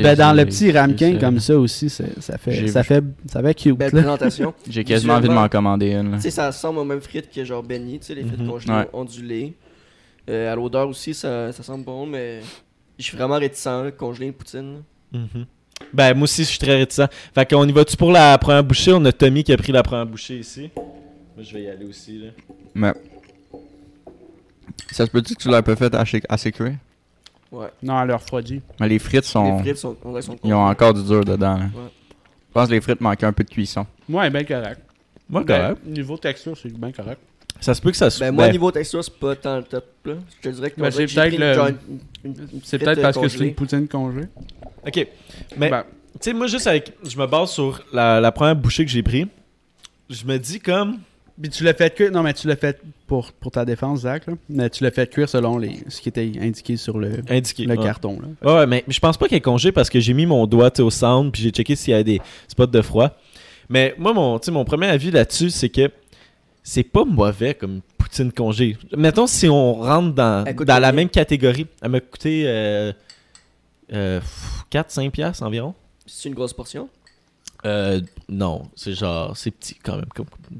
Ben, 0.03 0.15
dans 0.15 0.37
le 0.37 0.45
petit 0.45 0.71
ramequin 0.71 1.17
comme 1.19 1.41
ça 1.41 1.57
aussi, 1.59 1.89
ça 1.89 2.05
fait, 2.37 2.69
ça 2.69 2.83
fait, 2.83 3.03
ça 3.27 3.41
fait 3.43 3.55
cute. 3.55 3.79
Belle 3.79 3.93
là. 3.95 4.03
présentation. 4.03 4.53
J'ai 4.69 4.85
quasiment 4.85 5.15
envie 5.15 5.29
de 5.29 5.33
m'en 5.33 5.49
commander 5.49 5.93
une. 5.93 6.17
Tu 6.17 6.21
sais, 6.21 6.31
ça 6.31 6.49
ressemble 6.49 6.81
aux 6.81 6.85
mêmes 6.85 7.01
frites 7.01 7.31
que 7.35 7.43
genre 7.45 7.63
beignet, 7.63 7.99
tu 7.99 8.07
sais, 8.09 8.15
les 8.15 8.25
frites 8.25 8.47
congelées 8.47 8.73
Ouais. 8.75 8.89
ondulées. 8.93 9.55
Euh, 10.29 10.53
à 10.53 10.57
l'odeur 10.57 10.89
aussi, 10.89 11.13
ça, 11.15 11.51
ça 11.53 11.63
sent 11.63 11.79
bon, 11.85 12.07
mais 12.07 12.41
je 12.99 13.05
suis 13.05 13.17
vraiment 13.17 13.37
réticent, 13.39 13.67
là, 13.67 13.91
congeler 13.91 14.27
une 14.27 14.33
poutine. 14.33 14.83
Mhm. 15.13 15.47
Ben, 15.93 16.15
moi 16.15 16.25
aussi, 16.25 16.43
je 16.45 16.49
suis 16.49 16.59
très 16.59 16.77
réticent. 16.77 17.09
Fait 17.35 17.49
qu'on 17.49 17.67
y 17.67 17.73
va-tu 17.73 17.97
pour 17.97 18.13
la 18.13 18.37
première 18.39 18.65
bouchée? 18.65 18.93
On 18.93 19.05
a 19.05 19.13
Tommy 19.13 19.45
qui 19.45 19.53
a 19.53 19.57
pris 19.57 19.73
la 19.73 19.83
première 19.83 20.07
bouchée 20.07 20.39
ici. 20.39 20.71
Moi, 20.77 21.43
je 21.45 21.53
vais 21.55 21.63
y 21.63 21.69
aller 21.69 21.85
aussi, 21.85 22.19
là. 22.19 22.31
Mais. 22.75 22.93
Ça 24.91 25.05
se 25.07 25.11
peut-tu 25.11 25.35
que 25.35 25.43
tu 25.43 25.49
l'as 25.49 25.59
un 25.59 25.63
peu 25.63 25.75
fait 25.75 25.93
assez, 25.95 26.23
assez? 26.29 26.53
Ouais. 27.51 27.69
Non, 27.83 28.01
elle 28.01 28.09
leur 28.09 28.21
refroidit. 28.21 28.61
Mais 28.81 28.89
les 28.89 28.99
frites 28.99 29.25
sont. 29.25 29.57
Les 29.59 29.63
frites 29.63 29.77
sont, 29.79 29.97
Ils 30.45 30.53
ont 30.55 30.65
encore 30.67 30.95
du 30.95 31.03
dur 31.03 31.25
dedans. 31.25 31.57
là. 31.59 31.65
Ouais. 31.65 31.91
Je 32.49 32.53
pense 32.53 32.69
que 32.69 32.75
les 32.75 32.81
frites 32.81 33.01
manquent 33.01 33.23
un 33.25 33.33
peu 33.33 33.43
de 33.45 33.51
cuisson. 33.51 33.85
Moi, 34.09 34.27
elle 34.27 34.37
est 34.37 34.45
bien 34.45 34.57
correct. 34.61 34.81
Moi, 35.29 35.43
Ben, 35.43 35.61
correct. 35.61 35.87
niveau 35.87 36.17
texture, 36.17 36.57
c'est 36.57 36.73
bien 36.73 36.93
correct. 36.93 37.21
Ça 37.61 37.75
se 37.75 37.81
peut 37.81 37.91
que 37.91 37.97
ça 37.97 38.11
se... 38.11 38.21
Ben, 38.21 38.31
moi, 38.33 38.47
ben, 38.47 38.53
niveau 38.53 38.71
texture, 38.71 39.03
c'est 39.03 39.15
pas 39.19 39.35
tant 39.37 39.57
le 39.57 39.63
top, 39.63 39.85
là. 40.05 40.15
Je 40.43 40.49
te 40.51 40.55
dirais 40.55 40.71
que 40.71 40.81
Ben, 40.81 40.91
c'est 40.91 41.07
peut-être 41.07 41.39
le- 41.39 41.75
C'est 42.63 42.79
peut-être 42.79 42.99
euh, 42.99 43.03
parce 43.03 43.19
que 43.19 43.29
c'est 43.29 43.39
une 43.47 43.55
poutine 43.55 43.89
congelée. 43.89 44.27
OK. 44.87 45.07
Mais, 45.57 45.71
Ben, 45.71 45.85
tu 46.15 46.19
sais, 46.21 46.33
moi, 46.35 46.47
juste 46.47 46.67
avec... 46.67 46.93
Je 47.09 47.17
me 47.19 47.27
base 47.27 47.51
sur 47.51 47.83
la, 47.93 48.21
la 48.21 48.33
première 48.33 48.57
bouchée 48.57 48.85
que 48.85 48.91
j'ai 48.91 49.03
pris. 49.03 49.27
Je 50.11 50.25
me 50.27 50.37
dis 50.39 50.61
comme... 50.61 50.99
Puis 51.41 51.51
tu 51.51 51.65
l'as 51.65 51.75
fait 51.75 51.93
cuire. 51.93 52.13
Non, 52.13 52.23
mais 52.23 52.33
tu 52.33 52.47
l'as 52.47 52.55
fait 52.55 52.81
pour, 53.09 53.33
pour 53.33 53.51
ta 53.51 53.65
défense, 53.65 54.01
Zach. 54.03 54.27
Là. 54.29 54.35
Mais 54.49 54.71
tu 54.71 54.85
l'as 54.85 54.93
fait 54.93 55.11
cuire 55.11 55.29
selon 55.29 55.59
les, 55.59 55.81
ce 55.89 56.01
qui 56.01 56.09
était 56.09 56.31
indiqué 56.41 56.77
sur 56.77 56.97
le, 56.97 57.11
Indiqué. 57.29 57.65
le 57.65 57.77
ouais. 57.77 57.83
carton. 57.85 58.21
Là. 58.21 58.29
Ouais, 58.53 58.59
ouais, 58.61 58.67
mais 58.69 58.85
je 58.87 59.01
pense 59.01 59.17
pas 59.17 59.27
qu'il 59.27 59.37
est 59.39 59.41
congé 59.41 59.73
parce 59.73 59.91
que 59.91 59.99
j'ai 59.99 60.13
mis 60.15 60.27
mon 60.27 60.47
doigt 60.47 60.71
au 60.81 60.91
sound 60.91 61.33
puis 61.33 61.43
j'ai 61.43 61.51
checké 61.51 61.75
s'il 61.75 61.93
y 61.93 61.97
a 61.97 62.05
des 62.05 62.21
spots 62.47 62.67
de 62.67 62.81
froid. 62.83 63.11
Mais 63.69 63.95
moi, 63.99 64.13
mon, 64.13 64.39
tu 64.39 64.45
sais, 64.47 64.53
mon 64.53 64.65
premier 64.65 64.87
avis 64.87 65.11
là-dessus, 65.11 65.51
c'est 65.51 65.71
que 65.71 65.91
c'est 66.65 66.83
pas 66.83 67.05
mauvais 67.05 67.55
comme 67.55 67.83
poutine 67.99 68.33
congé. 68.33 68.77
Mettons, 68.97 69.27
si 69.27 69.49
on 69.49 69.75
rentre 69.75 70.15
dans, 70.15 70.45
la 70.67 70.93
même 70.93 71.11
catégorie, 71.11 71.67
elle 71.83 71.91
m'a 71.91 72.01
coûté 72.01 72.45
euh, 72.47 72.93
euh, 73.93 74.21
4-5 74.73 75.11
piastres 75.11 75.43
environ. 75.45 75.75
C'est 76.07 76.29
une 76.31 76.35
grosse 76.35 76.55
portion? 76.55 76.89
Euh, 77.67 78.01
non, 78.29 78.63
c'est 78.75 78.95
genre, 78.95 79.37
c'est 79.37 79.51
petit 79.51 79.77
quand 79.83 79.97
même. 79.97 80.07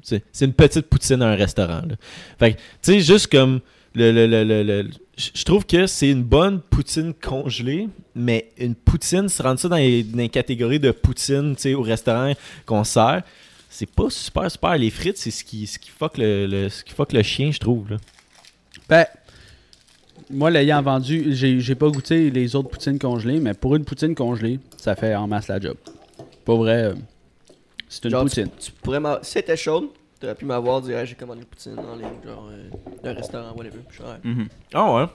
C'est 0.03 0.45
une 0.45 0.53
petite 0.53 0.87
poutine 0.89 1.21
à 1.23 1.29
un 1.31 1.35
restaurant. 1.35 1.83
Là. 1.87 1.97
Fait 2.39 2.53
que, 2.53 2.59
tu 2.59 2.63
sais, 2.83 3.01
juste 3.01 3.27
comme 3.31 3.61
le. 3.95 4.13
le, 4.13 4.27
le, 4.27 4.45
le- 4.45 4.63
le- 4.63 4.91
je 5.17 5.31
je 5.33 5.45
trouve 5.45 5.65
que 5.65 5.87
c'est 5.87 6.11
une 6.11 6.25
bonne 6.25 6.61
poutine 6.61 7.15
congelée, 7.15 7.89
mais 8.17 8.51
une 8.59 8.75
poutine, 8.75 9.29
se 9.29 9.41
rendre 9.41 9.61
ça 9.61 9.69
dans 9.69 9.77
les, 9.77 10.03
dans 10.03 10.19
les 10.19 10.29
catégories 10.29 10.81
de 10.81 10.91
poutine, 10.91 11.55
tu 11.55 11.63
sais, 11.63 11.75
au 11.75 11.83
restaurant 11.83 12.33
qu'on 12.67 12.83
sert, 12.83 13.23
c'est 13.75 13.91
pas 13.91 14.09
super, 14.11 14.51
super. 14.51 14.77
Les 14.77 14.91
frites, 14.91 15.19
c'est 15.19 15.31
ce 15.31 15.43
qui, 15.45 15.67
ce 15.67 15.79
qui 15.79 15.91
fuck 15.91 16.17
le, 16.19 16.47
le- 16.47 16.69
ce 16.69 16.85
qui 16.85 16.93
fuck 16.93 17.13
le 17.13 17.23
chien, 17.23 17.51
je 17.51 17.59
trouve. 17.59 17.91
Là. 17.91 17.97
Ben, 18.89 19.07
moi, 20.31 20.51
l'ayant 20.51 20.81
vendu, 20.83 21.35
j'ai 21.35 21.61
j'ai 21.61 21.75
pas 21.75 21.89
goûté 21.89 22.31
les 22.31 22.55
autres 22.57 22.69
poutines 22.71 22.99
congelées, 22.99 23.41
mais 23.41 23.53
pour 23.55 23.75
une 23.77 23.85
poutine 23.85 24.15
congelée, 24.15 24.61
ça 24.77 24.95
fait 24.95 25.15
en 25.15 25.27
masse 25.27 25.49
la 25.49 25.59
job. 25.61 25.77
Pas 26.45 26.55
vrai, 26.55 26.85
euh, 26.85 26.95
c'est 27.89 28.05
une 28.05 28.11
Genre, 28.13 28.23
poutine. 28.23 28.49
Tu 28.61 28.71
pourrais 28.73 29.01
m'a- 29.01 29.19
Si 29.23 29.33
c'était 29.33 29.57
chaude, 29.57 29.89
t'aurais 30.21 30.35
pu 30.35 30.45
m'avoir 30.45 30.81
dit, 30.81 30.95
Ah, 30.95 31.05
j'ai 31.05 31.15
commandé 31.15 31.41
une 31.41 31.47
poutine 31.47 31.79
en 31.79 31.97
ligne, 31.97 32.07
genre, 32.25 32.49
euh, 32.53 33.13
restaurant, 33.13 33.53
whatever. 33.57 33.79
Puis 33.89 33.99
je 33.99 34.03
suis, 34.03 34.39
Ouais. 34.39 34.47
Ah 34.73 34.95
ouais? 34.95 35.07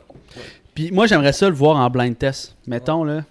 Puis 0.76 0.92
moi, 0.92 1.08
j'aimerais 1.08 1.34
ça 1.34 1.48
le 1.50 1.56
voir 1.56 1.78
en 1.78 1.90
blind 1.90 2.18
test. 2.18 2.56
Mettons, 2.68 3.04
là. 3.04 3.24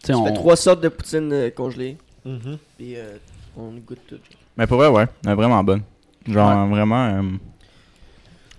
Tu 0.00 0.06
Tu 0.06 0.14
on. 0.14 0.24
fais 0.26 0.32
trois 0.32 0.56
sortes 0.56 0.80
de 0.80 0.88
poutine 0.88 1.32
euh, 1.32 1.50
congelées, 1.50 1.96
Mhm. 2.24 2.56
puis 2.76 2.96
euh, 2.96 3.16
on 3.56 3.70
goûte 3.72 3.98
tout. 4.08 4.16
genre. 4.16 4.37
Mais 4.58 4.66
pour 4.66 4.76
vrai, 4.78 4.88
ouais. 4.88 5.06
Elle 5.24 5.30
est 5.30 5.34
vraiment 5.34 5.62
bonne. 5.64 5.82
Genre, 6.26 6.66
vraiment. 6.68 7.06
euh, 7.06 7.22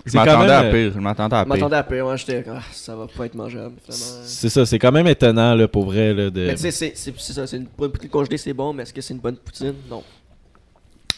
je 0.06 0.16
m'attendais 0.18 0.48
même, 0.48 0.66
à 0.66 0.72
pire. 0.72 0.92
Je 0.96 1.00
m'attendais 1.00 1.36
à 1.36 1.40
Je 1.40 1.44
pire. 1.44 1.54
m'attendais 1.56 1.76
à 1.76 1.84
pire, 1.84 2.04
moi 2.06 2.16
j'étais 2.16 2.44
ah, 2.50 2.62
ça 2.72 2.96
va 2.96 3.06
pas 3.06 3.26
être 3.26 3.36
mangeable, 3.36 3.76
finalement. 3.84 4.22
C'est 4.24 4.50
ça, 4.50 4.66
c'est 4.66 4.80
quand 4.80 4.92
même 4.92 5.06
étonnant, 5.08 5.54
là, 5.54 5.68
pour 5.68 5.86
vrai. 5.86 6.14
Là, 6.14 6.30
de... 6.32 6.48
Mais 6.48 6.56
tu 6.56 6.62
sais, 6.62 6.72
c'est- 6.72 6.94
c'est 6.96 7.14
c'est 7.20 7.34
ça, 7.34 7.46
c'est 7.46 7.58
une, 7.58 7.68
pour 7.68 7.86
une 7.86 7.92
poutine 7.92 8.10
congelée, 8.10 8.38
c'est 8.38 8.54
bon, 8.54 8.74
mais 8.74 8.84
est-ce 8.84 8.94
que 8.94 9.02
c'est 9.02 9.14
une 9.14 9.20
bonne 9.20 9.36
poutine? 9.36 9.76
Non. 9.90 10.04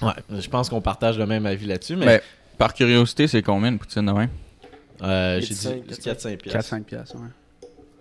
Ouais, 0.01 0.13
je 0.41 0.49
pense 0.49 0.67
qu'on 0.67 0.81
partage 0.81 1.17
le 1.17 1.25
même 1.27 1.45
avis 1.45 1.67
là-dessus, 1.67 1.95
mais. 1.95 2.05
Mais 2.07 2.21
par 2.57 2.73
curiosité, 2.73 3.27
c'est 3.27 3.43
combien 3.43 3.69
une 3.69 3.77
poutine 3.79 4.05
de 4.05 4.11
même? 4.11 4.29
Euh, 5.03 5.39
j'ai 5.41 5.53
4-5, 5.53 5.83
dit 5.87 5.93
4-5 5.95 6.37
piastres. 6.37 6.75
4-5 6.75 6.83
piastres, 6.83 7.15
ouais. 7.15 7.27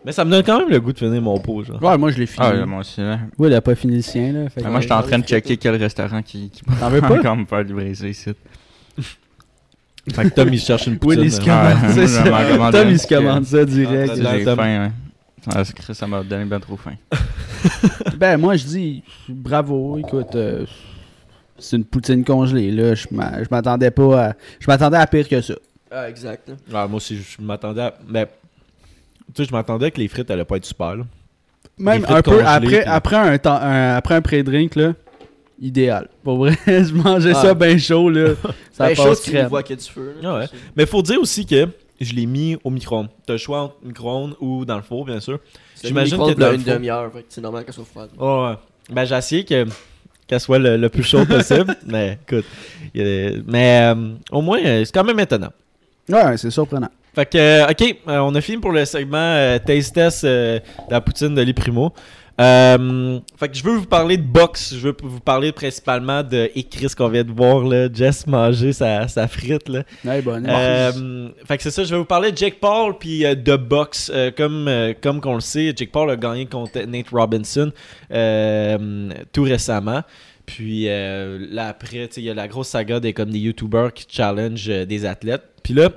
Mais 0.05 0.13
ça 0.13 0.25
me 0.25 0.31
donne 0.31 0.43
quand 0.43 0.59
même 0.61 0.71
le 0.71 0.81
goût 0.81 0.93
de 0.93 0.99
finir 0.99 1.21
mon 1.21 1.39
pot, 1.39 1.63
genre. 1.63 1.83
Ouais, 1.83 1.99
moi, 1.99 2.11
je 2.11 2.19
l'ai 2.19 2.27
fini. 2.27 2.47
Ah, 2.49 2.53
ouais, 2.55 2.65
moi 2.67 2.81
aussi, 2.81 3.01
là. 3.03 3.19
Oui, 3.39 3.49
il 3.49 3.55
a 3.55 3.61
pas 3.61 3.75
fini 3.75 3.97
le 3.97 4.03
sien, 4.03 4.33
là. 4.33 4.49
Fait 4.49 4.63
que- 4.63 4.69
moi, 4.69 4.81
j'étais 4.81 4.95
en 4.95 5.03
train 5.03 5.19
de 5.19 5.25
checker 5.27 5.57
quel 5.59 5.77
restaurant 5.77 6.23
qui, 6.23 6.49
qui 6.49 6.63
T'en 6.79 6.89
veux 6.89 7.01
peut 7.03 7.09
pas? 7.09 7.19
encore 7.19 7.37
me 7.37 7.45
faire 7.45 7.63
livrer 7.63 7.95
ça 7.95 8.07
ici. 8.09 8.31
Fait 10.15 10.25
que 10.25 10.29
Tom, 10.35 10.49
il 10.53 10.59
cherche 10.59 10.87
une 10.87 10.99
poutine. 10.99 11.21
Will, 11.21 11.27
il 11.29 11.33
se 11.33 11.41
commande, 11.41 11.67
Ouais, 11.83 11.89
c'est 11.95 12.07
je 12.07 12.23
vais 12.23 12.31
m'en 12.31 12.39
ça. 12.39 12.49
commander 12.51 12.79
Tom, 12.79 12.89
il 12.91 12.99
se 12.99 13.07
commande 13.07 13.45
ça 13.45 13.65
direct. 13.65 14.15
J'ai 14.17 14.45
faim, 14.45 14.57
ouais. 14.87 14.91
Ah, 15.55 15.65
c'est 15.65 15.75
que 15.75 15.93
ça 15.93 16.07
m'a 16.07 16.23
donné 16.23 16.45
bien 16.47 16.61
trop 16.61 16.77
faim. 16.77 16.95
Ben, 18.17 18.39
moi, 18.39 18.57
je 18.57 18.65
dis 18.65 19.03
bravo. 19.29 19.99
Écoute, 19.99 20.35
euh, 20.35 20.65
c'est 21.59 21.77
une 21.77 21.85
poutine 21.85 22.25
congelée. 22.25 22.71
Là, 22.71 22.95
je 22.95 23.07
m'a- 23.11 23.43
je 23.43 23.49
m'attendais 23.51 23.91
pas 23.91 24.29
à. 24.29 24.33
Je 24.59 24.67
m'attendais 24.67 24.97
à 24.97 25.07
pire 25.07 25.29
que 25.29 25.41
ça. 25.43 25.55
Ah, 25.91 26.09
exact. 26.09 26.49
Ouais, 26.49 26.55
moi 26.71 26.95
aussi, 26.95 27.17
je 27.19 27.43
m'attendais 27.43 27.83
à. 27.83 27.95
Mais. 28.09 28.27
Tu 29.35 29.43
sais, 29.43 29.49
je 29.49 29.53
m'attendais 29.55 29.91
que 29.91 29.99
les 30.01 30.09
frites 30.09 30.31
allaient 30.31 30.45
pas 30.45 30.57
être 30.57 30.65
super, 30.65 30.97
là. 30.97 31.05
Même 31.79 32.05
un 32.09 32.23
peu 32.23 32.43
après, 32.45 32.67
puis- 32.67 32.77
après 32.87 33.17
un 33.17 33.39
temps, 33.39 33.59
un- 33.61 33.95
après 33.97 34.15
un 34.15 34.21
pré-drink, 34.23 34.77
là, 34.77 34.93
idéal. 35.61 36.09
Pour 36.23 36.39
vrai, 36.39 36.57
je 36.67 36.93
mangeais 36.95 37.33
Ah. 37.35 37.43
ça 37.43 37.55
bien 37.55 37.77
chaud, 37.79 38.11
là. 38.11 38.35
Ça 38.73 38.87
Ben, 38.89 38.97
passe 38.97 39.23
tu 39.23 39.37
vois 39.45 39.63
qu'il 39.63 39.77
y 39.77 39.79
a 39.79 39.83
du 39.83 39.89
feu. 39.91 40.15
là. 40.23 40.31
Ah 40.31 40.39
ouais. 40.41 40.47
Mais 40.77 40.87
faut 40.87 41.03
dire 41.03 41.21
aussi 41.21 41.45
que 41.45 41.69
je 42.01 42.15
l'ai 42.15 42.25
mis 42.27 42.57
au 42.65 42.71
micro-ondes. 42.71 43.09
T'as 43.27 43.35
le 43.35 43.39
choix 43.39 43.61
entre 43.61 43.77
micro-ondes 43.85 44.35
ou 44.41 44.65
dans 44.65 44.77
le 44.77 44.83
four, 44.83 45.05
bien 45.05 45.21
sûr. 45.21 45.39
J'imagine 45.85 46.17
que 46.19 46.33
dans 46.33 46.53
une 46.55 46.63
demi-heure, 46.63 47.11
c'est 47.29 47.41
normal 47.43 47.65
qu'elle 47.65 47.75
soit 47.75 47.85
froide. 47.85 48.09
Oh, 48.19 48.47
ouais. 48.49 48.57
Ben, 48.95 49.05
j'ai 49.05 49.15
essayé 49.17 49.45
que 49.45 49.67
qu'elle 50.27 50.41
soit 50.41 50.59
le, 50.59 50.77
le 50.77 50.89
plus 50.89 51.03
chaud 51.03 51.25
possible. 51.27 51.77
mais 51.87 52.19
écoute. 52.27 52.45
Mais 52.95 53.93
euh, 53.95 54.13
au 54.31 54.41
moins, 54.43 54.59
euh, 54.65 54.85
c'est 54.85 54.93
quand 54.93 55.05
même 55.05 55.19
étonnant. 55.21 55.51
Ouais, 56.09 56.37
c'est 56.39 56.51
surprenant. 56.51 56.89
Fait 57.15 57.27
que, 57.27 57.39
euh, 57.39 57.67
ok, 57.69 57.97
euh, 58.09 58.19
on 58.19 58.35
a 58.35 58.41
fini 58.41 58.59
pour 58.59 58.73
le 58.73 58.85
segment 58.85 59.19
euh, 59.19 59.59
Taste 59.59 59.95
Test 59.95 60.25
de 60.25 60.61
la 60.89 61.01
poutine 61.01 61.35
de 61.35 61.53
Primo. 61.53 61.93
Euh, 62.41 63.19
fait 63.37 63.49
que 63.51 63.57
je 63.57 63.63
veux 63.63 63.77
vous 63.77 63.87
parler 63.87 64.17
de 64.17 64.23
boxe. 64.23 64.75
Je 64.75 64.89
veux 64.89 64.97
vous 65.03 65.21
parler 65.21 65.53
principalement 65.53 66.23
de 66.23 66.51
et 66.55 66.63
Chris 66.63 66.93
qu'on 66.97 67.09
vient 67.09 67.25
de 67.25 67.33
voir 67.33 67.65
là, 67.65 67.89
Jess 67.93 68.27
manger 68.27 68.73
sa, 68.73 69.09
sa 69.09 69.29
frite 69.29 69.69
là. 69.69 69.83
Ouais, 70.05 70.23
bonne. 70.23 70.47
Fait 71.47 71.57
que 71.59 71.63
c'est 71.63 71.71
ça, 71.71 71.85
je 71.85 71.91
vais 71.91 71.99
vous 71.99 72.07
parler 72.07 72.33
de 72.33 72.39
Jake 72.39 72.59
Paul 72.59 72.97
puis 72.99 73.25
de 73.25 73.57
boxe. 73.57 74.11
Comme 74.39 74.71
comme 75.03 75.21
qu'on 75.21 75.35
le 75.35 75.41
sait, 75.41 75.75
Jake 75.77 75.93
Paul 75.93 76.11
a 76.11 76.17
gagné 76.17 76.47
contre 76.47 76.81
Nate 76.87 77.11
Robinson 77.13 77.73
tout 79.33 79.43
récemment. 79.43 80.03
Puis 80.47 80.87
là 80.87 81.67
après, 81.69 82.09
il 82.17 82.23
y 82.23 82.31
a 82.31 82.35
la 82.35 82.49
grosse 82.49 82.69
saga 82.69 83.01
des 83.01 83.13
comme 83.13 83.31
des 83.31 83.41
YouTubers 83.41 83.93
qui 83.93 84.07
challenge 84.09 84.67
des 84.67 85.05
athlètes. 85.05 85.43
Puis 85.63 85.75
là, 85.75 85.91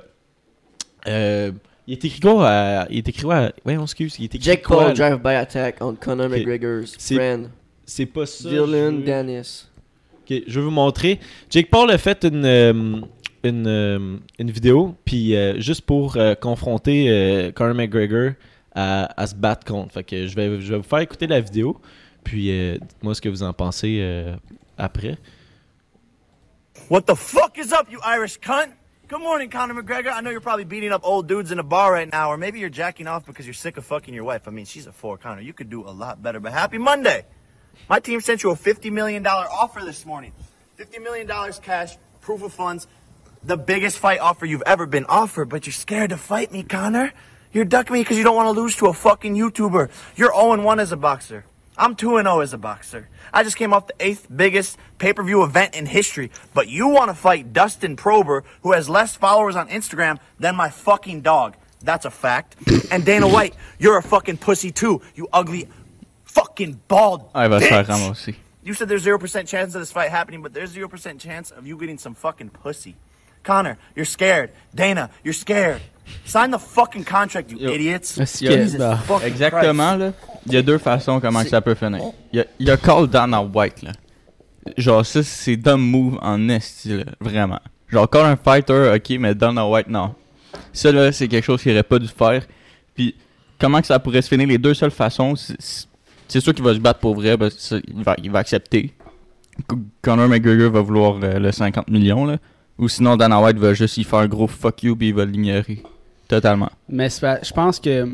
euh, 1.06 1.52
il 1.86 1.92
est 1.94 2.04
écrit 2.04 2.20
quoi 2.20 2.48
à- 2.48 2.86
Il 2.90 2.98
est 2.98 3.08
écrit 3.08 3.22
quoi 3.22 3.36
à- 3.36 3.52
Ouais, 3.64 3.76
on 3.76 3.82
excuse. 3.82 4.16
Il 4.18 4.24
est 4.24 4.34
écrit 4.34 4.40
Jake 4.42 4.62
quoi 4.62 4.78
Paul 4.78 4.90
à- 4.90 4.94
drive-by 4.94 5.34
attack 5.34 5.76
on 5.80 5.94
Conor 5.94 6.26
Ok. 6.26 6.32
McGregor's 6.32 6.96
friend, 6.98 7.50
C'est 7.84 8.06
pas 8.06 8.26
ça. 8.26 8.48
Dylan 8.48 9.00
je- 9.00 9.04
Dennis. 9.06 9.66
Ok, 10.22 10.42
je 10.46 10.58
vais 10.60 10.64
vous 10.64 10.70
montrer. 10.70 11.20
Jake 11.50 11.68
Paul 11.70 11.90
a 11.90 11.98
fait 11.98 12.24
une, 12.24 12.44
euh, 12.46 13.00
une, 13.42 13.66
euh, 13.66 14.16
une 14.38 14.50
vidéo, 14.50 14.94
puis 15.04 15.36
euh, 15.36 15.60
juste 15.60 15.82
pour 15.82 16.16
euh, 16.16 16.34
confronter 16.34 17.10
euh, 17.10 17.52
Conor 17.52 17.74
McGregor 17.74 18.30
à, 18.74 19.20
à 19.20 19.26
se 19.26 19.34
battre 19.34 19.66
contre. 19.66 19.92
Fait 19.92 20.02
que 20.04 20.26
je 20.26 20.34
vais, 20.34 20.60
je 20.62 20.72
vais 20.72 20.78
vous 20.78 20.82
faire 20.82 21.00
écouter 21.00 21.26
la 21.26 21.40
vidéo, 21.40 21.78
puis 22.24 22.50
euh, 22.50 22.78
dites-moi 22.80 23.14
ce 23.14 23.20
que 23.20 23.28
vous 23.28 23.42
en 23.42 23.52
pensez 23.52 23.98
euh, 24.00 24.34
après. 24.78 25.18
What 26.90 27.02
the 27.02 27.14
fuck 27.14 27.56
is 27.58 27.72
up, 27.72 27.86
you 27.90 27.98
Irish 28.04 28.38
cunt? 28.40 28.70
Good 29.14 29.22
morning, 29.22 29.48
Conor 29.48 29.80
McGregor. 29.80 30.12
I 30.12 30.22
know 30.22 30.30
you're 30.30 30.40
probably 30.40 30.64
beating 30.64 30.90
up 30.90 31.02
old 31.04 31.28
dudes 31.28 31.52
in 31.52 31.60
a 31.60 31.62
bar 31.62 31.92
right 31.92 32.10
now, 32.10 32.32
or 32.32 32.36
maybe 32.36 32.58
you're 32.58 32.68
jacking 32.68 33.06
off 33.06 33.24
because 33.24 33.46
you're 33.46 33.54
sick 33.54 33.76
of 33.76 33.84
fucking 33.84 34.12
your 34.12 34.24
wife. 34.24 34.48
I 34.48 34.50
mean, 34.50 34.64
she's 34.64 34.88
a 34.88 34.92
four, 34.92 35.18
Conor. 35.18 35.40
You 35.40 35.52
could 35.52 35.70
do 35.70 35.88
a 35.88 35.94
lot 35.94 36.20
better, 36.20 36.40
but 36.40 36.50
happy 36.50 36.78
Monday. 36.78 37.24
My 37.88 38.00
team 38.00 38.20
sent 38.20 38.42
you 38.42 38.50
a 38.50 38.56
$50 38.56 38.90
million 38.90 39.24
offer 39.24 39.84
this 39.84 40.04
morning. 40.04 40.32
$50 40.80 41.00
million 41.00 41.30
cash, 41.62 41.96
proof 42.22 42.42
of 42.42 42.52
funds, 42.52 42.88
the 43.44 43.56
biggest 43.56 43.98
fight 43.98 44.18
offer 44.18 44.46
you've 44.46 44.64
ever 44.66 44.84
been 44.84 45.04
offered, 45.04 45.48
but 45.48 45.64
you're 45.64 45.74
scared 45.74 46.10
to 46.10 46.16
fight 46.16 46.50
me, 46.50 46.64
Connor. 46.64 47.12
You're 47.52 47.66
ducking 47.66 47.94
me 47.94 48.00
because 48.00 48.18
you 48.18 48.24
don't 48.24 48.34
want 48.34 48.52
to 48.52 48.60
lose 48.60 48.74
to 48.78 48.86
a 48.86 48.92
fucking 48.92 49.36
YouTuber. 49.36 49.92
You're 50.16 50.32
0-1 50.32 50.80
as 50.80 50.90
a 50.90 50.96
boxer. 50.96 51.44
I'm 51.76 51.96
2-0 51.96 52.42
as 52.42 52.52
a 52.52 52.58
boxer. 52.58 53.08
I 53.32 53.42
just 53.42 53.56
came 53.56 53.72
off 53.72 53.88
the 53.88 53.94
eighth 53.98 54.28
biggest 54.34 54.78
pay-per-view 54.98 55.42
event 55.42 55.74
in 55.74 55.86
history, 55.86 56.30
but 56.52 56.68
you 56.68 56.88
want 56.88 57.10
to 57.10 57.14
fight 57.14 57.52
Dustin 57.52 57.96
Prober, 57.96 58.44
who 58.62 58.72
has 58.72 58.88
less 58.88 59.16
followers 59.16 59.56
on 59.56 59.68
Instagram 59.68 60.18
than 60.38 60.54
my 60.54 60.70
fucking 60.70 61.22
dog. 61.22 61.56
That's 61.82 62.04
a 62.04 62.10
fact. 62.10 62.56
And 62.92 63.04
Dana 63.04 63.26
White, 63.26 63.54
you're 63.78 63.98
a 63.98 64.02
fucking 64.02 64.36
pussy 64.38 64.70
too, 64.70 65.02
you 65.16 65.26
ugly 65.32 65.68
fucking 66.24 66.80
bald 66.86 67.22
se 67.58 67.68
faire 67.68 67.84
bitch. 67.84 67.86
You 68.62 68.74
said 68.74 68.88
there's 68.88 69.02
zero 69.02 69.18
percent 69.18 69.48
chance 69.48 69.74
of 69.74 69.80
this 69.80 69.90
fight 69.92 70.10
happening, 70.10 70.42
but 70.42 70.54
there's 70.54 70.70
zero 70.70 70.88
percent 70.88 71.20
chance 71.20 71.50
of 71.50 71.66
you 71.66 71.76
getting 71.76 71.98
some 71.98 72.14
fucking 72.14 72.50
pussy. 72.50 72.96
Connor, 73.44 73.76
you're 73.96 74.06
scared. 74.06 74.50
Dana, 74.74 75.10
you're 75.24 75.34
scared. 75.34 75.80
Sign 76.26 76.50
the 76.50 76.58
fucking 76.58 77.04
contract, 77.04 77.50
you 77.50 77.58
Yo. 77.58 77.70
idiots. 77.70 78.14
Jesus 78.18 78.76
bah, 78.76 78.96
fucking 79.06 79.26
Exactement, 79.26 79.96
Christ. 79.96 80.00
là. 80.00 80.12
Il 80.46 80.52
y 80.52 80.56
a 80.56 80.62
deux 80.62 80.78
façons 80.78 81.20
comment 81.20 81.42
que 81.42 81.48
ça 81.48 81.60
peut 81.60 81.74
finir. 81.74 82.00
Il 82.32 82.38
y 82.38 82.40
a, 82.40 82.46
il 82.58 82.66
y 82.66 82.70
a 82.70 82.76
Call 82.76 83.06
Dana 83.08 83.42
White, 83.42 83.82
là. 83.82 83.92
Genre, 84.76 85.04
ça, 85.04 85.22
c'est 85.22 85.56
dumb 85.56 85.80
move 85.80 86.18
en 86.22 86.48
esti, 86.48 86.96
là. 86.98 87.04
Vraiment. 87.20 87.60
Genre, 87.88 88.08
Call 88.10 88.26
un 88.26 88.36
fighter, 88.36 88.92
ok, 88.96 89.16
mais 89.18 89.34
Dana 89.34 89.66
White, 89.66 89.88
non. 89.88 90.14
Ça, 90.72 90.90
là, 90.92 91.12
c'est 91.12 91.28
quelque 91.28 91.44
chose 91.44 91.62
qu'il 91.62 91.72
aurait 91.72 91.82
pas 91.82 91.98
dû 91.98 92.08
faire. 92.08 92.42
Puis, 92.94 93.14
comment 93.58 93.80
que 93.80 93.86
ça 93.86 93.98
pourrait 93.98 94.22
se 94.22 94.28
finir? 94.28 94.46
Les 94.46 94.58
deux 94.58 94.74
seules 94.74 94.90
façons, 94.90 95.34
c'est- 95.36 96.40
sûr 96.40 96.52
qu'il 96.54 96.64
va 96.64 96.74
se 96.74 96.78
battre 96.80 97.00
pour 97.00 97.14
vrai, 97.14 97.38
parce 97.38 97.72
il, 97.88 98.02
va, 98.02 98.14
il 98.22 98.30
va 98.30 98.40
accepter. 98.40 98.92
Conor 100.02 100.28
McGregor 100.28 100.70
va 100.70 100.80
vouloir 100.80 101.18
euh, 101.22 101.38
le 101.38 101.52
50 101.52 101.88
millions, 101.88 102.24
là. 102.26 102.38
Ou 102.78 102.88
sinon, 102.88 103.16
Dana 103.16 103.40
White 103.40 103.58
va 103.58 103.74
juste 103.74 103.96
y 103.98 104.04
faire 104.04 104.20
un 104.20 104.26
gros 104.26 104.48
fuck 104.48 104.82
you, 104.82 104.96
puis 104.96 105.08
il 105.08 105.14
va 105.14 105.24
l'ignorer. 105.24 105.82
Totalement. 106.28 106.70
Mais 106.88 107.08
je 107.10 107.52
pense 107.52 107.78
que 107.78 108.08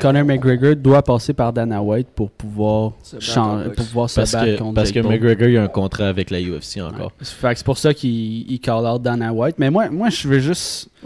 Conor 0.00 0.24
McGregor 0.24 0.76
doit 0.76 1.02
passer 1.02 1.34
par 1.34 1.52
Dana 1.52 1.82
White 1.82 2.08
pour 2.14 2.30
pouvoir, 2.30 2.92
Se 3.02 3.16
battre 3.16 3.26
chan- 3.26 3.42
en 3.42 3.64
boxe. 3.64 3.76
pour 3.76 3.86
pouvoir 3.86 4.08
se 4.10 4.14
Parce 4.20 4.32
battre 4.32 4.46
que, 4.46 4.58
contre 4.58 4.74
parce 4.74 4.92
que 4.92 5.00
Paul. 5.00 5.10
McGregor 5.12 5.48
il 5.48 5.56
a 5.58 5.62
un 5.64 5.68
contrat 5.68 6.08
avec 6.08 6.30
la 6.30 6.40
UFC 6.40 6.80
encore. 6.80 7.12
Ouais. 7.20 7.24
Fait 7.26 7.50
que 7.52 7.54
c'est 7.58 7.64
pour 7.66 7.76
ça 7.76 7.92
qu'il 7.92 8.50
il 8.50 8.60
call 8.60 8.86
out 8.86 9.02
Dana 9.02 9.30
White. 9.32 9.56
Mais 9.58 9.68
moi, 9.70 9.90
moi 9.90 10.08
je 10.08 10.26
veux 10.26 10.38
juste. 10.38 10.88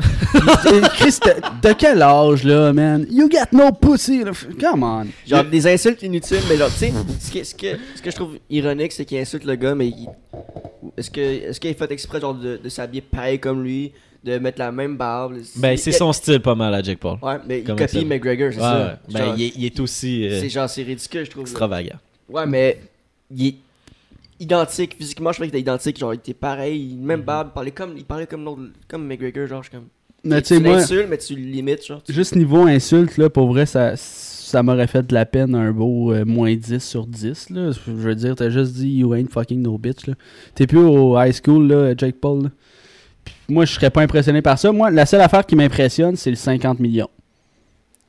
Chris, 0.94 1.18
de, 1.24 1.68
de 1.68 1.72
quel 1.74 2.02
âge, 2.02 2.44
là, 2.44 2.72
man? 2.72 3.04
You 3.10 3.28
got 3.28 3.52
no 3.52 3.72
pussy. 3.72 4.22
là. 4.24 4.30
Come 4.60 4.82
on. 4.84 5.06
Genre 5.26 5.44
des 5.44 5.66
insultes 5.66 6.02
inutiles, 6.02 6.38
mais 6.48 6.56
genre, 6.56 6.68
tu 6.70 6.74
sais, 6.86 6.92
ce 7.20 7.32
que, 7.32 7.44
ce, 7.44 7.54
que, 7.54 7.66
ce 7.96 8.02
que 8.02 8.10
je 8.10 8.16
trouve 8.16 8.38
ironique, 8.48 8.92
c'est 8.92 9.04
qu'il 9.04 9.18
insulte 9.18 9.44
le 9.44 9.56
gars, 9.56 9.74
mais 9.74 9.88
il- 9.88 10.08
est-ce 10.96 11.10
que 11.10 11.20
est-ce 11.20 11.58
qu'il 11.58 11.70
a 11.70 11.74
fait 11.74 11.90
exprès 11.90 12.20
genre 12.20 12.34
de, 12.34 12.60
de 12.62 12.68
s'habiller 12.68 13.00
pareil 13.02 13.40
comme 13.40 13.62
lui, 13.64 13.92
de 14.24 14.38
mettre 14.38 14.58
la 14.58 14.72
même 14.72 14.96
barbe 14.96 15.34
Ben, 15.56 15.76
c'est 15.76 15.92
son 15.92 16.12
style 16.12 16.40
pas 16.40 16.54
mal 16.54 16.74
à 16.74 16.82
Jake 16.82 16.98
Paul. 16.98 17.18
Ouais, 17.22 17.36
mais 17.46 17.58
il 17.60 17.64
copie 17.64 17.86
ça. 17.88 18.04
McGregor, 18.04 18.52
c'est 18.52 18.56
Ouais, 18.58 18.62
ça. 18.62 18.86
ouais. 19.08 19.12
Ben, 19.12 19.18
Genre, 19.26 19.34
il, 19.36 19.42
est, 19.44 19.52
il 19.56 19.64
est 19.66 19.80
aussi 19.80 20.26
euh, 20.26 20.40
C'est 20.40 20.48
genre, 20.48 20.68
c'est 20.70 20.82
ridicule, 20.82 21.24
je 21.26 21.30
trouve. 21.30 21.44
là. 21.44 21.50
extravagant. 21.50 21.96
Ouais, 22.30 22.46
mais 22.46 22.80
il 23.30 23.46
est 23.48 23.54
identique, 24.40 24.96
physiquement, 24.96 25.30
je 25.30 25.36
trouvais 25.36 25.48
qu'il 25.50 25.58
était 25.58 25.70
identique, 25.70 25.98
genre, 25.98 26.14
il 26.14 26.18
était 26.18 26.34
pareil, 26.34 26.96
même 27.00 27.20
Mhm. 27.20 27.24
barbe, 27.26 27.48
il 27.50 27.52
parlait 27.54 27.70
comme, 27.70 27.94
il 27.96 28.04
parlait 28.04 28.26
comme, 28.26 28.44
l'autre- 28.44 28.62
comme 28.88 29.06
McGregor, 29.06 29.46
genre, 29.46 29.62
je 29.62 29.68
suis 29.68 29.76
comme. 29.78 29.88
Mais 30.26 30.40
tu 30.40 30.58
l'insultes, 30.58 31.06
mais 31.10 31.18
tu 31.18 31.34
le 31.36 31.42
limites, 31.42 31.84
genre. 31.86 32.02
tu- 32.02 32.12
juste 32.14 32.34
niveau 32.34 32.62
insulte, 32.66 33.18
là, 33.18 33.28
pour 33.28 33.48
vrai, 33.48 33.66
ça, 33.66 33.92
ça 33.96 34.62
m'aurait 34.62 34.86
fait 34.86 35.06
de 35.06 35.12
la 35.12 35.26
peine 35.26 35.54
un 35.54 35.70
beau 35.70 36.12
euh, 36.14 36.24
moins 36.24 36.54
10 36.54 36.78
sur 36.82 37.06
10. 37.06 37.50
Là. 37.50 37.72
Je 37.72 37.92
veux 37.92 38.14
dire, 38.14 38.34
t'as 38.34 38.48
juste 38.48 38.72
dit 38.72 38.88
You 38.88 39.12
ain't 39.14 39.30
fucking 39.30 39.60
no 39.60 39.76
bitch. 39.76 40.06
là. 40.06 40.14
T'es 40.54 40.66
plus 40.66 40.78
au 40.78 41.18
high 41.20 41.32
school, 41.34 41.66
là, 41.68 41.94
Jake 41.96 42.16
Paul. 42.20 42.44
là. 42.44 42.48
Moi, 43.48 43.64
je 43.64 43.72
serais 43.72 43.90
pas 43.90 44.02
impressionné 44.02 44.40
par 44.42 44.58
ça. 44.58 44.72
Moi, 44.72 44.90
la 44.90 45.06
seule 45.06 45.20
affaire 45.20 45.44
qui 45.44 45.54
m'impressionne, 45.56 46.16
c'est 46.16 46.30
le 46.30 46.36
50 46.36 46.80
millions. 46.80 47.10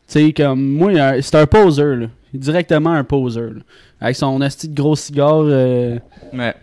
Tu 0.07 0.13
sais, 0.27 0.33
comme 0.33 0.61
moi, 0.63 0.91
c'est 1.21 1.35
un 1.35 1.45
poser. 1.45 1.95
Là. 1.95 2.07
Directement 2.33 2.91
un 2.91 3.03
poser. 3.03 3.41
là. 3.41 3.61
Avec 3.99 4.15
son 4.15 4.39
asti 4.41 4.67
de 4.69 4.75
gros 4.75 4.95
cigare. 4.95 5.41
euh, 5.45 5.97
Mais 6.31 6.53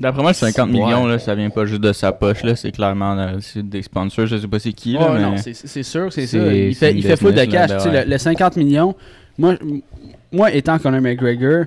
d'après 0.00 0.22
moi, 0.22 0.32
le 0.32 0.34
50 0.36 0.66
Ouais. 0.70 0.72
millions, 0.72 1.06
là, 1.06 1.18
ça 1.18 1.34
vient 1.34 1.50
pas 1.50 1.64
juste 1.66 1.80
de 1.82 1.92
sa 1.92 2.10
poche. 2.12 2.42
là 2.42 2.56
C'est 2.56 2.72
clairement 2.72 3.16
euh, 3.18 3.36
c'est 3.40 3.62
des 3.68 3.82
sponsors. 3.82 4.26
Je 4.26 4.36
sais 4.38 4.48
pas 4.48 4.58
c'est 4.58 4.72
qui. 4.72 4.94
Là, 4.94 5.12
Ouais, 5.12 5.14
mais... 5.18 5.22
non, 5.22 5.36
c'est 5.36 5.54
sûr, 5.82 6.12
c'est 6.12 6.26
c'est- 6.26 6.38
ça. 6.38 6.52
Il 6.52 6.74
fait, 6.74 6.92
il 6.94 7.02
fait 7.02 7.16
full 7.16 7.32
de 7.32 7.36
là, 7.36 7.46
cash. 7.46 7.70
ben 7.70 7.76
Tu 7.76 7.82
sais, 7.84 7.90
ouais. 7.90 8.04
le, 8.04 8.10
le 8.10 8.18
50 8.18 8.56
millions, 8.56 8.94
moi, 9.38 9.54
moi 10.32 10.52
étant 10.52 10.78
Conor 10.78 11.00
McGregor, 11.00 11.66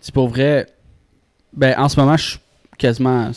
c'est 0.00 0.12
pour 0.12 0.28
vrai. 0.28 0.66
Ben, 1.56 1.74
en 1.78 1.88
ce 1.88 1.98
moment, 2.00 2.16
je 2.16 2.30
suis 2.30 2.38
quasiment. 2.76 3.30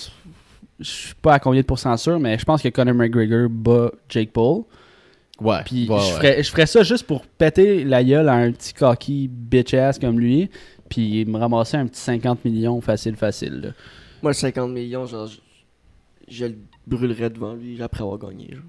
Je 0.79 0.89
suis 0.89 1.15
pas 1.15 1.33
à 1.33 1.39
combien 1.39 1.61
de 1.61 1.65
pourcents 1.65 1.97
sûr, 1.97 2.19
mais 2.19 2.37
je 2.37 2.45
pense 2.45 2.61
que 2.61 2.69
Conor 2.69 2.93
McGregor 2.93 3.49
bat 3.49 3.91
Jake 4.09 4.31
Paul. 4.31 4.63
Ouais. 5.41 5.59
Puis 5.65 5.87
ouais, 5.87 5.99
je, 5.99 6.05
ouais. 6.05 6.11
ferais, 6.11 6.43
je 6.43 6.49
ferais 6.51 6.65
ça 6.65 6.83
juste 6.83 7.05
pour 7.05 7.25
péter 7.25 7.83
la 7.83 8.03
gueule 8.03 8.29
à 8.29 8.33
un 8.33 8.51
petit 8.51 8.73
cocky 8.73 9.27
bitch 9.27 9.73
ass 9.73 9.99
comme 9.99 10.19
lui. 10.19 10.49
Puis 10.89 11.25
me 11.25 11.37
ramasser 11.37 11.77
un 11.77 11.85
petit 11.87 11.99
50 12.01 12.45
millions 12.45 12.79
facile, 12.81 13.15
facile. 13.15 13.61
là. 13.61 13.69
Moi, 14.21 14.31
le 14.31 14.35
50 14.35 14.71
millions, 14.71 15.05
genre, 15.05 15.27
je, 15.27 15.37
je 16.27 16.45
le 16.45 16.55
brûlerais 16.87 17.29
devant 17.29 17.53
lui 17.53 17.81
après 17.81 18.01
avoir 18.03 18.17
gagné, 18.17 18.49
genre. 18.51 18.63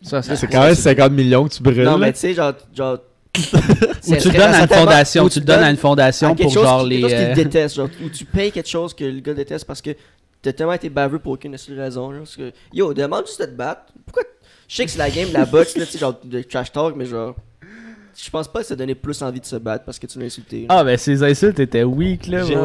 Ça, 0.00 0.22
ça, 0.22 0.36
C'est 0.36 0.46
quand 0.46 0.62
même 0.62 0.74
50 0.74 1.12
millions 1.12 1.48
que 1.48 1.54
tu 1.54 1.62
brûles. 1.62 1.84
Non, 1.84 1.98
mais 1.98 2.12
tu 2.12 2.20
sais, 2.20 2.34
genre. 2.34 2.52
genre 2.72 2.98
Ou 3.36 4.16
tu 4.16 4.30
donnes 4.30 4.54
à 4.54 4.62
une 4.62 4.68
fondation, 4.68 5.24
ou 5.24 5.28
tu 5.28 5.40
le 5.40 5.44
donnes 5.44 5.62
à 5.62 5.70
une 5.70 5.76
fondation 5.76 6.36
pour 6.36 6.50
genre 6.50 6.84
les. 6.84 7.00
quelque 7.00 7.10
chose 7.10 7.18
qu'il 7.18 7.30
euh, 7.30 7.34
déteste, 7.34 7.74
genre, 7.76 7.88
ou 8.04 8.08
tu 8.08 8.24
payes 8.24 8.52
quelque 8.52 8.68
chose 8.68 8.94
que 8.94 9.04
le 9.04 9.20
gars 9.20 9.34
déteste 9.34 9.64
parce 9.64 9.82
que 9.82 9.90
t'as 10.42 10.52
tellement 10.52 10.72
été 10.72 10.88
baveux 10.88 11.18
pour 11.18 11.32
aucune 11.32 11.56
seule 11.56 11.78
raison. 11.78 12.10
Là, 12.10 12.18
parce 12.18 12.36
que, 12.36 12.52
yo, 12.72 12.92
demande 12.94 13.26
juste 13.26 13.40
de 13.40 13.46
te 13.46 13.50
battre. 13.50 13.92
Pourquoi 14.04 14.22
Je 14.68 14.76
sais 14.76 14.84
que 14.84 14.90
c'est 14.90 14.98
la 14.98 15.10
game 15.10 15.28
de 15.28 15.34
la 15.34 15.44
boxe, 15.46 15.76
là, 15.76 15.84
tu 15.86 15.92
sais, 15.92 15.98
genre 15.98 16.18
de 16.22 16.42
trash 16.42 16.72
talk, 16.72 16.94
mais 16.96 17.06
genre. 17.06 17.34
Je 18.20 18.30
pense 18.30 18.48
pas 18.48 18.62
que 18.62 18.66
ça 18.66 18.74
donnait 18.74 18.96
plus 18.96 19.22
envie 19.22 19.38
de 19.38 19.46
se 19.46 19.54
battre 19.54 19.84
parce 19.84 19.96
que 19.96 20.08
tu 20.08 20.18
l'as 20.18 20.26
insulté. 20.26 20.66
Ah, 20.68 20.82
ben 20.82 20.96
ces 20.96 21.22
insultes 21.22 21.60
étaient 21.60 21.84
weak, 21.84 22.26
là. 22.26 22.42
J'ai 22.44 22.56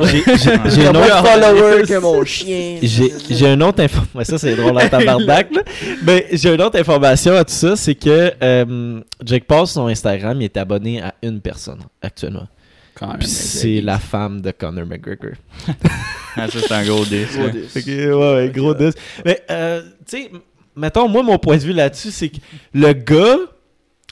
J'ai 0.72 0.88
un 0.88 0.96
autre 0.96 1.24
follower 1.24 1.84
que 1.84 2.00
mon 2.00 2.26
chien. 2.26 2.80
J'ai 2.82 3.14
j'ai 3.30 3.54
une 3.54 3.62
autre 3.62 3.84
information. 3.84 4.36
Ça, 4.36 4.40
c'est 4.40 4.56
drôle 4.56 4.76
en 4.76 4.90
tabarnak, 4.90 5.52
là. 5.52 5.62
Mais 6.04 6.26
j'ai 6.32 6.56
une 6.56 6.62
autre 6.62 6.80
information 6.80 7.36
à 7.36 7.44
tout 7.44 7.54
ça. 7.54 7.76
C'est 7.76 7.94
que 7.94 8.32
euh, 8.42 9.02
Jake 9.24 9.46
Paul, 9.46 9.68
sur 9.68 9.76
son 9.76 9.88
Instagram, 9.88 10.42
il 10.42 10.46
est 10.46 10.58
abonné 10.58 11.04
à 11.04 11.14
une 11.22 11.40
personne 11.40 11.82
actuellement. 12.02 12.48
C'est 13.22 13.82
la 13.82 14.00
femme 14.00 14.42
de 14.42 14.50
Conor 14.52 14.88
McGregor. 14.88 15.34
Ah, 16.36 16.48
ça, 16.50 16.60
c'est 16.60 16.72
un 16.74 16.84
gros 16.86 17.06
disque. 17.06 17.38
Gros 17.38 17.50
que, 17.50 18.14
ouais, 18.14 18.34
ouais, 18.36 18.50
gros 18.50 18.74
disque. 18.74 18.98
Mais, 19.26 19.42
euh, 19.50 19.82
tu 20.08 20.18
sais, 20.24 20.32
mettons, 20.76 21.08
moi, 21.08 21.24
mon 21.24 21.38
point 21.38 21.58
de 21.58 21.62
vue 21.64 21.74
là-dessus, 21.74 22.12
c'est 22.12 22.30
que 22.30 22.38
le 22.74 22.94
gars, 22.94 23.38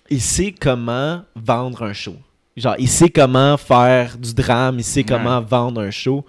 il 0.09 0.21
sait 0.21 0.53
comment 0.57 1.23
vendre 1.35 1.83
un 1.83 1.93
show. 1.93 2.15
Genre, 2.55 2.75
il 2.77 2.89
sait 2.89 3.09
comment 3.09 3.57
faire 3.57 4.17
du 4.17 4.33
drame, 4.33 4.79
il 4.79 4.83
sait 4.83 5.03
comment 5.03 5.41
vendre 5.41 5.81
un 5.81 5.91
show. 5.91 6.25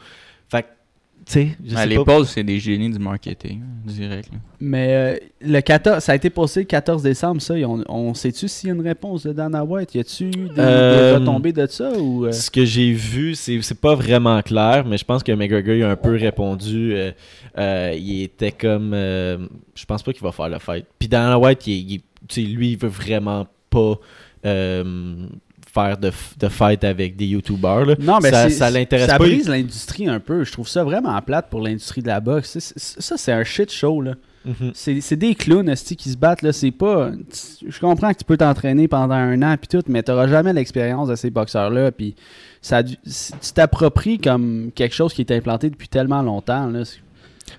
Pas. 2.05 2.05
Pauls, 2.17 2.27
c'est 2.27 2.43
des 2.45 2.59
génies 2.59 2.91
du 2.91 2.99
marketing, 2.99 3.63
direct. 3.85 4.31
là. 4.33 4.39
Mais 4.61 4.89
euh, 4.95 5.17
le 5.41 5.61
14, 5.61 6.03
ça 6.03 6.13
a 6.13 6.15
été 6.17 6.31
posté 6.31 6.61
le 6.61 6.67
14 6.67 7.03
décembre, 7.03 7.41
ça. 7.41 7.55
on, 7.55 7.85
on 7.89 8.15
sait-tu 8.15 8.49
s'il 8.49 8.69
y 8.69 8.73
a 8.73 8.75
une 8.75 8.81
réponse 8.81 9.25
de 9.25 9.33
Dana 9.33 9.65
White? 9.65 9.95
Y 9.95 9.99
a-tu 10.01 10.31
des, 10.31 10.51
Euh, 10.59 11.13
des 11.13 11.19
retombées 11.21 11.53
de 11.53 11.67
ça? 11.67 11.91
Ou, 11.99 12.27
euh? 12.27 12.33
Ce 12.33 12.51
que 12.51 12.65
j'ai 12.65 12.93
vu, 12.93 13.35
c'est 13.35 13.61
c'est 13.63 13.81
pas 13.81 13.95
vraiment 13.95 14.41
clair, 14.43 14.85
mais 14.87 14.99
je 14.99 15.05
pense 15.05 15.23
que 15.23 15.33
McGregor 15.33 15.75
il 15.75 15.83
a 15.85 15.91
un 15.91 15.97
peu 15.97 16.17
répondu. 16.17 16.93
euh, 16.95 17.13
euh, 17.59 17.95
il 17.97 18.23
était 18.23 18.53
comme. 18.53 18.93
euh, 18.95 19.39
je 19.75 19.85
pense 19.85 20.03
pas 20.03 20.13
qu'il 20.13 20.23
va 20.23 20.33
faire 20.33 20.49
le 20.49 20.59
fight. 20.59 20.87
Puis 20.99 21.09
Dana 21.09 21.39
White, 21.39 21.67
il, 21.67 21.93
il- 21.93 22.01
tu 22.29 22.43
sais, 22.43 22.43
lui, 22.43 22.73
il 22.73 22.79
veut 22.79 22.89
vraiment 22.89 23.47
pas 23.71 23.95
euh, 24.47 25.27
faire 25.73 25.97
de, 25.97 26.13
de 26.39 26.49
fight 26.49 26.85
avec 26.85 27.17
des 27.17 27.27
YouTubers. 27.27 27.87
là. 27.87 27.95
Non, 27.99 28.19
mais 28.23 28.31
ça, 28.31 28.51
ça 28.51 28.71
l'intéresse 28.71 29.07
Ça 29.09 29.19
pas. 29.19 29.25
brise 29.25 29.49
l'industrie 29.49 30.09
un 30.09 30.21
peu. 30.21 30.45
Je 30.45 30.53
trouve 30.53 30.69
ça 30.69 30.85
vraiment 30.85 31.21
plate 31.23 31.49
pour 31.49 31.61
l'industrie 31.61 32.03
de 32.03 32.09
la 32.09 32.21
boxe. 32.21 32.59
Ça, 32.77 33.17
c'est 33.17 33.33
un 33.33 33.43
shit 33.45 33.71
show, 33.73 34.03
là. 34.03 34.13
Mhm. 34.45 34.73
C'est 34.75 35.01
c'est 35.01 35.17
des 35.17 35.37
clowns 35.37 35.73
qui 35.75 36.11
se 36.11 36.17
battent, 36.17 36.43
là. 36.43 36.53
C'est 36.53 36.73
pas. 36.73 37.13
Je 37.67 37.79
comprends 37.79 38.13
que 38.13 38.19
tu 38.19 38.25
peux 38.25 38.37
t'entraîner 38.37 38.89
pendant 38.89 39.15
un 39.15 39.41
an, 39.43 39.57
puis 39.57 39.69
tout, 39.69 39.85
mais 39.89 40.03
t'auras 40.03 40.27
jamais 40.27 40.53
l'expérience 40.53 41.09
de 41.09 41.15
ces 41.15 41.31
boxeurs-là, 41.31 41.93
puis 41.93 42.17
ça 42.61 42.83
tu 42.83 42.95
t'appropries 43.55 44.19
comme 44.19 44.71
quelque 44.75 44.95
chose 44.95 45.15
qui 45.15 45.21
est 45.23 45.31
implanté 45.31 45.71
depuis 45.71 45.89
tellement 45.89 46.23
longtemps, 46.23 46.67
là. 46.67 46.83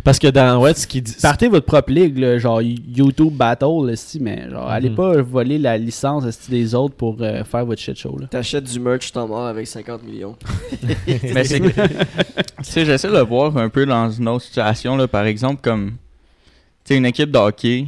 Parce 0.03 0.17
que 0.19 0.27
Dana 0.27 0.59
White, 0.59 0.77
ce 0.77 0.87
qu'il 0.87 1.03
dit. 1.03 1.15
Partez 1.21 1.47
votre 1.47 1.65
propre 1.65 1.91
ligue, 1.91 2.17
là, 2.17 2.37
genre 2.37 2.61
YouTube 2.61 3.33
Battle, 3.33 3.89
esti, 3.91 4.19
mais 4.19 4.49
genre, 4.49 4.67
allez 4.69 4.89
Mhm. 4.89 4.95
pas 4.95 5.21
voler 5.21 5.57
la 5.59 5.77
licence 5.77 6.25
des 6.49 6.73
autres 6.75 6.95
pour 6.95 7.17
euh, 7.21 7.43
faire 7.43 7.65
votre 7.65 7.81
shit 7.81 7.95
show, 7.97 8.17
là. 8.19 8.27
T'achètes 8.27 8.63
du 8.63 8.79
merch, 8.79 9.11
t'en 9.11 9.27
mort 9.27 9.45
avec 9.45 9.67
50 9.67 10.03
millions. 10.03 10.35
Mais 11.07 11.43
c'est. 11.43 11.59
tu 11.61 11.73
sais, 12.63 12.85
j'essaie 12.85 13.07
de 13.07 13.13
le 13.13 13.21
voir 13.21 13.55
un 13.57 13.69
peu 13.69 13.85
dans 13.85 14.09
une 14.09 14.27
autre 14.27 14.43
situation, 14.45 14.97
là, 14.97 15.07
par 15.07 15.25
exemple, 15.25 15.61
comme. 15.61 15.91
Tu 16.83 16.93
sais, 16.93 16.97
une 16.97 17.05
équipe 17.05 17.31
de 17.31 17.37
hockey 17.37 17.85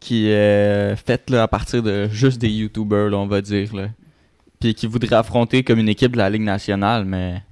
qui 0.00 0.28
est 0.28 0.94
faite 0.96 1.28
là, 1.30 1.44
à 1.44 1.48
partir 1.48 1.82
de 1.82 2.08
juste 2.08 2.38
des 2.40 2.50
YouTubers, 2.50 3.08
là, 3.10 3.16
on 3.16 3.26
va 3.26 3.40
dire, 3.40 3.74
là. 3.74 3.88
Puis 4.60 4.74
qui 4.74 4.86
voudrait 4.86 5.16
affronter 5.16 5.62
comme 5.64 5.78
une 5.78 5.88
équipe 5.88 6.12
de 6.12 6.18
la 6.18 6.28
Ligue 6.30 6.42
nationale, 6.42 7.04
mais. 7.04 7.42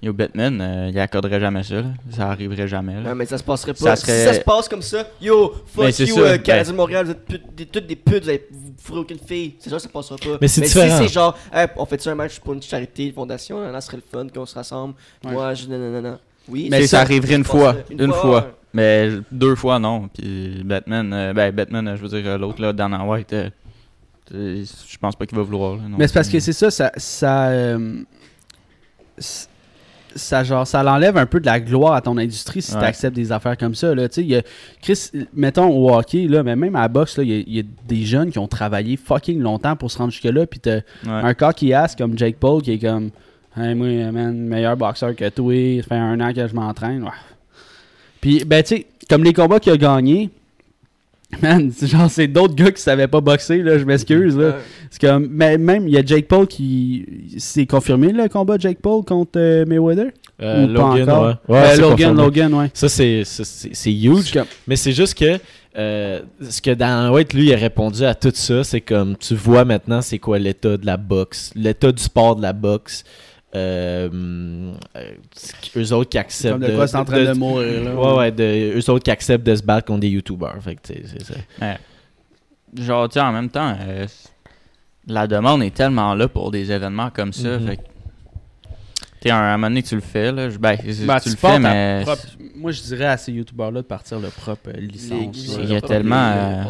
Yo, 0.00 0.12
Batman, 0.12 0.60
euh, 0.60 0.90
il 0.92 0.98
accorderait 1.00 1.40
jamais 1.40 1.64
ça, 1.64 1.74
là. 1.76 1.88
Ça 2.10 2.30
arriverait 2.30 2.68
jamais, 2.68 2.94
là. 3.02 3.08
Ouais, 3.10 3.14
mais 3.16 3.26
ça 3.26 3.36
se 3.36 3.42
passerait 3.42 3.74
pas. 3.74 3.80
Ça 3.80 3.96
serait- 3.96 4.18
Si 4.18 4.24
ça 4.26 4.34
se 4.34 4.40
passe 4.40 4.68
comme 4.68 4.82
ça, 4.82 5.08
yo, 5.20 5.52
fuck 5.66 5.90
c'est 5.92 6.06
you, 6.06 6.14
ça, 6.14 6.20
euh, 6.20 6.36
ben- 6.36 6.42
Canadien 6.42 6.72
de 6.72 6.76
Montréal, 6.76 7.04
vous 7.06 7.10
êtes 7.12 7.54
des- 7.56 7.66
toutes 7.66 7.86
des 7.86 7.96
putes, 7.96 8.22
vous, 8.22 8.28
avez, 8.28 8.46
vous 8.50 8.72
ferez 8.78 8.98
aucune 9.00 9.18
fille. 9.18 9.56
C'est 9.58 9.70
sûr 9.70 9.78
que 9.78 9.82
ça 9.82 9.88
passera 9.88 10.16
pas. 10.16 10.38
Mais 10.40 10.46
c'est 10.46 10.64
si 10.66 10.72
différent. 10.74 10.98
c'est 10.98 11.08
genre, 11.12 11.36
hey, 11.52 11.66
on 11.76 11.84
fait 11.84 12.06
un 12.06 12.14
match 12.14 12.38
pour 12.38 12.52
une 12.52 12.62
charité, 12.62 13.06
une 13.06 13.12
fondation, 13.12 13.60
là, 13.60 13.80
ce 13.80 13.86
serait 13.88 13.96
le 13.96 14.02
fun 14.08 14.26
qu'on 14.32 14.46
se 14.46 14.54
rassemble. 14.54 14.94
Ouais. 15.24 15.32
Moi, 15.32 15.54
je. 15.54 15.66
Non, 15.66 15.78
non, 15.78 15.90
non, 15.90 16.02
non. 16.10 16.18
Oui, 16.48 16.68
Mais 16.70 16.86
ça 16.86 17.00
arriverait 17.00 17.34
une 17.34 17.44
fois. 17.44 17.74
Une, 17.90 18.12
fois. 18.12 18.52
Mais 18.72 19.10
deux 19.32 19.56
fois, 19.56 19.78
non. 19.80 20.08
Puis 20.08 20.62
Batman, 20.64 21.12
euh, 21.12 21.32
ben 21.32 21.50
Batman, 21.52 21.88
euh, 21.88 21.96
je 21.96 22.02
veux 22.02 22.08
dire, 22.08 22.22
euh, 22.30 22.38
l'autre, 22.38 22.62
là, 22.62 22.72
Dana 22.72 23.04
White, 23.04 23.34
je 24.30 24.96
pense 25.00 25.16
pas 25.16 25.26
qu'il 25.26 25.36
va 25.36 25.42
vouloir. 25.42 25.76
là, 25.76 25.82
non. 25.88 25.96
Mais 25.98 26.06
c'est 26.06 26.14
parce 26.14 26.28
que 26.28 26.38
c'est 26.38 26.52
ça, 26.52 26.70
ça. 26.70 26.92
Ça, 26.96 27.48
euh, 27.48 28.02
ça, 30.14 30.44
genre, 30.44 30.66
ça 30.66 30.82
l'enlève 30.82 31.16
un 31.16 31.26
peu 31.26 31.40
de 31.40 31.46
la 31.46 31.60
gloire 31.60 31.94
à 31.94 32.00
ton 32.00 32.16
industrie 32.18 32.62
si 32.62 32.72
Ouais. 32.74 32.80
tu 32.80 32.84
acceptes 32.86 33.16
des 33.16 33.32
affaires 33.32 33.56
comme 33.56 33.74
ça. 33.74 33.94
Là. 33.94 34.08
Tu 34.08 34.28
sais, 34.28 34.44
Chris, 34.82 35.10
mettons 35.34 35.68
au 35.68 35.92
hockey, 35.94 36.26
là, 36.28 36.42
mais 36.42 36.56
même 36.56 36.74
à 36.76 36.80
la 36.82 36.88
boxe, 36.88 37.16
là, 37.18 37.24
il 37.24 37.30
y, 37.30 37.34
a- 37.36 37.44
il 37.46 37.56
y 37.56 37.60
a 37.60 37.62
des 37.86 38.04
jeunes 38.04 38.30
qui 38.30 38.38
ont 38.38 38.48
travaillé 38.48 38.96
fucking 38.96 39.40
longtemps 39.40 39.76
pour 39.76 39.90
se 39.90 39.98
rendre 39.98 40.10
jusque-là. 40.12 40.46
Puis 40.46 40.60
t'as 40.60 40.76
Ouais. 40.76 40.82
un 41.06 41.34
cocky 41.34 41.72
ass 41.74 41.94
comme 41.96 42.16
Jake 42.18 42.36
Paul 42.38 42.62
qui 42.62 42.72
est 42.72 42.78
comme 42.78 43.10
Hey, 43.56 43.74
moi, 43.74 43.88
man, 44.12 44.36
meilleur 44.36 44.76
boxeur 44.76 45.16
que 45.16 45.28
toi, 45.30 45.82
ça 45.82 45.88
fait 45.88 45.94
un 45.96 46.20
an 46.20 46.32
que 46.32 46.46
je 46.46 46.54
m'entraîne. 46.54 47.04
Puis, 48.20 48.44
ben, 48.44 48.62
tu 48.62 48.76
sais, 48.76 48.86
comme 49.08 49.24
les 49.24 49.32
combats 49.32 49.58
qu'il 49.58 49.72
a 49.72 49.76
gagnés, 49.76 50.30
man, 51.42 51.70
c'est 51.74 51.86
genre, 51.86 52.10
c'est 52.10 52.26
d'autres 52.26 52.54
gars 52.54 52.70
qui 52.70 52.80
savaient 52.82 53.06
pas 53.08 53.20
boxer, 53.20 53.62
là, 53.62 53.78
je 53.78 53.84
m'excuse, 53.84 54.36
là. 54.36 54.56
C'est 54.90 55.00
comme, 55.00 55.28
mais 55.30 55.58
même, 55.58 55.86
il 55.86 55.94
y 55.94 55.98
a 55.98 56.02
Jake 56.04 56.26
Paul 56.26 56.46
qui. 56.46 57.04
C'est 57.38 57.66
confirmé 57.66 58.12
le 58.12 58.28
combat 58.28 58.56
de 58.56 58.62
Jake 58.62 58.78
Paul 58.80 59.04
contre 59.04 59.32
euh, 59.36 59.64
Mayweather? 59.66 60.06
Euh, 60.40 60.64
Ou 60.64 60.74
pas 60.74 60.96
Logan, 60.96 61.02
encore? 61.10 61.26
ouais. 61.48 61.54
Ouais, 61.54 61.58
Euh, 61.58 61.76
Logan, 61.76 61.90
confirmé. 61.90 62.22
Logan, 62.22 62.54
ouais. 62.54 62.70
Ça, 62.72 62.88
c'est 62.88 63.22
c'est- 63.24 63.44
c'est- 63.44 63.70
c'est 63.74 63.92
huge. 63.92 64.22
C'est 64.26 64.38
comme- 64.38 64.46
Mais 64.66 64.76
c'est 64.76 64.92
juste 64.92 65.18
que 65.18 65.38
euh, 65.76 66.20
ce 66.48 66.62
que 66.62 66.70
Dan 66.70 67.10
White, 67.12 67.34
lui, 67.34 67.52
a 67.52 67.56
répondu 67.56 68.04
à 68.04 68.14
tout 68.14 68.32
ça, 68.34 68.64
c'est 68.64 68.80
comme 68.80 69.16
tu 69.16 69.34
vois 69.34 69.64
maintenant 69.64 70.00
c'est 70.00 70.18
quoi 70.18 70.38
l'état 70.38 70.76
de 70.76 70.86
la 70.86 70.96
boxe, 70.96 71.52
l'état 71.54 71.92
du 71.92 72.02
sport 72.02 72.36
de 72.36 72.42
la 72.42 72.52
boxe. 72.52 73.04
Euh, 73.54 74.72
euh, 74.94 75.12
eux 75.76 75.92
autres 75.94 76.10
qui 76.10 76.18
acceptent 76.18 76.60
Comme 76.60 76.68
de 76.70 76.76
quoi 76.76 76.86
c'est 76.86 76.96
en 76.98 77.04
train 77.06 77.24
de, 77.24 77.32
mourir, 77.32 77.82
là. 77.82 77.94
ouais 77.94 78.16
ouais 78.18 78.30
de, 78.30 78.76
eux 78.78 78.90
autres 78.90 79.04
qui 79.04 79.10
acceptent 79.10 79.46
de 79.46 79.54
se 79.54 79.62
battre 79.62 79.86
contre 79.86 80.00
des 80.00 80.08
youtubers 80.08 80.56
fait 80.60 80.74
que 80.74 80.80
c'est 80.84 81.22
ça 81.22 81.34
Ouais. 81.62 81.78
Genre, 82.76 83.08
tu 83.08 83.14
sais, 83.14 83.20
en 83.20 83.32
même 83.32 83.48
temps, 83.48 83.74
euh, 83.80 84.06
la 85.06 85.26
demande 85.26 85.62
est 85.62 85.74
tellement 85.74 86.14
là 86.14 86.28
pour 86.28 86.50
des 86.50 86.70
événements 86.70 87.10
comme 87.10 87.32
ça. 87.32 87.58
Mhm. 87.58 87.66
Fait 87.66 87.80
tu 89.28 89.32
à 89.34 89.38
un 89.54 89.56
moment 89.56 89.68
donné 89.68 89.82
tu 89.82 89.94
le 89.94 90.00
fais, 90.00 90.32
là, 90.32 90.50
je- 90.50 90.58
ben, 90.58 90.76
c'est- 90.84 91.04
Ben, 91.06 91.20
tu 91.20 91.30
le 91.30 91.36
fais, 91.36 91.58
mais. 91.58 92.02
propre- 92.04 92.22
Moi, 92.56 92.72
je 92.72 92.82
dirais 92.82 93.04
à 93.06 93.16
ces 93.16 93.30
youtubeurs-là 93.32 93.82
de 93.82 93.86
partir 93.86 94.18
leur 94.18 94.32
propre 94.32 94.70
euh, 94.70 94.80
licence. 94.80 95.56
Il 95.62 95.70
y 95.70 95.76
a 95.76 95.80
tellement, 95.80 96.32
euh, 96.34 96.64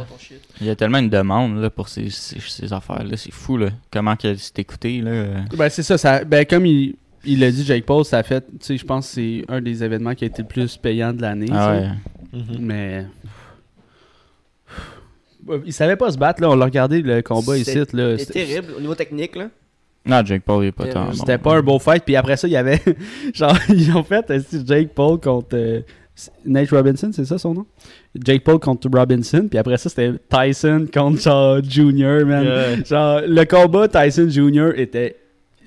Il 0.61 0.67
y 0.67 0.71
a 0.71 0.77
tellement 0.77 0.99
une 0.99 1.09
demande 1.09 1.59
là, 1.63 1.71
pour 1.71 1.89
ces, 1.89 2.11
ces, 2.11 2.39
ces 2.41 2.73
affaires-là. 2.73 3.17
C'est 3.17 3.33
fou, 3.33 3.57
là. 3.57 3.69
Comment 3.91 4.15
que 4.17 4.35
c'est 4.35 4.59
écouté, 4.59 5.01
là. 5.01 5.11
euh. 5.11 5.41
Ben, 5.57 5.69
c'est 5.71 5.83
ça, 5.83 5.97
ça. 5.97 6.25
Ben, 6.25 6.45
comme 6.45 6.67
il. 6.67 6.95
Il 7.25 7.41
l'a 7.41 7.51
dit, 7.51 7.65
Jake 7.65 7.85
Paul, 7.85 8.05
ça 8.05 8.19
a 8.19 8.23
fait, 8.23 8.43
tu 8.43 8.57
sais, 8.61 8.77
je 8.77 8.85
pense 8.85 9.07
que 9.09 9.15
c'est 9.15 9.45
un 9.49 9.61
des 9.61 9.83
événements 9.83 10.15
qui 10.15 10.25
a 10.25 10.29
été 10.29 10.41
le 10.43 10.49
plus 10.49 10.77
payant 10.77 11.13
de 11.13 11.21
l'année. 11.21 11.49
Ah 11.53 11.81
tu. 12.33 12.37
Mhm. 12.39 12.45
Mais. 12.61 13.07
Il 15.65 15.73
savait 15.73 15.97
pas 15.97 16.11
se 16.13 16.19
battre, 16.19 16.43
là. 16.43 16.51
On 16.51 16.55
l'a 16.55 16.67
regardé 16.67 17.01
le 17.01 17.23
combat 17.23 17.57
ici, 17.57 17.73
C'était- 17.73 18.27
terrible 18.27 18.73
au 18.77 18.81
niveau 18.81 18.95
technique, 18.95 19.35
là. 19.37 19.49
Non, 20.09 20.25
Jake 20.25 20.43
Paul, 20.45 20.65
il 20.65 20.69
est 20.69 20.73
pas 20.73 20.85
Euh, 20.87 20.93
tant. 20.93 21.13
C'était 21.13 21.39
pas 21.39 21.57
un 21.57 21.63
beau 21.63 21.79
fight. 21.79 22.03
Puis 22.05 22.17
après 22.17 22.37
ça, 22.37 22.49
il 22.49 22.53
y 22.53 22.57
avait. 22.57 22.81
genre, 23.35 23.57
ils 23.69 23.95
ont 23.95 24.03
fait 24.03 24.29
euh, 24.31 24.41
Jake 24.67 24.91
Paul 24.95 25.21
contre. 25.21 25.49
euh, 25.55 25.81
Nate 26.45 26.71
Robinson, 26.71 27.11
c'est 27.13 27.25
ça 27.25 27.39
son 27.39 27.55
nom? 27.55 27.67
Jake 28.25 28.43
Paul 28.43 28.59
contre 28.59 28.89
Robinson. 28.93 29.47
Puis 29.49 29.57
après 29.59 29.77
ça, 29.77 29.89
c'était 29.89 30.15
Tyson 30.29 30.87
contre 30.93 31.21
genre 31.21 31.63
Junior, 31.63 32.27
man. 32.27 32.45
Yeah. 32.45 32.85
Genre, 32.85 33.21
le 33.29 33.45
combat 33.45 33.87
Tyson 33.87 34.29
Junior 34.29 34.73
était 34.75 35.15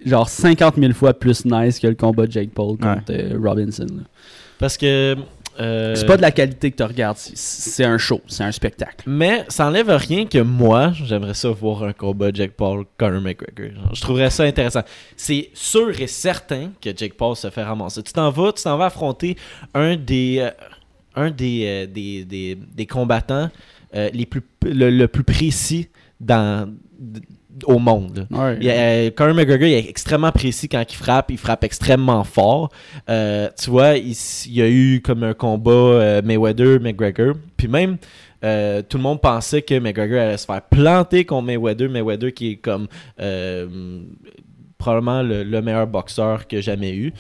genre 0.06 0.28
50 0.28 0.76
000 0.78 0.92
fois 0.92 1.14
plus 1.14 1.46
nice 1.46 1.80
que 1.80 1.88
le 1.88 1.96
combat 1.96 2.26
Jake 2.30 2.50
Paul 2.54 2.78
contre 2.78 3.12
euh, 3.12 3.38
Robinson. 3.42 3.86
là. 3.86 4.04
parce 4.60 4.76
que 4.76 5.16
euh, 5.62 5.96
C'est 5.96 6.06
pas 6.06 6.18
de 6.18 6.22
la 6.22 6.32
qualité 6.32 6.72
que 6.72 6.78
tu 6.78 6.84
regardes. 6.84 7.18
c'est- 7.18 7.84
un 7.86 7.98
show, 7.98 8.22
c'est 8.28 8.44
un 8.44 8.52
spectacle. 8.52 9.04
Mais 9.08 9.46
ça 9.48 9.68
enlève 9.68 9.90
rien 9.90 10.26
que 10.26 10.40
moi, 10.40 10.92
j'aimerais 10.94 11.34
ça 11.34 11.50
voir 11.50 11.84
un 11.84 11.94
combat 11.94 12.32
Jake 12.34 12.52
Paul 12.58 12.86
Conor 12.98 13.22
McGregor. 13.22 13.74
Genre, 13.76 13.96
je 13.96 14.02
trouverais 14.02 14.30
ça 14.30 14.44
intéressant. 14.44 14.82
C'est 15.16 15.50
sûr 15.54 16.00
et 16.00 16.08
certain 16.08 16.72
que 16.82 16.90
Jake 16.96 17.14
Paul 17.16 17.36
se 17.36 17.50
fait 17.50 17.64
ramasser. 17.64 18.02
Tu 18.04 18.14
t'en 18.14 18.30
vas, 18.32 18.52
tu 18.54 18.64
t'en 18.64 18.78
vas 18.78 18.86
affronter 18.86 19.36
un 19.74 19.96
des 19.96 20.38
euh, 20.40 20.50
un 21.16 21.30
des, 21.32 21.64
euh, 21.66 21.88
des, 21.88 22.24
des, 22.26 22.56
des 22.56 22.86
combattants 22.86 23.50
euh, 23.96 24.10
les 24.14 24.26
plus 24.26 24.42
le, 24.64 24.90
le 24.90 25.08
plus 25.10 25.24
précis 25.26 25.90
dans 26.22 26.74
au 27.66 27.80
monde. 27.80 28.28
Ouais. 28.32 28.58
Il 28.60 28.66
y 28.66 28.70
euh, 28.70 29.12
Conor 29.12 29.36
McGregor 29.36 29.68
il 29.68 29.74
est 29.74 29.90
extrêmement 29.90 30.32
précis 30.32 30.70
quand 30.70 30.84
il 30.90 30.96
frappe, 30.96 31.32
il 31.32 31.38
frappe 31.38 31.64
extrêmement 31.64 32.24
fort. 32.24 32.70
Euh, 33.10 33.50
tu 33.60 33.70
vois, 33.70 33.98
il, 33.98 34.16
y 34.48 34.62
a 34.62 34.70
eu 34.70 35.02
comme 35.04 35.24
un 35.24 35.34
combat 35.34 35.72
euh, 35.72 36.22
Mayweather-McGregor. 36.22 37.36
Puis 37.58 37.68
même, 37.68 37.98
euh, 38.44 38.82
tout 38.88 38.98
le 38.98 39.04
monde 39.04 39.22
pensait 39.22 39.62
que 39.62 39.78
McGregor 39.80 40.20
allait 40.22 40.38
se 40.38 40.46
faire 40.46 40.62
planter 40.62 41.26
contre 41.26 41.48
Mayweather. 41.48 41.90
Mayweather 41.90 42.34
qui 42.34 42.52
est 42.52 42.56
comme 42.56 42.88
probablement 44.78 45.22
le, 45.22 45.44
le 45.44 45.62
meilleur 45.62 45.88
boxeur 45.88 46.48
que 46.48 46.58
j'ai 46.58 46.64
jamais 46.64 46.96
eu. 46.96 47.14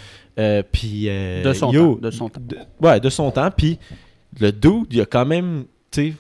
Puis, 0.71 1.07
De 1.43 1.53
son 1.53 1.71
yo, 1.71 1.95
temps, 1.95 2.01
de 2.01 2.11
son 2.11 2.29
temps. 2.29 2.41
de- 2.41 2.57
ouais, 2.87 2.99
de 2.99 3.09
son 3.09 3.29
temps. 3.31 3.51
Puis 3.55 3.77
le 4.39 4.51
dude, 4.51 4.87
il 4.91 5.01
a 5.01 5.05
quand 5.05 5.25
même, 5.25 5.65
tu 5.91 6.11
sais, 6.11 6.13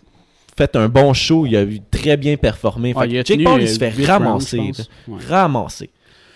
fait 0.55 0.75
un 0.75 0.89
bon 0.89 1.13
show. 1.13 1.45
Il 1.45 1.55
a 1.55 1.63
eu 1.63 1.79
très 1.89 2.17
bien 2.17 2.37
performé. 2.37 2.93
Ouais, 2.93 3.07
Fait 3.07 3.13
il 3.13 3.25
Jake 3.25 3.43
Paul, 3.43 3.61
euh, 3.61 3.67
se 3.67 3.79
fait 3.79 4.05
ramasser. 4.05 4.57
rounds. 4.57 4.89
Ouais. 5.07 5.19
Ramasser. 5.27 5.89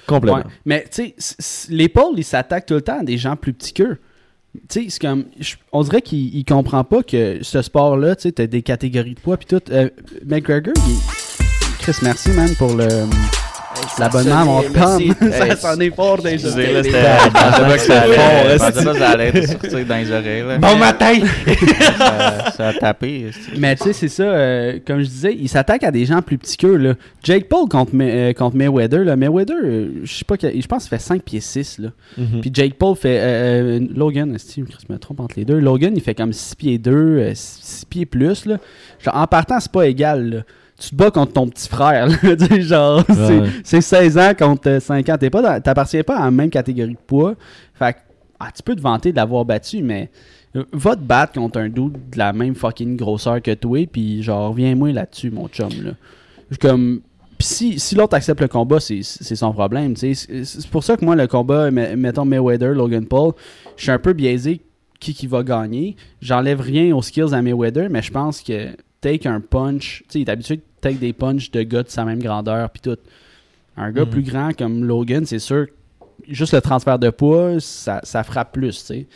Complètement. 0.08 0.40
Ouais. 0.40 0.44
Mais 0.66 0.86
tu 0.92 1.14
sais, 1.18 1.68
les 1.70 1.90
Pauls, 1.90 2.14
ils 2.18 2.24
s'attaquent 2.24 2.66
tout 2.68 2.76
le 2.76 2.82
temps 2.82 3.00
à 3.00 3.04
des 3.04 3.18
gens 3.18 3.36
plus 3.36 3.54
petits 3.54 3.74
qu'eux. 3.74 3.98
Tu 4.70 4.84
sais, 4.84 4.86
c'est 4.90 5.02
comme. 5.02 5.26
On 5.72 5.82
dirait 5.84 6.02
qu'il 6.02 6.34
il 6.36 6.46
comprend 6.46 6.84
pas 6.84 7.04
que 7.04 7.40
ce 7.42 7.62
sport-là, 7.62 8.16
tu 8.16 8.24
sais, 8.24 8.32
t'as 8.32 8.48
des 8.48 8.62
catégories 8.62 9.16
de 9.16 9.20
poids 9.20 9.38
puis 9.38 9.48
tout. 9.48 9.62
Euh, 9.72 9.90
McGregor, 10.26 10.74
il 10.88 10.98
Chris, 11.80 11.96
merci, 12.02 12.30
man, 12.30 12.50
pour 12.58 12.74
le. 12.74 12.88
L'abonnement 14.00 14.36
à 14.42 14.46
mon 14.46 14.62
pomme. 14.64 15.16
ça 15.32 15.56
s'en 15.56 15.80
est 15.80 15.96
fort 15.96 16.18
disais, 16.18 16.38
là, 16.74 16.84
c'est- 16.84 16.84
c'était. 16.84 17.02
Je 17.24 17.30
pensais 17.30 17.62
pas 17.62 17.74
que 17.74 17.80
ça 17.80 18.02
allait. 18.02 18.16
fort, 18.16 18.26
Je 18.50 18.58
pensais 18.58 18.86
pas 18.86 18.92
que 18.94 19.00
ça 19.00 19.10
allait 19.10 19.32
te 19.32 19.48
sortir 19.48 19.86
dans 19.86 19.96
les 19.96 20.12
oreilles. 20.12 20.44
Bon 20.60 20.76
matin! 20.78 21.14
Ça, 21.98 22.52
ça 22.56 22.68
a 22.70 22.74
tapé. 22.74 23.28
Mais 23.58 23.76
tu 23.76 23.84
sais, 23.86 23.94
c'est 23.94 24.08
ça, 24.08 24.24
euh, 24.24 24.80
comme 24.86 25.00
je 25.00 25.06
disais, 25.08 25.36
il 25.40 25.48
s'attaque 25.50 25.84
à 25.84 25.92
des 25.92 26.06
gens 26.06 26.22
plus 26.22 26.38
petits 26.38 26.58
qu'eux. 26.58 26.76
Là. 26.78 26.94
Jake 27.24 27.48
Paul 27.48 27.68
contre, 27.70 27.92
euh, 28.00 28.34
contre 28.34 28.56
Mayweather. 28.56 29.04
Là. 29.04 29.16
Mayweather, 29.16 29.56
euh, 29.64 29.90
je 30.04 30.14
sais 30.14 30.26
pas, 30.26 30.38
quel- 30.38 30.60
je 30.62 30.68
pense 30.68 30.84
qu'il 30.84 30.90
fait 30.90 31.02
5 31.02 31.22
pieds 31.24 31.40
6. 31.40 31.80
Là. 31.80 31.90
Mhm. 32.18 32.42
Puis 32.42 32.52
Jake 32.54 32.76
Paul 32.76 32.96
fait. 32.96 33.80
Logan, 33.96 34.34
est-ce 34.36 34.56
que 34.62 34.68
je 34.88 34.94
me 34.94 35.00
trompe 35.00 35.20
entre 35.22 35.36
les 35.38 35.46
deux? 35.46 35.60
Logan, 35.60 35.94
il 35.96 36.02
fait 36.02 36.16
comme 36.16 36.34
6 36.34 36.56
pieds 36.56 36.78
2, 36.78 37.32
6 37.34 37.86
pieds 37.86 38.06
plus. 38.06 38.46
Genre, 38.46 39.16
en 39.16 39.28
partant, 39.28 39.60
c'est 39.60 39.72
pas 39.72 39.88
égal. 39.88 40.46
Tu 40.78 40.90
te 40.90 40.96
bats 40.96 41.12
contre 41.12 41.34
ton 41.34 41.48
petit 41.48 41.70
frère. 41.70 42.08
là. 42.24 42.36
Tu 42.36 42.62
genre, 42.64 43.04
c'est- 43.08 43.40
Ouais. 43.40 43.50
c'est 43.64 43.82
16 43.82 44.18
ans 44.18 44.34
contre 44.38 44.70
euh, 44.70 44.80
5 44.80 45.08
ans. 45.10 45.18
T'es 45.18 45.30
pas 45.30 45.42
dans- 45.42 45.62
T'appartiens 45.62 46.04
pas 46.04 46.18
à 46.18 46.26
la 46.26 46.32
même 46.32 46.50
catégorie 46.50 46.92
de 46.94 46.98
poids. 47.08 47.36
Fait 47.74 47.94
que, 47.94 48.00
ah, 48.40 48.50
tu 48.56 48.62
peux 48.62 48.76
te 48.76 48.82
vanter 48.82 49.12
de 49.12 49.16
l'avoir 49.18 49.46
battu, 49.46 49.82
mais 49.82 50.10
euh, 50.56 50.64
va 50.74 50.96
te 50.96 51.02
battre 51.02 51.34
contre 51.34 51.60
un 51.60 51.70
dude 51.70 51.94
de 52.12 52.18
la 52.18 52.34
même 52.34 52.56
fucking 52.56 52.98
grosseur 52.98 53.42
que 53.42 53.54
toi, 53.54 53.86
puis 53.92 54.22
genre, 54.24 54.50
reviens-moi 54.50 54.92
là-dessus, 54.92 55.32
mon 55.32 55.48
chum. 55.48 55.70
Là. 55.84 55.92
Comme. 56.60 57.02
Pis 57.38 57.48
si, 57.48 57.80
si 57.80 57.96
l'autre 57.96 58.16
accepte 58.16 58.40
le 58.40 58.48
combat, 58.48 58.80
c'est 58.80 59.02
son 59.04 59.52
problème. 59.52 59.94
tu. 59.94 60.16
C'est 60.16 60.68
pour 60.72 60.84
ça 60.86 60.96
que 60.96 61.04
moi, 61.04 61.16
le 61.18 61.28
combat, 61.28 61.70
me- 61.70 61.96
mettons 61.98 62.24
Mayweather, 62.24 62.74
Logan 62.74 63.06
Paul, 63.06 63.34
je 63.76 63.84
suis 63.84 63.92
un 63.92 64.00
peu 64.00 64.14
biaisé 64.14 64.62
qui 65.02 65.14
qui 65.14 65.28
va 65.28 65.44
gagner. 65.44 65.98
J'enlève 66.22 66.62
rien 66.62 66.96
aux 66.96 67.02
skills 67.02 67.34
à 67.34 67.42
Mayweather, 67.42 67.90
mais 67.90 68.02
je 68.02 68.12
pense 68.12 68.42
que 68.42 68.70
take 69.10 69.28
un 69.28 69.40
punch, 69.42 70.00
tu 70.04 70.06
sais, 70.14 70.20
il 70.22 70.28
est 70.28 70.32
habitué 70.32 70.56
de 70.58 70.62
take 70.82 70.96
des 70.96 71.14
punches 71.14 71.52
de 71.52 71.62
gars 71.64 71.84
de 71.84 71.90
sa 71.90 72.06
même 72.06 72.20
grandeur, 72.20 72.70
puis 72.70 72.82
tout. 72.82 72.98
Un 73.78 73.92
gars 73.92 74.04
Mhm. 74.06 74.10
plus 74.10 74.22
grand 74.24 74.52
comme 74.58 74.84
Logan, 74.86 75.26
c'est 75.26 75.40
sûr, 75.40 75.68
juste 76.28 76.54
le 76.54 76.62
transfert 76.62 76.98
de 76.98 77.10
poids, 77.10 77.56
ça, 77.60 78.00
ça 78.04 78.24
frappe 78.24 78.54
plus, 78.54 78.78
tu 78.80 78.86
sais. 78.86 79.08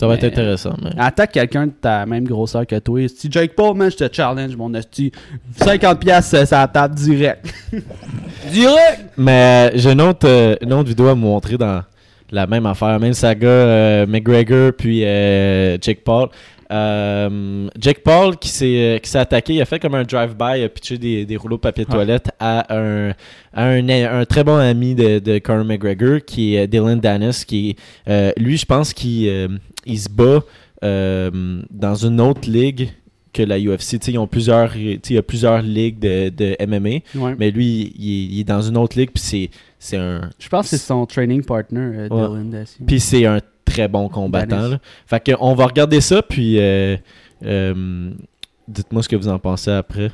Ça 0.00 0.06
va 0.08 0.14
être 0.14 0.24
intéressant. 0.24 0.74
mais- 0.82 0.90
Attaque 0.98 1.32
quelqu'un 1.32 1.66
de 1.68 1.72
ta 1.72 2.04
même 2.04 2.24
grosseur 2.24 2.66
que 2.66 2.78
toi. 2.80 3.06
Si 3.08 3.30
Jake 3.30 3.54
Paul, 3.54 3.76
man, 3.76 3.90
je 3.90 3.96
te 3.96 4.12
challenge, 4.12 4.56
mon 4.56 4.72
hostie. 4.74 5.12
50 5.56 6.00
pièces 6.00 6.34
ça 6.44 6.66
tape 6.66 6.94
direct. 6.94 7.46
direct! 8.52 9.04
Mais 9.16 9.70
euh, 9.72 9.78
j'ai 9.78 9.92
une 9.92 10.00
autre, 10.00 10.26
euh, 10.28 10.56
une 10.60 10.72
autre 10.72 10.88
vidéo 10.88 11.06
à 11.08 11.14
vous 11.14 11.20
montrer 11.20 11.56
dans 11.56 11.82
la 12.30 12.46
même 12.46 12.66
affaire, 12.66 12.98
même 12.98 13.12
saga 13.14 13.46
euh, 13.46 14.06
McGregor 14.06 14.72
puis 14.76 15.04
euh, 15.04 15.78
Jake 15.80 16.02
Paul. 16.04 16.28
Euh, 16.70 17.68
Jake 17.78 18.02
Paul 18.02 18.36
qui 18.36 18.48
s'est 18.48 18.64
euh, 18.96 18.98
qui 18.98 19.10
s'est 19.10 19.18
attaqué, 19.18 19.54
il 19.54 19.60
a 19.62 19.64
fait 19.64 19.78
comme 19.78 19.94
un 19.94 20.04
drive-by, 20.04 20.60
il 20.60 20.64
a 20.64 20.68
pitché 20.68 20.98
des, 20.98 21.24
des 21.24 21.36
rouleaux 21.36 21.56
de 21.56 21.60
papier 21.60 21.84
toilette 21.84 22.30
à 22.40 22.74
un, 22.74 23.10
à 23.52 23.64
un, 23.66 23.88
un 23.88 24.24
très 24.24 24.44
bon 24.44 24.56
ami 24.56 24.94
de, 24.94 25.18
de 25.18 25.38
Conor 25.38 25.64
McGregor 25.64 26.20
qui 26.26 26.56
est 26.56 26.66
Dylan 26.66 27.00
Dennis, 27.00 27.44
qui 27.46 27.76
euh, 28.08 28.32
lui 28.36 28.56
je 28.56 28.66
pense 28.66 28.92
qu'il 28.92 29.28
euh, 29.28 29.48
il 29.86 29.98
se 29.98 30.08
bat 30.08 30.40
euh, 30.82 31.62
dans 31.70 31.94
une 31.94 32.20
autre 32.20 32.48
ligue 32.48 32.90
que 33.32 33.42
la 33.42 33.58
UFC. 33.58 33.98
Ils 34.08 34.18
ont 34.18 34.28
plusieurs, 34.28 34.76
il 34.76 35.00
y 35.10 35.18
a 35.18 35.22
plusieurs 35.22 35.60
ligues 35.60 35.98
de, 35.98 36.28
de 36.28 36.56
MMA. 36.66 37.00
Ouais. 37.16 37.34
Mais 37.36 37.50
lui, 37.50 37.92
il, 37.98 38.08
est- 38.10 38.24
il 38.34 38.40
est 38.40 38.44
dans 38.44 38.62
une 38.62 38.76
autre 38.76 38.96
ligue, 38.96 39.10
puis 39.12 39.22
c'est, 39.24 39.50
c'est 39.80 39.96
un, 39.96 40.30
Je 40.38 40.48
pense 40.48 40.70
que 40.70 40.76
c'est 40.76 40.86
son 40.86 41.04
training 41.04 41.42
partner, 41.44 41.80
euh. 41.80 42.08
Dylan 42.08 42.64
puis 42.86 43.00
c'est 43.00 43.26
un 43.26 43.40
très 43.64 43.88
bon 43.88 44.08
combattant. 44.08 44.68
Là. 44.68 44.78
Fait 45.06 45.20
que 45.20 45.32
on 45.40 45.54
va 45.54 45.66
regarder 45.66 46.00
ça, 46.00 46.22
puis 46.22 46.58
euh, 46.60 46.96
euh, 47.44 48.10
dites-moi 48.68 49.02
ce 49.02 49.08
que 49.08 49.16
vous 49.16 49.28
en 49.28 49.38
pensez 49.38 49.72
après. 49.72 50.10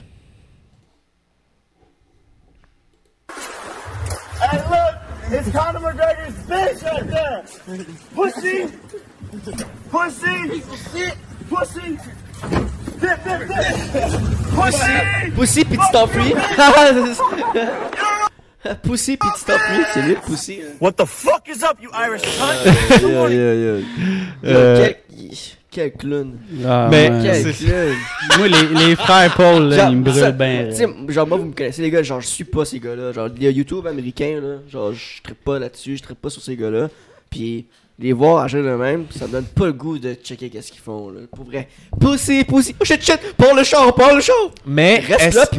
Hey, 4.40 4.58
look! 4.68 5.00
It's 5.32 5.50
Conor 5.52 5.80
McGregor's 5.80 6.34
bitch 6.48 6.82
right 6.82 7.08
there! 7.08 7.44
Pussy! 8.14 8.66
Pussy! 9.90 10.62
Pussy! 11.48 11.98
Pussy! 14.56 15.30
Pussy 15.36 15.64
pis 15.64 15.76
tu 15.76 15.92
t'enfuis. 15.92 16.34
Pussy 18.82 19.16
pis 19.16 19.26
tu 19.38 19.44
t'enfuis. 19.44 19.84
C'est 19.94 20.02
lui, 20.02 20.14
Pussy. 20.26 20.60
hein. 20.62 20.72
What 20.80 20.92
the 20.92 21.04
fuck 21.06 21.42
is 21.48 21.62
up, 21.64 21.78
you 21.82 21.90
Irish 21.94 22.22
cunt? 22.22 23.08
Yeah, 23.08 23.28
yeah, 23.28 23.54
yeah. 23.54 23.80
Euh, 24.44 24.86
Quel, 25.10 25.28
quel 25.70 25.92
clown. 25.92 26.38
Ah, 26.66 26.88
Mais- 26.90 27.10
ouais. 27.10 27.42
Quel 27.42 27.54
clown. 27.54 27.94
Moi, 28.38 28.48
les, 28.48 28.86
les 28.86 28.96
frères 28.96 29.34
Paul, 29.36 29.68
là, 29.68 29.76
Genre, 29.76 29.90
ils 29.90 29.96
me 29.96 30.02
brûlent 30.04 30.32
bien. 30.32 30.66
Tu 30.70 30.76
sais, 30.76 30.86
genre, 31.08 31.26
moi, 31.26 31.38
vous 31.38 31.44
me 31.46 31.52
connaissez, 31.54 31.80
les 31.82 31.90
gars, 31.90 32.02
genre, 32.02 32.20
je 32.20 32.26
suis 32.26 32.44
pas 32.44 32.64
ces 32.64 32.80
gars-là. 32.80 33.12
Genre, 33.12 33.28
les 33.36 33.52
YouTube 33.52 33.86
américains, 33.86 34.40
là, 34.42 34.56
genre, 34.68 34.92
je 34.92 35.22
traite 35.22 35.38
pas 35.38 35.58
là-dessus, 35.58 35.96
je 35.96 36.02
traite 36.02 36.18
pas 36.18 36.28
sur 36.30 36.42
ces 36.42 36.56
gars-là. 36.56 36.88
Puis, 37.30 37.66
les 37.98 38.12
voir 38.12 38.42
agir 38.44 38.62
de 38.64 38.70
même, 38.70 39.04
ça 39.10 39.26
me 39.26 39.32
donne 39.32 39.44
pas 39.44 39.66
le 39.66 39.72
goût 39.74 39.98
de 39.98 40.14
checker 40.14 40.48
qu'est-ce 40.50 40.72
qu'ils 40.72 40.80
font, 40.80 41.10
là. 41.10 41.20
Pour 41.34 41.44
vrai. 41.44 41.68
Pussy, 42.00 42.44
pussy, 42.44 42.74
oh 42.80 42.84
shit, 42.84 43.02
shit, 43.02 43.20
pour 43.36 43.54
le 43.54 43.62
show, 43.62 43.92
pour 43.92 44.12
le 44.14 44.20
show! 44.20 44.50
mais 44.66 44.96
Reste 45.06 45.20
est-ce- 45.20 45.36
là, 45.36 45.46
pis 45.46 45.58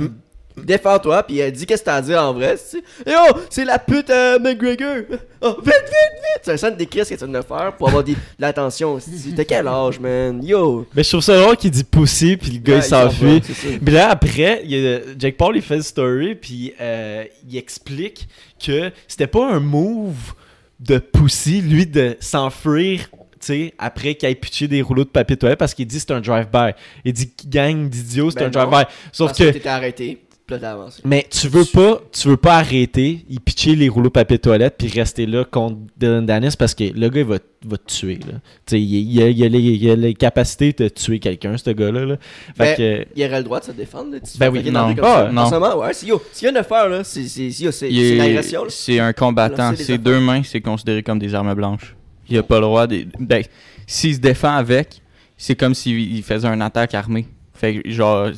défends-toi, 0.57 1.23
pis 1.23 1.41
euh, 1.41 1.51
dis 1.51 1.65
qu'est-ce 1.65 1.81
que 1.81 1.85
t'as 1.85 1.95
à 1.95 2.01
dire 2.01 2.21
en 2.21 2.33
vrai, 2.33 2.55
tu 2.57 2.77
sais. 2.77 2.83
Yo, 3.11 3.17
c'est 3.49 3.65
la 3.65 3.79
pute 3.79 4.09
euh, 4.09 4.39
McGregor! 4.39 5.17
Oh, 5.41 5.55
vite, 5.63 5.65
vite, 5.65 5.73
vite! 5.85 6.41
C'est 6.43 6.51
un 6.53 6.57
centre 6.57 6.77
d'écrire 6.77 7.05
ce 7.05 7.13
que 7.13 7.19
tu 7.19 7.25
viens 7.25 7.39
de 7.39 7.45
faire 7.45 7.73
pour 7.77 7.87
avoir 7.87 8.03
des- 8.03 8.13
de 8.13 8.17
l'attention. 8.39 8.99
T'as 9.35 9.43
quel 9.43 9.67
âge, 9.67 9.99
man? 9.99 10.43
Yo! 10.43 10.85
mais 10.93 11.03
je 11.03 11.09
trouve 11.09 11.21
ça 11.21 11.39
drôle 11.39 11.57
qu'il 11.57 11.71
dit 11.71 11.83
pussy, 11.83 12.37
puis 12.37 12.51
le 12.51 12.59
gars 12.59 12.73
Ouais, 12.75 12.79
il 12.79 12.83
s'enfuit. 12.83 13.41
Puis 13.83 13.93
là, 13.93 14.09
après, 14.11 14.61
il 14.63 14.71
y 14.71 14.87
a- 14.87 14.99
Jake 15.17 15.37
Paul, 15.37 15.55
il 15.55 15.61
fait 15.61 15.75
une 15.75 15.83
story, 15.83 16.35
puis 16.35 16.73
euh, 16.79 17.23
il 17.49 17.57
explique 17.57 18.27
que 18.63 18.91
c'était 19.07 19.27
pas 19.27 19.51
un 19.51 19.59
move 19.59 20.33
de 20.79 20.97
Pussy, 20.97 21.61
lui, 21.61 21.85
de 21.85 22.17
s'enfuir, 22.19 23.01
tu 23.11 23.17
sais, 23.41 23.73
après 23.77 24.15
qu'il 24.15 24.27
ait 24.29 24.35
pitché 24.35 24.67
des 24.67 24.81
rouleaux 24.81 25.03
de 25.03 25.09
papier 25.09 25.37
toilette, 25.37 25.59
parce 25.59 25.73
qu'il 25.75 25.85
dit 25.87 25.99
c'est 25.99 26.11
un 26.11 26.21
drive-by. 26.21 26.71
Il 27.05 27.13
dit 27.13 27.31
gang 27.47 27.87
d'idiots, 27.87 28.31
c'est 28.31 28.39
Ben 28.39 28.47
un 28.47 28.49
drive-by. 28.49 28.85
Sauf 29.11 29.27
Parce 29.29 29.37
que... 29.39 29.43
t'étais 29.51 29.69
arrêté, 29.69 30.23
là 30.57 30.71
avancé. 30.71 31.01
Mais 31.05 31.27
tu 31.29 31.47
veux 31.47 31.65
pas, 31.65 32.01
tu 32.11 32.27
veux 32.27 32.37
pas 32.37 32.55
arrêter, 32.57 33.25
il 33.29 33.39
pitcher 33.39 33.75
les 33.75 33.89
rouleaux 33.89 34.07
de 34.09 34.13
papier 34.13 34.39
toilette 34.39 34.75
puis 34.77 34.87
rester 34.87 35.25
là 35.25 35.43
contre 35.45 35.77
Dylan 35.97 36.25
Dennis 36.25 36.55
parce 36.57 36.73
que 36.75 36.83
le 36.85 37.09
gars 37.09 37.21
il 37.21 37.25
va, 37.27 37.37
va 37.65 37.77
te 37.77 37.85
tuer 37.91 38.19
là. 38.27 38.33
Il, 38.71 38.79
il 38.79 39.21
a, 39.21 39.29
il 39.29 39.43
a 39.43 39.49
les, 39.49 39.59
il 39.59 39.89
a 39.89 39.95
les 39.95 40.13
capacités 40.13 40.73
de 40.73 40.87
tuer 40.89 41.19
quelqu'un 41.19 41.57
ce 41.57 41.69
gars-là. 41.71 42.05
Là. 42.05 42.15
Fait 42.57 42.57
Ben, 42.57 42.75
que 42.77 43.07
Il 43.15 43.23
aurait 43.25 43.37
le 43.39 43.43
droit 43.43 43.59
de 43.59 43.65
se 43.65 43.71
défendre, 43.71 44.11
là, 44.13 44.19
Ben 44.39 44.49
oui, 44.49 44.71
non. 44.71 44.95
Ah, 45.01 45.47
ça. 45.49 45.59
non. 45.59 45.79
Ouais, 45.79 45.93
c'est 45.93 46.07
yo. 46.07 46.21
S'il 46.31 46.45
y 46.45 46.47
a 46.47 46.51
une 46.51 46.57
affaire, 46.57 46.87
là, 46.89 47.03
c'est 47.03 47.23
c'est- 47.27 47.51
c'est- 47.51 47.65
Il 47.65 47.71
c'est 47.71 47.87
est- 47.89 48.15
une 48.15 48.21
agression, 48.21 48.63
là. 48.63 48.69
C'est 48.69 48.99
un 48.99 49.13
combattant. 49.13 49.75
Ses 49.75 49.97
deux 49.97 50.19
mains, 50.19 50.41
c'est 50.43 50.61
considéré 50.61 51.03
comme 51.03 51.19
des 51.19 51.33
armes 51.35 51.53
blanches. 51.53 51.95
Il 52.29 52.37
a 52.37 52.43
pas 52.43 52.55
le 52.55 52.61
droit 52.65 52.87
de. 52.87 53.05
Ben, 53.19 53.43
s'il 53.87 54.15
se 54.15 54.19
défend 54.19 54.55
avec, 54.55 55.01
c'est 55.37 55.55
comme 55.55 55.73
s'il 55.75 55.99
il 56.15 56.23
faisait 56.23 56.47
une 56.47 56.61
attaque 56.61 56.93
armée. 56.93 57.25
Fait 57.53 57.81
que, 57.81 57.89
genre, 57.91 58.29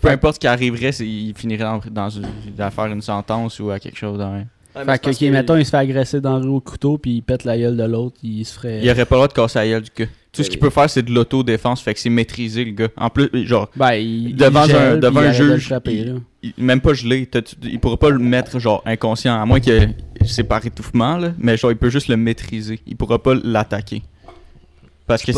peu 0.00 0.08
importe 0.08 0.34
ce 0.34 0.40
qui 0.40 0.46
arriverait, 0.46 0.90
il 0.90 1.34
finirait 1.36 1.64
dans, 1.64 1.80
dans 1.90 2.10
une, 2.10 2.26
à 2.58 2.70
faire 2.70 2.86
une 2.86 3.02
sentence 3.02 3.58
ou 3.60 3.70
à 3.70 3.78
quelque 3.78 3.98
chose. 3.98 4.18
dans- 4.18 4.44
Ouais, 4.76 4.82
mais 4.84 4.94
Fait 4.94 5.14
que, 5.14 5.30
mettons, 5.30 5.56
il 5.56 5.64
se 5.64 5.70
fait 5.70 5.76
agresser 5.76 6.20
dans 6.20 6.36
le 6.36 6.46
rue 6.46 6.56
au 6.56 6.60
couteau, 6.60 6.98
puis 6.98 7.12
il 7.18 7.22
pète 7.22 7.44
la 7.44 7.56
gueule 7.56 7.76
de 7.76 7.84
l'autre, 7.84 8.16
il 8.24 8.44
se 8.44 8.54
ferait. 8.54 8.80
Il 8.82 8.90
aurait 8.90 9.04
pas 9.04 9.14
le 9.14 9.18
droit 9.18 9.28
de 9.28 9.32
casser 9.32 9.58
la 9.60 9.68
gueule 9.68 9.82
du 9.82 9.90
gars. 9.96 10.06
Tout 10.32 10.42
ce 10.42 10.50
qu'il 10.50 10.58
peut 10.58 10.70
faire, 10.70 10.90
c'est 10.90 11.02
de 11.04 11.12
l'autodéfense. 11.12 11.80
Fait 11.80 11.94
que 11.94 12.00
c'est 12.00 12.10
maîtriser 12.10 12.64
le 12.64 12.72
gars. 12.72 12.88
En 12.96 13.08
plus, 13.08 13.28
genre, 13.46 13.70
Ben, 13.76 13.92
il. 13.92 14.34
Devant 14.34 14.64
il 14.64 14.70
gèle, 14.72 14.76
un- 14.94 14.96
devant 14.96 15.20
il 15.22 15.26
un 15.28 15.32
juge, 15.32 15.66
frapper, 15.68 16.12
il- 16.42 16.52
même 16.58 16.80
pas 16.80 16.92
gelé. 16.92 17.28
Il 17.62 17.78
pourra 17.78 17.96
pas 17.96 18.10
le 18.10 18.18
mettre, 18.18 18.58
genre, 18.58 18.82
inconscient. 18.84 19.40
À 19.40 19.46
moins 19.46 19.60
que 19.60 19.78
c'est 20.24 20.42
par 20.42 20.66
étouffement, 20.66 21.18
là. 21.18 21.32
Mais 21.38 21.56
genre, 21.56 21.70
il 21.70 21.76
peut 21.76 21.88
juste 21.90 22.08
le 22.08 22.16
maîtriser. 22.16 22.80
Il 22.88 22.96
pourra 22.96 23.22
pas 23.22 23.34
l'attaquer. 23.44 24.02
Parce 25.06 25.22
que 25.22 25.32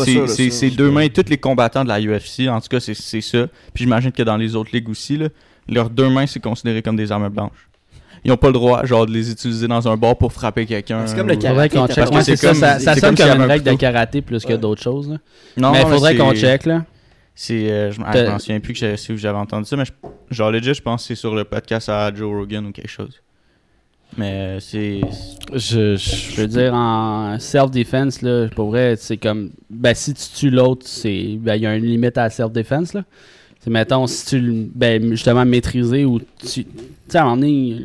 c'est 0.49 0.69
deux 0.71 0.89
mains, 0.91 1.07
tous 1.09 1.25
les 1.29 1.37
combattants 1.37 1.83
de 1.83 1.89
la 1.89 1.99
UFC, 2.01 2.47
en 2.49 2.61
tout 2.61 2.67
cas, 2.69 2.79
c'est 2.79 2.93
ça. 3.21 3.47
Puis 3.73 3.83
j'imagine 3.83 4.11
que 4.11 4.23
dans 4.23 4.37
les 4.37 4.55
autres 4.55 4.69
ligues 4.73 4.89
aussi, 4.89 5.17
là, 5.17 5.27
leurs 5.67 5.89
deux 5.89 6.09
mains, 6.09 6.25
c'est 6.25 6.39
considéré 6.41 6.81
comme 6.81 6.95
des 6.95 7.11
armes 7.11 7.29
blanches. 7.29 7.67
Ils 8.23 8.31
ont 8.31 8.37
pas 8.37 8.47
le 8.47 8.53
droit, 8.53 8.83
genre, 8.85 9.05
de 9.05 9.11
les 9.11 9.29
utiliser 9.31 9.67
dans 9.67 9.87
un 9.87 9.95
bar 9.95 10.17
pour 10.17 10.33
frapper 10.33 10.65
quelqu'un. 10.65 11.05
C'est 11.05 11.15
comme 11.15 11.27
le 11.27 11.35
Karaté, 11.35 11.77
qu'on 11.77 11.87
check. 11.87 12.07
c'est 12.23 12.35
ça, 12.35 12.53
ça, 12.53 12.71
comme- 12.73 12.79
ça 12.81 12.95
sonne 12.95 13.15
comme 13.15 13.27
une 13.35 13.41
un 13.41 13.45
règle 13.47 13.63
de 13.71 13.73
karaté 13.75 14.21
plus 14.21 14.43
que 14.43 14.53
Ouais. 14.53 14.57
d'autres 14.57 14.81
choses, 14.81 15.09
là. 15.09 15.17
Non, 15.55 15.71
mais 15.71 15.81
il 15.81 15.87
faudrait 15.87 16.15
qu'on 16.15 16.33
check, 16.33 16.65
là. 16.65 16.85
C'est, 17.35 17.69
euh, 17.71 17.91
je, 17.91 17.97
je 17.97 18.01
m'en 18.01 18.39
souviens 18.39 18.59
plus 18.59 18.73
que 18.73 18.95
si 18.95 19.15
j'avais 19.17 19.37
entendu 19.37 19.65
ça, 19.65 19.75
mais 19.77 19.85
je- 19.85 20.35
genre 20.35 20.49
legit, 20.49 20.73
je 20.73 20.81
pense 20.81 21.03
que 21.03 21.07
c'est 21.09 21.15
sur 21.15 21.35
le 21.35 21.43
podcast 21.43 21.87
à 21.89 22.11
Joe 22.13 22.33
Rogan 22.35 22.65
ou 22.65 22.71
quelque 22.71 22.89
chose. 22.89 23.21
Mais 24.15 24.31
euh, 24.31 24.59
c'est. 24.59 25.01
Je, 25.53 25.95
je- 25.95 26.31
Je 26.35 26.41
veux 26.41 26.47
dire, 26.47 26.73
en 26.73 27.37
self-defense, 27.39 28.21
là, 28.21 28.47
pour 28.55 28.69
vrai, 28.69 28.95
c'est 28.97 29.17
comme. 29.17 29.51
Ben, 29.69 29.93
si 29.93 30.13
tu 30.13 30.23
tues 30.35 30.49
l'autre, 30.49 30.85
c'est. 30.87 31.37
Ben, 31.39 31.55
il 31.55 31.63
y 31.63 31.65
a 31.67 31.75
une 31.75 31.85
limite 31.85 32.17
à 32.17 32.23
la 32.23 32.29
self-defense, 32.29 32.93
là. 32.93 33.03
C'est, 33.59 33.69
mettons, 33.69 34.07
si 34.07 34.25
tu. 34.27 34.39
le- 34.39 34.67
Ben, 34.73 35.09
justement, 35.11 35.45
maîtriser 35.45 36.05
ou 36.05 36.19
tu. 36.19 36.25
Tu 36.39 36.65
sais, 37.09 37.17
à 37.17 37.21
un 37.21 37.25
moment 37.25 37.37
donné, 37.37 37.77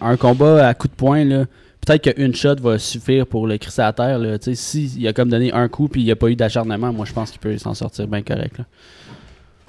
un 0.00 0.16
combat 0.16 0.66
à 0.68 0.74
coup 0.74 0.88
de 0.88 0.94
poing, 0.94 1.24
là. 1.24 1.44
Peut-être 1.84 2.14
qu'une 2.14 2.34
shot 2.34 2.54
va 2.60 2.78
suffire 2.78 3.26
pour 3.26 3.46
le 3.48 3.58
crisser 3.58 3.82
à 3.82 3.92
terre, 3.92 4.18
là. 4.18 4.38
Tu 4.38 4.54
sais, 4.54 4.88
s'il 4.88 5.06
a 5.08 5.12
comme 5.12 5.28
donné 5.28 5.52
un 5.52 5.68
coup 5.68 5.88
puis 5.88 6.00
il 6.00 6.04
n'y 6.04 6.12
a 6.12 6.16
pas 6.16 6.28
eu 6.28 6.36
d'acharnement, 6.36 6.92
moi, 6.92 7.04
je 7.06 7.12
pense 7.12 7.30
qu'il 7.32 7.40
peut 7.40 7.56
s'en 7.58 7.74
sortir 7.74 8.06
bien 8.06 8.22
correct, 8.22 8.58
là. 8.58 8.64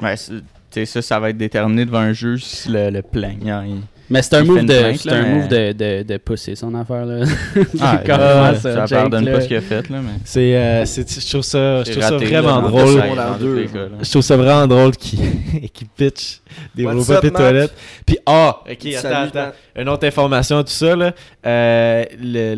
Ouais, 0.01 0.15
c'est- 0.17 0.33
tu 0.33 0.41
sais, 0.71 0.85
ça, 0.85 1.01
ça 1.01 1.19
va 1.19 1.29
être 1.31 1.37
déterminé 1.37 1.85
devant 1.85 1.99
un 1.99 2.13
juge 2.13 2.43
si 2.45 2.69
le, 2.69 2.89
le 2.91 3.01
plaignant. 3.01 3.63
il- 3.63 3.81
Mais 4.09 4.21
c'est 4.21 4.35
un 4.35 4.43
move 4.43 4.65
de. 4.65 4.79
plainte, 4.79 4.97
C'est 4.97 5.09
là, 5.09 5.15
un 5.15 5.21
mais- 5.23 5.33
move 5.35 5.47
de, 5.47 5.71
de, 5.71 6.03
de 6.03 6.17
pousser 6.17 6.55
son 6.55 6.75
affaire, 6.75 7.05
là. 7.05 7.25
Ah, 7.81 8.01
euh, 8.09 8.55
ça, 8.55 8.85
Jake, 8.85 8.99
pardonne 8.99 9.25
là? 9.25 9.31
pas 9.31 9.41
ce 9.41 9.47
qu'il 9.47 9.57
a 9.57 9.61
fait, 9.61 9.89
là, 9.89 9.99
mais. 10.01 10.11
c'est, 10.25 10.55
euh, 10.55 10.85
c'est- 10.85 11.21
je 11.21 11.29
trouve 11.29 11.41
ça, 11.41 11.83
je 11.83 11.91
trouve 11.91 12.03
ça 12.03 12.17
vraiment 12.17 12.61
drôle. 12.61 13.03
deux. 13.39 13.63
cas. 13.65 13.79
Je 14.01 14.09
trouve 14.09 14.21
ça 14.21 14.35
vraiment 14.37 14.67
drôle 14.67 14.91
qu'il 14.97 15.19
qu'il 15.73 15.87
pitch 15.87 16.41
des 16.75 16.85
rouleaux 16.85 17.03
papier 17.05 17.31
toilette. 17.31 17.73
Puis, 18.05 18.17
ah, 18.25 18.59
ok, 18.69 18.85
attends, 18.87 18.99
Salut, 19.01 19.29
attends. 19.33 19.51
Une 19.77 19.89
autre 19.89 20.05
information, 20.07 20.61
tout 20.63 20.69
ça, 20.69 20.95
là. 20.95 21.13
Euh, 21.45 22.05
le, 22.21 22.55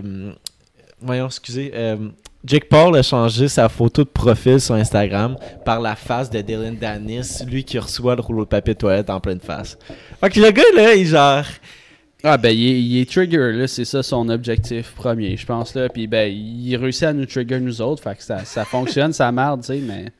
le- 0.00 0.32
Voyons, 1.00 1.26
excusez. 1.26 1.70
Jake 2.44 2.68
Paul 2.68 2.96
a 2.96 3.02
changé 3.02 3.48
sa 3.48 3.68
photo 3.68 4.04
de 4.04 4.08
profil 4.08 4.60
sur 4.60 4.74
Instagram 4.76 5.36
par 5.64 5.80
la 5.80 5.96
face 5.96 6.30
de 6.30 6.40
Dylan 6.40 6.76
Dennis, 6.76 7.42
lui 7.46 7.64
qui 7.64 7.78
reçoit 7.78 8.14
le 8.14 8.22
rouleau 8.22 8.44
de 8.44 8.48
papier 8.48 8.74
de 8.74 8.78
toilette 8.78 9.10
en 9.10 9.20
pleine 9.20 9.40
face. 9.40 9.76
Fait 10.20 10.36
le 10.36 10.50
gars, 10.50 10.62
là, 10.74 10.94
il 10.94 11.06
genre. 11.06 11.44
Ah 12.24 12.36
ben 12.36 12.50
il 12.50 12.68
est, 12.68 12.80
il 12.80 13.06
trigger 13.06 13.52
là, 13.52 13.68
c'est 13.68 13.84
ça 13.84 14.02
son 14.02 14.28
objectif 14.28 14.90
premier, 14.92 15.36
je 15.36 15.46
pense 15.46 15.74
là. 15.74 15.88
Puis 15.88 16.08
ben 16.08 16.32
il 16.32 16.76
réussit 16.76 17.04
à 17.04 17.12
nous 17.12 17.26
trigger 17.26 17.60
nous 17.60 17.80
autres, 17.80 18.02
fait 18.02 18.16
que 18.16 18.24
ça, 18.24 18.44
ça 18.44 18.64
fonctionne, 18.64 19.12
ça 19.12 19.30
marde, 19.30 19.60
tu 19.60 19.68
sais, 19.68 19.78
mais 19.78 20.06
tu 20.06 20.10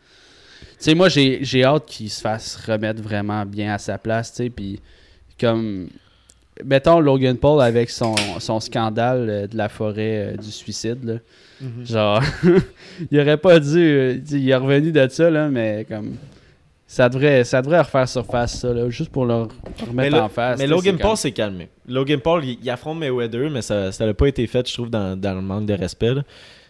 sais 0.79 0.95
moi 0.95 1.09
j'ai 1.09 1.41
j'ai 1.43 1.64
hâte 1.64 1.87
qu'il 1.87 2.09
se 2.09 2.21
fasse 2.21 2.55
remettre 2.55 3.03
vraiment 3.03 3.45
bien 3.45 3.75
à 3.75 3.79
sa 3.79 3.99
place, 3.99 4.31
tu 4.31 4.45
sais, 4.45 4.51
puis 4.51 4.81
comme 5.41 5.89
mettons 6.65 7.01
Logan 7.01 7.37
Paul 7.37 7.63
avec 7.63 7.91
son, 7.91 8.15
son 8.39 8.61
scandale 8.61 9.27
euh, 9.29 9.47
de 9.47 9.57
la 9.57 9.69
forêt 9.69 10.33
euh, 10.33 10.37
du 10.37 10.51
suicide 10.51 10.99
là. 11.05 11.15
Genre 11.85 12.23
il 13.11 13.21
aurait 13.21 13.37
pas 13.37 13.59
dû 13.59 13.79
euh, 13.79 14.19
il 14.31 14.49
est 14.49 14.55
revenu 14.55 14.93
de 14.93 15.09
ça 15.09 15.29
là, 15.31 15.49
mais 15.49 15.85
comme 15.89 16.15
ça 16.87 17.09
devrait, 17.09 17.45
ça 17.45 17.61
devrait 17.61 17.81
refaire 17.81 18.09
surface 18.09 18.61
ça 18.61 18.73
là, 18.73 18.89
juste 18.91 19.11
pour 19.11 19.27
le 19.27 19.47
remettre 19.87 20.17
en 20.23 20.29
face. 20.29 20.59
mais 20.59 20.67
Logan 20.67 20.97
Paul 20.97 21.09
comme- 21.09 21.17
s'est 21.17 21.33
calmé. 21.33 21.69
Logan 21.87 22.21
Paul, 22.21 22.45
il, 22.45 22.59
il 22.63 22.71
affronte 22.71 22.99
Mayweather, 22.99 23.51
mais 23.51 23.61
ça 23.63 23.91
n'a 24.01 24.15
pas 24.15 24.27
été 24.27 24.47
fait, 24.47 24.67
je 24.69 24.73
trouve, 24.75 24.89
dans, 24.89 25.19
dans 25.19 25.35
le 25.35 25.43
manque 25.43 25.67
de 25.67 25.75
respect. 25.75 26.15
là. 26.15 26.23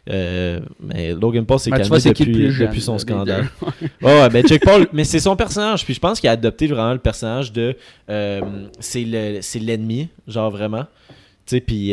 Euh, 0.09 0.61
mais 0.81 1.13
Logan 1.13 1.45
Paul 1.45 1.59
s'est 1.59 1.71
Ben, 1.71 1.77
calmé 1.79 1.91
depuis, 2.11 2.33
depuis 2.67 2.81
son 2.81 2.99
scandale. 2.99 3.49
Ouais, 4.03 4.29
ben 4.31 4.47
Jake 4.47 4.63
Paul, 4.65 4.87
mais 4.93 5.05
c'est 5.05 5.21
son 5.21 5.37
personnage. 5.37 5.85
Puis 5.85 5.95
je 5.95 6.01
pense 6.01 6.19
qu'il 6.21 6.29
a 6.29 6.33
adopté 6.33 6.67
vraiment 6.67 6.93
le 6.93 6.99
personnage 6.99 7.53
de. 7.53 7.77
euh, 8.09 8.41
c'est 8.81 9.05
le- 9.05 9.39
c'est 9.43 9.59
l'ennemi, 9.59 10.09
genre 10.27 10.51
vraiment. 10.51 10.87
Tu 11.47 11.57
sais, 11.57 11.61
puis. 11.61 11.93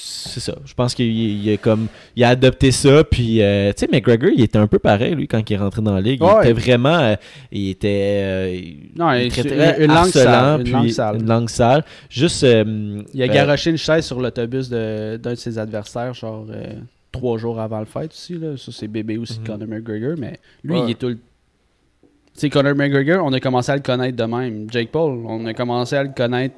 C'est 0.00 0.40
ça. 0.40 0.54
Je 0.64 0.74
pense 0.74 0.94
qu'il 0.94 1.06
il 1.06 1.52
a 1.52 1.56
comme. 1.56 1.88
Il 2.16 2.24
a 2.24 2.30
adopté 2.30 2.70
ça. 2.70 3.02
Puis, 3.04 3.42
euh, 3.42 3.72
tu 3.72 3.80
sais, 3.86 3.88
McGregor, 3.90 4.30
il 4.34 4.42
était 4.42 4.58
un 4.58 4.66
peu 4.66 4.78
pareil, 4.78 5.14
lui, 5.14 5.26
quand 5.28 5.48
il 5.48 5.52
est 5.52 5.56
rentré 5.56 5.82
dans 5.82 5.94
la 5.94 6.00
ligue. 6.00 6.20
Il 6.20 6.24
Ouais. 6.26 6.50
était 6.50 6.52
vraiment. 6.52 6.98
euh, 6.98 7.16
il 7.52 7.70
était. 7.70 8.20
euh, 8.22 8.60
Non, 8.96 9.12
il 9.12 9.30
traitait 9.30 9.84
une 9.84 9.92
langue 9.92 10.06
sale, 10.08 10.58
une 10.60 10.64
puis 10.64 10.72
langue 10.72 10.88
sale. 10.90 11.16
Une 11.20 11.26
langue 11.28 11.48
sale. 11.48 11.84
Juste. 12.10 12.44
euh, 12.44 13.02
Il 13.14 13.22
a 13.22 13.26
euh, 13.26 13.28
garoché 13.28 13.70
une 13.70 13.76
chaise 13.78 14.04
sur 14.06 14.20
l'autobus 14.20 14.68
de- 14.68 15.16
d'un 15.22 15.30
de, 15.30 15.34
ses 15.36 15.58
adversaires, 15.58 16.14
genre 16.14 16.46
euh, 16.50 16.74
trois 17.12 17.38
jours 17.38 17.58
avant 17.60 17.80
le 17.80 17.86
fight 17.86 18.10
aussi. 18.12 18.34
Là. 18.38 18.56
Ça, 18.56 18.70
c'est 18.72 18.88
bébé 18.88 19.16
aussi 19.18 19.34
de 19.38 19.40
Mhm. 19.40 19.46
Conor 19.46 19.68
McGregor. 19.68 20.14
Mais 20.18 20.38
lui, 20.62 20.74
Ouais. 20.74 20.82
il 20.86 20.90
est 20.90 20.98
tout 20.98 21.08
le. 21.08 21.14
Tu 21.14 22.42
sais, 22.42 22.50
Conor 22.50 22.74
McGregor, 22.76 23.24
on 23.24 23.32
a 23.32 23.40
commencé 23.40 23.72
à 23.72 23.76
le 23.76 23.82
connaître 23.82 24.16
de 24.16 24.24
même. 24.24 24.66
Jake 24.70 24.90
Paul, 24.92 25.18
on 25.26 25.44
a 25.46 25.54
commencé 25.54 25.96
à 25.96 26.04
le 26.04 26.10
connaître 26.16 26.54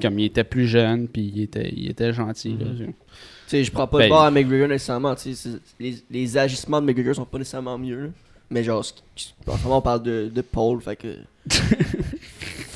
comme 0.00 0.18
il 0.18 0.26
était 0.26 0.44
plus 0.44 0.66
jeune, 0.66 1.08
puis 1.08 1.32
il 1.34 1.42
était, 1.42 1.70
il 1.76 1.90
était 1.90 2.12
gentil. 2.12 2.56
là. 2.58 2.66
Tu 2.78 2.86
sais, 3.46 3.64
je 3.64 3.70
prends 3.70 3.86
pas 3.86 3.98
Ben, 3.98 4.04
de 4.04 4.08
bord 4.10 4.22
à 4.22 4.30
McGregor 4.30 4.68
nécessairement. 4.68 5.14
tu 5.14 5.34
sais, 5.34 5.48
c'est- 5.50 5.60
Les, 5.80 5.96
les 6.10 6.36
agissements 6.38 6.80
de 6.80 6.86
McGregor 6.86 7.14
sont 7.14 7.24
pas 7.26 7.38
nécessairement 7.38 7.76
mieux. 7.78 8.00
là. 8.04 8.08
Mais 8.50 8.62
genre, 8.64 8.80
en 8.80 8.82
ce 9.56 9.62
moment, 9.64 9.78
on 9.78 9.80
parle 9.82 10.02
de, 10.02 10.30
de 10.34 10.40
Paul, 10.42 10.80
fait 10.80 10.96
que. 10.96 11.08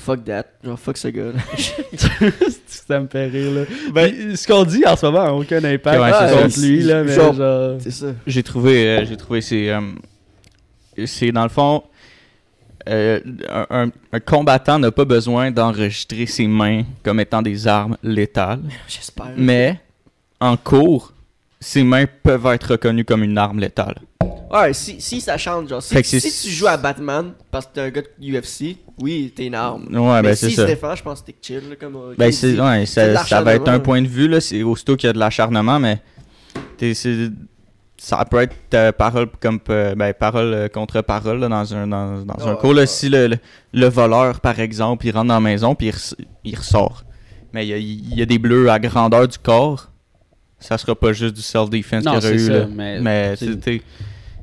fuck 0.04 0.24
that. 0.24 0.44
Genre, 0.64 0.78
fuck 0.78 0.96
ce 0.96 1.08
gars. 1.08 1.32
là. 1.32 1.40
ça 2.66 3.00
me 3.00 3.06
fait 3.08 3.26
rire. 3.26 3.52
Là. 3.52 3.64
Ben, 3.92 4.36
ce 4.36 4.46
qu'on 4.46 4.64
dit 4.64 4.84
en 4.86 4.96
ce 4.96 5.06
moment 5.06 5.24
n'a 5.24 5.34
aucun 5.34 5.62
impact 5.64 6.00
Ouais, 6.00 6.10
c'est 6.28 6.34
contre 6.42 6.54
ça. 6.54 6.60
lui. 6.66 6.82
Là, 6.82 7.04
mais 7.04 7.14
Genre- 7.14 7.34
genre... 7.34 7.76
C'est 7.80 7.90
ça. 7.90 8.14
J'ai 8.26 8.42
trouvé, 8.42 8.86
euh, 8.88 9.04
j'ai 9.04 9.16
trouvé 9.16 9.40
c'est, 9.40 9.70
euh, 9.70 9.80
c'est 11.06 11.32
dans 11.32 11.42
le 11.42 11.48
fond, 11.48 11.82
euh, 12.88 13.20
un, 13.70 13.90
combattant 14.20 14.78
n'a 14.78 14.90
pas 14.90 15.04
besoin 15.04 15.50
d'enregistrer 15.50 16.26
ses 16.26 16.46
mains 16.46 16.84
comme 17.02 17.20
étant 17.20 17.42
des 17.42 17.66
armes 17.66 17.96
létales, 18.02 18.60
J'espère. 18.88 19.32
mais 19.36 19.80
en 20.40 20.56
cours, 20.56 21.12
ses 21.60 21.82
mains 21.82 22.04
peuvent 22.22 22.46
être 22.46 22.72
reconnues 22.72 23.04
comme 23.04 23.22
une 23.22 23.38
arme 23.38 23.58
létale. 23.60 23.96
Ouais, 24.52 24.72
si, 24.72 25.00
si 25.00 25.20
ça 25.20 25.36
change, 25.36 25.68
genre, 25.68 25.82
si, 25.82 26.02
c'est- 26.04 26.20
tu 26.42 26.50
joues 26.50 26.68
à 26.68 26.76
Batman 26.76 27.32
parce 27.50 27.66
que 27.66 27.72
t'es 27.74 27.80
un 27.80 27.90
gars 27.90 28.02
de 28.02 28.08
UFC, 28.38 28.76
oui, 29.00 29.32
t'es 29.34 29.46
une 29.46 29.54
arme. 29.56 29.86
Ouais, 29.92 30.16
mais 30.22 30.28
ben 30.28 30.34
c'est 30.36 30.50
si 30.50 30.54
ça. 30.54 30.62
se 30.62 30.66
défend, 30.68 30.94
je 30.94 31.02
pense 31.02 31.20
que 31.20 31.26
t'es 31.26 31.36
chill, 31.42 31.68
là, 31.68 31.74
comme. 31.76 31.96
euh, 31.96 32.14
Ben 32.16 32.30
c'est 32.30 32.58
ouais, 32.60 32.86
c'est 32.86 33.12
ça, 33.14 33.24
ça 33.24 33.42
va 33.42 33.54
être 33.54 33.68
un 33.68 33.80
point 33.80 34.00
de 34.00 34.06
vue 34.06 34.28
là, 34.28 34.40
c'est 34.40 34.62
aussitôt 34.62 34.94
qu'il 34.96 35.08
y 35.08 35.10
a 35.10 35.12
de 35.12 35.18
l'acharnement 35.18 35.80
mais 35.80 36.00
t'es- 36.78 36.94
c'est- 36.94 37.30
ça 37.98 38.24
peut 38.24 38.42
être 38.42 38.54
euh, 38.74 38.92
parole 38.92 39.28
comme 39.40 39.58
euh, 39.70 39.94
ben, 39.94 40.12
parole 40.12 40.52
euh, 40.54 40.68
contre 40.68 41.00
parole 41.00 41.40
là, 41.40 41.48
dans 41.48 41.74
un 41.74 41.86
dans, 41.86 42.22
dans 42.24 42.34
Ah 42.38 42.44
un 42.48 42.52
ouais, 42.54 42.58
cours 42.60 42.74
là, 42.74 42.86
si 42.86 43.08
le, 43.08 43.26
le, 43.28 43.36
le 43.72 43.86
voleur 43.88 44.40
par 44.40 44.60
exemple, 44.60 45.06
il 45.06 45.12
rentre 45.12 45.28
dans 45.28 45.34
la 45.34 45.40
maison 45.40 45.74
puis 45.74 45.86
il, 45.88 45.92
res- 45.92 46.14
il 46.44 46.56
ressort. 46.56 47.04
Mais 47.52 47.66
il 47.66 47.70
y, 47.70 47.72
a, 47.72 47.78
il 47.78 48.14
y 48.14 48.22
a 48.22 48.26
des 48.26 48.38
bleus 48.38 48.68
à 48.70 48.78
grandeur 48.78 49.26
du 49.26 49.38
corps. 49.38 49.90
Ça 50.58 50.76
sera 50.78 50.94
pas 50.94 51.12
juste 51.12 51.34
du 51.34 51.42
self 51.42 51.70
defense 51.70 52.02
qu'il 52.04 52.12
y 52.12 52.16
aurait 52.16 52.34
eu 52.34 52.46
ça, 52.46 52.52
là. 52.52 52.66
mais- 52.70 53.00
Mais 53.00 53.36
c'est- 53.36 53.46
c'était 53.46 53.82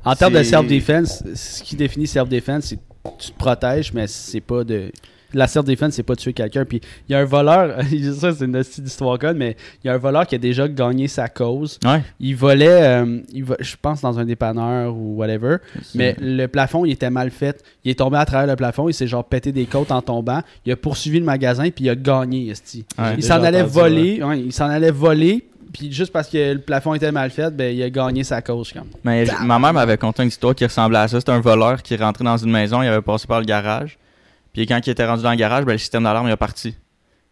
En 0.04 0.14
termes 0.14 0.32
de 0.34 0.42
self-defense, 0.42 1.22
ce 1.34 1.62
qui 1.62 1.76
définit 1.76 2.06
self-defense, 2.06 2.64
c'est 2.66 2.76
que 2.76 2.82
tu 3.18 3.30
te 3.32 3.38
protèges, 3.38 3.92
mais 3.92 4.06
c'est 4.06 4.40
pas 4.40 4.64
de. 4.64 4.90
La 5.34 5.46
self-defense, 5.46 5.94
c'est 5.94 6.02
pas 6.02 6.16
tuer 6.16 6.32
quelqu'un. 6.32 6.64
Puis 6.64 6.80
il 7.08 7.12
y 7.12 7.14
a 7.14 7.18
un 7.20 7.24
voleur, 7.24 7.76
ça 8.18 8.32
c'est 8.32 8.44
une 8.44 8.52
petite 8.52 8.86
histoire 8.86 9.18
conne, 9.18 9.36
mais 9.36 9.56
il 9.82 9.88
y 9.88 9.90
a 9.90 9.94
un 9.94 9.98
voleur 9.98 10.26
qui 10.26 10.34
a 10.34 10.38
déjà 10.38 10.68
gagné 10.68 11.08
sa 11.08 11.28
cause. 11.28 11.78
ouais. 11.84 12.02
Il 12.20 12.36
volait, 12.36 12.68
euh, 12.82 13.18
il 13.32 13.44
vo- 13.44 13.56
je 13.60 13.74
pense, 13.80 14.00
dans 14.00 14.18
un 14.18 14.24
dépanneur 14.24 14.94
ou 14.94 15.16
whatever. 15.16 15.56
Mais 15.94 16.16
le 16.20 16.46
plafond, 16.46 16.84
il 16.84 16.92
était 16.92 17.10
mal 17.10 17.30
fait. 17.30 17.62
Il 17.84 17.90
est 17.90 17.98
tombé 17.98 18.16
à 18.16 18.24
travers 18.24 18.46
le 18.46 18.56
plafond, 18.56 18.88
il 18.88 18.94
s'est 18.94 19.06
genre 19.06 19.24
pété 19.24 19.52
des 19.52 19.66
côtes 19.66 19.90
en 19.90 20.00
tombant. 20.02 20.40
Il 20.64 20.72
a 20.72 20.76
poursuivi 20.76 21.18
le 21.18 21.24
magasin, 21.24 21.64
puis 21.70 21.84
il 21.84 21.90
a 21.90 21.94
gagné, 21.96 22.48
esti. 22.50 22.84
Ouais. 22.98 23.14
Il 23.16 23.22
s'en 23.22 23.42
allait 23.42 23.62
voler, 23.62 24.22
ouais, 24.22 24.40
il 24.40 24.52
s'en 24.52 24.66
allait 24.66 24.90
voler, 24.90 25.44
puis 25.72 25.90
juste 25.92 26.12
parce 26.12 26.28
que 26.28 26.52
le 26.52 26.60
plafond 26.60 26.94
était 26.94 27.10
mal 27.10 27.30
fait, 27.30 27.50
ben 27.54 27.74
il 27.74 27.82
a 27.82 27.90
gagné 27.90 28.22
sa 28.22 28.40
cause. 28.42 28.72
Comme. 28.72 28.84
Mais 29.02 29.26
j- 29.26 29.32
ma 29.44 29.58
mère 29.58 29.72
m'avait 29.72 29.98
conté 29.98 30.22
une 30.22 30.28
histoire 30.28 30.54
qui 30.54 30.64
ressemblait 30.64 30.98
à 30.98 31.08
ça. 31.08 31.18
C'était 31.18 31.32
un 31.32 31.40
voleur 31.40 31.82
qui 31.82 31.94
est 31.94 31.96
rentré 32.02 32.22
dans 32.24 32.36
une 32.36 32.50
maison, 32.52 32.80
il 32.82 32.86
avait 32.88 33.02
passé 33.02 33.26
par 33.26 33.40
le 33.40 33.46
garage. 33.46 33.98
Puis 34.54 34.66
quand 34.66 34.80
il 34.86 34.90
était 34.90 35.04
rendu 35.04 35.22
dans 35.22 35.30
le 35.32 35.36
garage, 35.36 35.64
ben, 35.66 35.72
le 35.72 35.78
système 35.78 36.04
d'alarme 36.04 36.28
il 36.28 36.32
a 36.32 36.36
parti. 36.38 36.74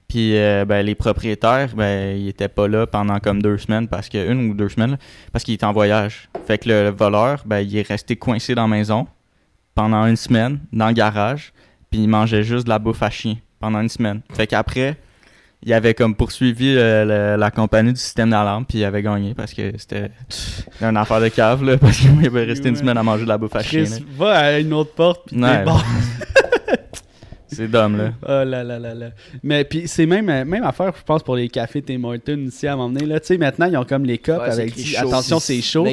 Puis 0.09 0.37
euh, 0.37 0.67
ben, 0.67 0.85
les 0.85 0.95
propriétaires, 0.95 1.71
ben, 1.75 2.19
ils 2.19 2.29
étaient 2.29 2.49
pas 2.49 2.69
là 2.69 2.87
pendant 2.87 3.19
comme 3.21 3.41
deux 3.41 3.57
semaines, 3.57 3.89
parce 3.89 4.11
que 4.11 4.31
une 4.31 4.51
ou 4.51 4.55
deux 4.55 4.69
semaines, 4.69 4.91
là, 4.93 4.97
parce 5.33 5.43
qu'il 5.45 5.55
était 5.55 5.65
en 5.65 5.73
voyage. 5.73 6.29
Fait 6.47 6.59
que 6.59 6.69
le, 6.69 6.91
voleur, 6.91 7.43
ben, 7.47 7.61
il 7.61 7.75
est 7.79 7.87
resté 7.89 8.17
coincé 8.17 8.55
dans 8.55 8.63
la 8.63 8.69
maison 8.77 9.07
pendant 9.75 10.05
une 10.07 10.17
semaine, 10.17 10.59
dans 10.73 10.89
le 10.89 10.93
garage, 10.93 11.55
puis 11.91 12.01
il 12.03 12.09
mangeait 12.09 12.43
juste 12.43 12.65
de 12.65 12.69
la 12.69 12.79
bouffe 12.79 13.03
à 13.03 13.09
chien 13.09 13.37
pendant 13.59 13.81
une 13.81 13.89
semaine. 13.89 14.21
Fait 14.35 14.47
qu'après, 14.47 14.97
il 15.63 15.73
avait 15.73 15.95
comme 15.95 16.15
poursuivi 16.17 16.75
le- 16.75 17.05
le- 17.07 17.37
la 17.39 17.51
compagnie 17.51 17.93
du 17.95 18.01
système 18.01 18.29
d'alarme, 18.31 18.67
puis 18.67 18.79
il 18.79 18.85
avait 18.85 19.01
gagné 19.03 19.33
parce 19.33 19.55
que 19.55 19.73
c'était 19.79 20.11
une 20.83 20.97
affaire 20.99 21.21
de 21.23 21.29
cave, 21.29 21.63
là, 21.65 21.79
parce 21.79 21.97
qu'il 21.99 22.27
avait 22.27 22.45
resté 22.45 22.69
une 22.69 22.77
semaine 22.77 22.99
à 22.99 23.03
manger 23.03 23.23
de 23.25 23.29
la 23.29 23.39
bouffe 23.39 23.55
à 23.57 23.63
chien. 23.63 23.85
Là. 23.85 23.97
va 24.19 24.31
à 24.39 24.59
une 24.59 24.73
autre 24.75 24.93
porte, 24.95 25.29
puis 25.29 25.41
Ouais. 25.43 25.63
bon. 25.65 25.79
C'est 27.53 27.69
dumb, 27.69 27.97
là. 27.97 28.13
Oh 28.23 28.45
là 28.49 28.65
là 28.65 28.79
là 28.79 28.95
là. 28.95 29.11
Mais 29.43 29.65
puis 29.65 29.87
c'est 29.87 30.07
même, 30.07 30.29
euh, 30.29 30.45
même 30.45 30.65
affaire, 30.65 30.93
je 30.97 31.03
pense, 31.05 31.23
pour 31.23 31.37
les 31.37 31.49
cafés 31.49 31.83
Tim 31.83 32.03
Hortons 32.05 32.39
ici 32.47 32.67
à 32.67 32.75
m'emmener. 32.77 33.07
Là, 33.07 33.21
tu 33.21 33.27
sais, 33.27 33.39
maintenant, 33.39 33.67
ils 33.67 33.77
ont 33.77 33.85
comme 33.85 34.05
les 34.05 34.19
cups 34.19 34.33
Ouais, 34.39 34.51
avec 34.51 34.75
dit, 34.75 34.97
attention, 34.97 35.39
c'est 35.39 35.61
chaud. 35.61 35.85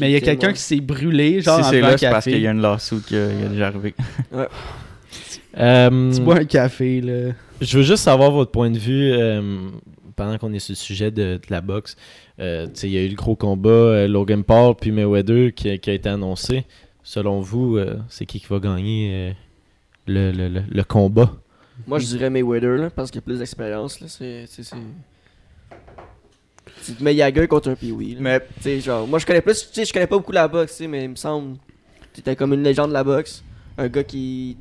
Mais 0.00 0.10
il 0.10 0.10
y 0.12 0.16
a 0.16 0.20
quelqu'un 0.20 0.52
qui 0.52 0.60
s'est 0.62 0.80
brûlé, 0.80 1.40
genre 1.40 1.58
si 1.60 1.64
en 1.66 1.70
c'est 1.70 1.80
là, 1.80 1.96
c'est 1.98 2.10
parce 2.10 2.24
qu'il 2.24 2.40
y 2.40 2.46
a 2.46 2.50
une 2.52 2.60
lawsuit 2.62 3.00
qui 3.06 3.16
a 3.16 3.28
déjà 3.50 3.66
arrivé. 3.68 3.94
Euh, 5.58 6.12
Tu 6.12 6.20
bois 6.20 6.38
un 6.38 6.44
café, 6.44 7.00
là. 7.00 7.32
Je 7.60 7.76
veux 7.78 7.82
juste 7.82 8.04
savoir 8.04 8.30
votre 8.30 8.52
point 8.52 8.70
de 8.70 8.78
vue 8.78 9.10
euh, 9.12 9.68
pendant 10.16 10.38
qu'on 10.38 10.52
est 10.52 10.60
sur 10.60 10.72
le 10.72 10.76
sujet 10.76 11.10
de, 11.10 11.34
de 11.34 11.40
la 11.50 11.60
boxe. 11.60 11.96
Euh, 12.38 12.66
tu 12.66 12.72
sais, 12.74 12.86
il 12.88 12.92
y 12.92 12.98
a 12.98 13.02
eu 13.02 13.08
le 13.08 13.16
gros 13.16 13.36
combat 13.36 13.68
euh, 13.68 14.08
Logan 14.08 14.44
Paul 14.44 14.74
puis 14.80 14.92
Mayweather 14.92 15.52
qui, 15.52 15.70
a- 15.70 15.78
qui 15.78 15.90
a 15.90 15.92
été 15.94 16.08
annoncé. 16.08 16.64
Selon 17.02 17.40
vous, 17.40 17.76
euh, 17.76 17.96
c'est 18.08 18.26
qui 18.26 18.38
qui 18.40 18.46
va 18.48 18.60
gagner 18.60 19.10
euh, 19.12 19.32
le, 20.06 20.32
le- 20.32 20.48
le- 20.48 20.62
le 20.70 20.84
combat 20.84 21.30
Moi, 21.86 21.98
je 21.98 22.06
dirais 22.06 22.30
Mayweather, 22.30 22.76
là, 22.76 22.90
parce 22.90 23.10
qu'il 23.10 23.18
a 23.18 23.22
plus 23.22 23.38
d'expérience. 23.38 24.00
là. 24.00 24.06
C'est. 24.08 24.44
c'est- 24.46 24.62
c'est- 24.62 24.76
Tu 26.84 26.92
te 26.94 27.02
mets 27.04 27.14
Jagger 27.16 27.46
contre 27.46 27.70
un 27.70 27.74
Pee-Wee. 27.74 28.14
là. 28.14 28.20
Mais 28.20 28.40
Tu 28.56 28.62
sais, 28.62 28.80
genre, 28.80 29.06
moi, 29.06 29.18
je 29.18 29.26
connais 29.26 29.40
plus. 29.42 29.68
Tu 29.68 29.74
sais, 29.74 29.84
je 29.84 29.92
connais 29.92 30.06
pas 30.06 30.16
beaucoup 30.16 30.32
la 30.32 30.48
boxe, 30.48 30.72
tu 30.72 30.84
sais, 30.84 30.88
mais 30.88 31.04
il 31.04 31.10
me 31.10 31.16
semble. 31.16 31.56
T'étais 32.12 32.34
comme 32.36 32.52
une 32.54 32.62
légende 32.62 32.88
de 32.88 32.94
la 32.94 33.04
boxe. 33.04 33.42
Un 33.76 33.88
gars 33.88 34.04
qui. 34.04 34.56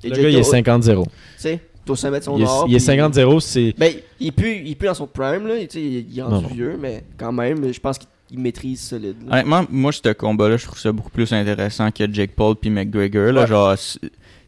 qui 0.00 0.08
Le 0.08 0.14
déjà 0.14 0.22
gars, 0.22 0.28
il 0.30 0.34
été 0.36 0.46
est 0.46 0.48
au- 0.48 0.50
50-0. 0.52 1.04
Tu 1.04 1.10
sais, 1.36 1.60
au 1.88 1.96
sommet 1.96 2.20
de 2.20 2.24
son 2.24 2.36
Il 2.38 2.42
est, 2.42 2.46
art. 2.46 2.64
il 2.68 2.74
est 2.74 2.78
puis- 2.78 2.84
50-0, 2.86 3.40
c'est. 3.40 3.74
Ben, 3.76 3.92
il 4.20 4.28
est 4.28 4.32
plus, 4.32 4.56
il 4.64 4.70
est 4.70 4.74
plus 4.74 4.86
dans 4.86 4.94
son 4.94 5.06
prime, 5.06 5.46
là. 5.46 5.58
Tu 5.60 5.66
sais, 5.70 5.82
il 5.82 6.10
il 6.12 6.18
est 6.18 6.22
rendu 6.22 6.34
Non, 6.36 6.42
non. 6.42 6.48
vieux, 6.48 6.76
mais 6.80 7.04
quand 7.18 7.32
même, 7.32 7.72
je 7.72 7.80
pense 7.80 7.98
qu'il 7.98 8.38
maîtrise 8.38 8.80
solide. 8.80 9.16
là. 9.26 9.32
honnêtement, 9.34 9.64
moi, 9.70 9.92
ce 9.92 10.12
combat-là, 10.12 10.56
je 10.56 10.64
trouve 10.66 10.78
ça 10.78 10.92
beaucoup 10.92 11.10
plus 11.10 11.32
intéressant 11.32 11.90
que 11.90 12.10
Jake 12.12 12.32
Paul 12.36 12.54
puis 12.56 12.70
McGregor. 12.70 13.32
Là, 13.32 13.42
Ouais. 13.42 13.46
genre, 13.48 13.76
c'est- 13.76 14.00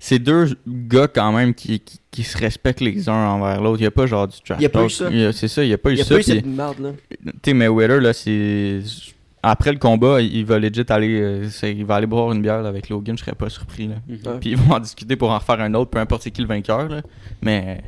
c'est 0.05 0.19
deux 0.19 0.49
gars 0.67 1.07
quand 1.07 1.31
même 1.31 1.55
qui, 1.55 1.79
qui, 1.79 2.01
qui 2.11 2.23
se 2.25 2.37
respectent 2.37 2.81
les 2.81 3.09
uns 3.09 3.13
envers 3.15 3.61
l'autre. 3.63 3.81
Il 3.81 3.85
y 3.85 3.87
a 3.87 3.93
pas 3.93 4.07
genre 4.07 4.27
du 4.27 4.37
trash 4.41 4.59
Il 4.59 4.63
y 4.65 4.67
a 4.67 4.69
pas 4.69 4.83
eu 4.85 4.91
ça? 4.91 5.09
C'est 5.33 5.47
ça, 5.47 5.63
il 5.63 5.71
y 5.71 5.73
a 5.73 5.79
pas 5.79 5.91
eu 5.91 5.93
Il 5.93 5.99
y 5.99 6.01
a 6.01 6.05
ça. 6.05 6.15
pas 6.17 6.21
eu 6.21 6.23
cette 6.25 6.45
merde, 6.45 6.81
là. 6.81 6.91
tu 7.09 7.31
sais, 7.45 7.55
Mayweather, 7.55 8.01
là, 8.01 8.13
c'est. 8.13 8.81
Après 9.45 9.71
le 9.73 9.79
combat, 9.79 10.21
il 10.21 10.45
va 10.45 10.59
legit 10.59 10.83
aller. 10.89 11.21
euh, 11.21 11.49
il 11.63 11.85
va 11.85 11.95
aller 11.97 12.07
boire 12.07 12.33
une 12.33 12.43
bière 12.43 12.63
là, 12.63 12.69
avec 12.69 12.89
Logan, 12.89 13.17
je 13.17 13.23
serais 13.25 13.37
pas 13.37 13.49
surpris. 13.49 13.87
Là. 13.89 13.95
Ouais. 14.09 14.39
Puis 14.41 14.51
ils 14.51 14.57
vont 14.57 14.75
en 14.75 14.81
discuter 14.81 15.15
pour 15.15 15.31
en 15.31 15.39
refaire 15.39 15.61
un 15.61 15.73
autre, 15.75 15.91
peu 15.93 15.99
importe 16.01 16.29
qui 16.31 16.41
le 16.41 16.49
vainqueur. 16.49 16.89
Là. 16.89 17.03
Mais 17.41 17.83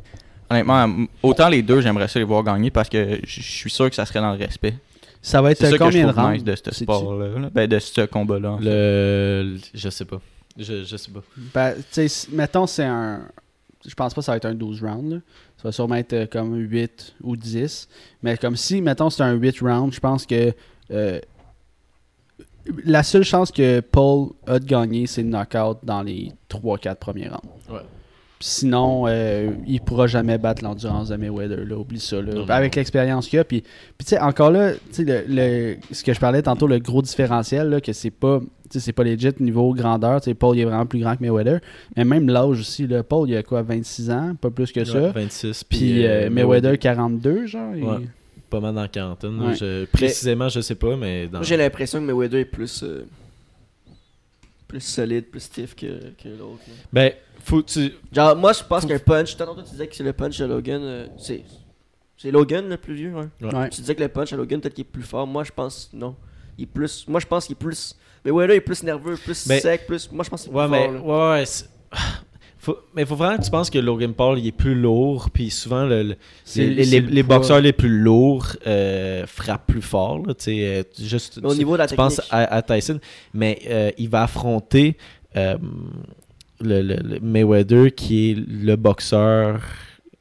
honnêtement, 0.49 0.89
autant 1.23 1.49
les 1.49 1.63
deux, 1.63 1.81
j'aimerais 1.81 2.07
ça 2.07 2.21
les 2.21 2.25
voir 2.25 2.45
gagner 2.45 2.71
parce 2.71 2.89
que 2.89 3.19
je 3.25 3.41
suis 3.43 3.71
sûr 3.71 3.89
que 3.91 3.97
ça 3.97 4.05
serait 4.07 4.21
dans 4.21 4.33
le 4.33 4.39
respect. 4.39 4.75
Ça 5.21 5.41
va 5.43 5.51
être 5.53 5.59
ça 5.59 5.69
que 5.71 5.75
je 5.75 5.79
combien 5.79 6.07
de 6.07 6.13
trouve 6.13 6.25
rounds? 6.25 6.35
nice 6.35 6.45
de 6.45 6.55
ce 6.57 6.71
sport-là. 6.75 7.39
là? 7.41 7.51
Ben, 7.53 7.67
de 7.67 7.79
ce 7.79 8.05
combat-là. 8.05 8.51
en 8.53 8.59
fait. 8.59 8.65
Le. 8.65 9.57
Je 9.75 9.89
sais 9.91 10.05
pas. 10.05 10.21
Je, 10.57 10.85
je 10.85 10.97
sais 10.97 11.11
pas. 11.11 11.23
Ben, 11.55 11.75
tu 11.93 12.09
sais, 12.09 12.29
mettons, 12.31 12.67
c'est 12.67 12.85
un. 12.85 13.29
Je 13.87 13.95
pense 13.95 14.15
pas 14.15 14.21
que 14.21 14.25
ça 14.25 14.33
va 14.33 14.37
être 14.37 14.45
un 14.47 14.55
12 14.55 14.83
rounds. 14.83 15.15
là. 15.15 15.21
Ça 15.59 15.65
va 15.69 15.73
sûrement 15.73 15.97
être 15.97 16.13
euh, 16.15 16.27
comme 16.27 16.55
8 16.57 17.17
ou 17.23 17.37
10. 17.37 17.89
Mais 18.23 18.37
comme 18.39 18.57
si, 18.57 18.81
mettons, 18.81 19.11
c'est 19.11 19.23
un 19.23 19.33
8 19.33 19.61
rounds, 19.61 19.95
je 19.95 20.01
pense 20.01 20.25
que. 20.27 20.53
euh, 20.91 21.21
la 22.85 23.03
seule 23.03 23.25
chance 23.25 23.51
que 23.53 23.81
Paul 23.81 24.31
a 24.47 24.59
de 24.59 24.65
gagner, 24.65 25.07
c'est 25.07 25.23
le 25.23 25.29
knockout 25.29 25.79
dans 25.83 26.03
les 26.03 26.33
3-4 26.49 26.95
premiers 26.97 27.29
rounds. 27.29 27.43
Ouais. 27.69 27.83
Sinon, 28.47 29.05
euh, 29.07 29.53
il 29.67 29.81
pourra 29.81 30.07
jamais 30.07 30.37
battre 30.37 30.63
l'endurance 30.63 31.09
de 31.09 31.17
Mayweather. 31.17 31.65
Là, 31.65 31.79
oublie 31.79 31.99
ça. 31.99 32.21
là. 32.21 32.45
Avec 32.51 32.77
l'expérience 32.77 33.27
qu'il 33.27 33.39
a. 33.39 33.45
Puis, 33.45 33.63
puis 33.63 33.71
tu 34.01 34.07
sais, 34.11 34.21
encore 34.21 34.51
là, 34.51 34.73
tu 34.75 34.79
sais, 34.91 35.05
le, 35.05 35.25
le- 35.27 35.77
ce 35.91 36.05
que 36.05 36.13
je 36.13 36.21
parlais 36.21 36.43
tantôt, 36.43 36.67
le 36.67 36.79
gros 36.79 37.01
différentiel, 37.01 37.71
là, 37.71 37.81
que 37.81 37.95
c'est 37.95 38.11
pas. 38.11 38.41
tu 38.41 38.47
sais, 38.73 38.81
C'est 38.81 38.93
pas 38.93 39.03
legit 39.03 39.31
niveau 39.41 39.73
grandeur. 39.73 40.21
Tu 40.21 40.27
sais, 40.27 40.35
Paul 40.35 40.59
il 40.59 40.61
est 40.61 40.65
vraiment 40.67 40.85
plus 40.85 40.99
grand 41.01 41.17
que 41.17 41.23
Mayweather. 41.23 41.61
Mais 41.97 42.05
même 42.05 42.29
l'âge 42.29 42.61
aussi. 42.61 42.87
Là, 42.87 43.03
Paul, 43.03 43.31
il 43.31 43.37
a 43.39 43.43
quoi, 43.43 43.63
26 43.63 44.11
ans? 44.11 44.35
Pas 44.39 44.51
plus 44.51 44.71
que 44.73 44.85
ça. 44.85 45.01
Ouais, 45.01 45.11
26. 45.13 45.65
Puis 45.65 46.05
euh, 46.07 46.29
Mayweather, 46.29 46.79
42, 46.79 47.47
genre. 47.47 47.75
il-. 47.75 48.09
Pas 48.51 48.61
mal 48.61 48.75
dans 48.75 48.83
la 48.83 48.89
quarantaine. 48.89 49.41
Ouais. 49.41 49.55
Je- 49.55 49.87
précisément, 49.87 50.51
je 50.51 50.61
sais 50.61 50.75
pas, 50.75 50.97
mais 50.99 51.29
dans. 51.29 51.39
Moi, 51.39 51.47
j'ai 51.47 51.57
l'impression 51.57 51.99
que 51.99 52.05
Mayweather 52.05 52.41
est 52.41 52.45
plus. 52.45 52.83
euh, 52.83 53.07
plus 54.69 54.81
solide, 54.81 55.27
plus 55.31 55.41
stiff 55.41 55.75
que, 55.75 55.87
que 56.23 56.29
l'autre. 56.29 56.61
Ben, 56.93 57.13
faut 57.45 57.63
tu. 57.63 57.93
Genre, 58.13 58.35
moi, 58.37 58.53
je 58.53 58.63
pense 58.65 58.85
qu'un 58.87 58.99
punch. 58.99 59.37
Tantôt, 59.37 59.55
tu 59.63 59.71
disais 59.71 59.87
que 59.87 59.95
c'est 59.95 60.03
le 60.03 60.13
punch 60.13 60.39
de 60.39 60.45
Logan. 60.47 60.81
euh, 60.83 61.07
c'est. 61.19 61.43
C'est 62.17 62.31
Logan 62.31 62.69
le 62.69 62.77
plus 62.77 62.95
vieux, 62.95 63.13
hein. 63.17 63.31
Ouais. 63.43 63.69
Tu 63.71 63.81
disais 63.81 63.95
que 63.95 64.03
le 64.03 64.09
punch 64.09 64.33
à 64.33 64.37
Logan, 64.37 64.61
peut-être 64.61 64.75
qu'il 64.75 64.83
est 64.83 64.89
plus 64.91 65.03
fort. 65.03 65.27
Moi, 65.27 65.45
je 65.45 65.51
pense 65.53 65.91
non. 65.93 66.15
Il 66.59 66.65
est 66.65 66.67
plus. 66.67 67.05
Moi, 67.09 67.21
je 67.21 67.27
pense 67.27 67.47
qu'il 67.47 67.53
est 67.55 67.59
plus. 67.59 67.97
Mais 68.25 68.31
Mayweather 68.31 68.57
est 68.57 68.61
plus 68.61 68.83
nerveux, 68.83 69.17
plus 69.17 69.47
Mais- 69.47 69.61
sec, 69.61 69.87
plus. 69.87 70.11
Moi, 70.11 70.25
je 70.25 70.31
pense 70.31 70.43
qu'il 70.45 70.53
est 70.53 70.55
Ouais, 70.55 70.65
plus 70.67 70.71
mais. 70.71 70.85
fort. 70.99 71.09
là. 71.09 71.35
Ouais, 71.35 71.41
ouais. 71.41 71.45
Faut, 72.59 72.79
mais 72.95 73.05
faut 73.05 73.15
vraiment 73.15 73.37
que 73.37 73.45
tu 73.45 73.51
penses 73.51 73.69
que 73.69 73.77
Logan 73.79 74.15
Paul 74.15 74.39
il 74.39 74.47
est 74.47 74.51
plus 74.53 74.75
lourd, 74.75 75.29
puis 75.31 75.51
souvent 75.51 75.85
le, 75.85 76.03
le- 76.03 76.09
les, 76.09 76.17
c'est 76.47 76.65
les- 76.67 77.01
le 77.03 77.09
les 77.11 77.23
poids. 77.23 77.37
boxeurs 77.37 77.61
les 77.61 77.75
plus 77.75 77.91
lourds 77.91 78.47
euh, 78.67 79.27
frappent 79.27 79.67
plus 79.67 79.83
fort. 79.83 80.27
Là, 80.27 80.33
euh, 80.49 80.83
juste, 80.99 81.41
Mais 81.43 81.51
au 81.51 81.55
niveau 81.55 81.73
de 81.75 81.79
la 81.81 81.87
tu 81.89 81.95
penses 81.95 82.17
technique. 82.17 82.33
à, 82.33 82.55
à 82.55 82.63
Tyson, 82.63 83.01
mais 83.35 83.59
euh, 83.69 83.91
il 83.99 84.09
va 84.09 84.23
affronter 84.23 84.97
euh, 85.37 85.59
le, 86.65 86.83
le- 86.83 86.97
le 87.03 87.21
Mayweather 87.21 87.95
qui 87.95 88.31
est 88.31 88.35
le 88.35 88.77
boxeur 88.77 89.61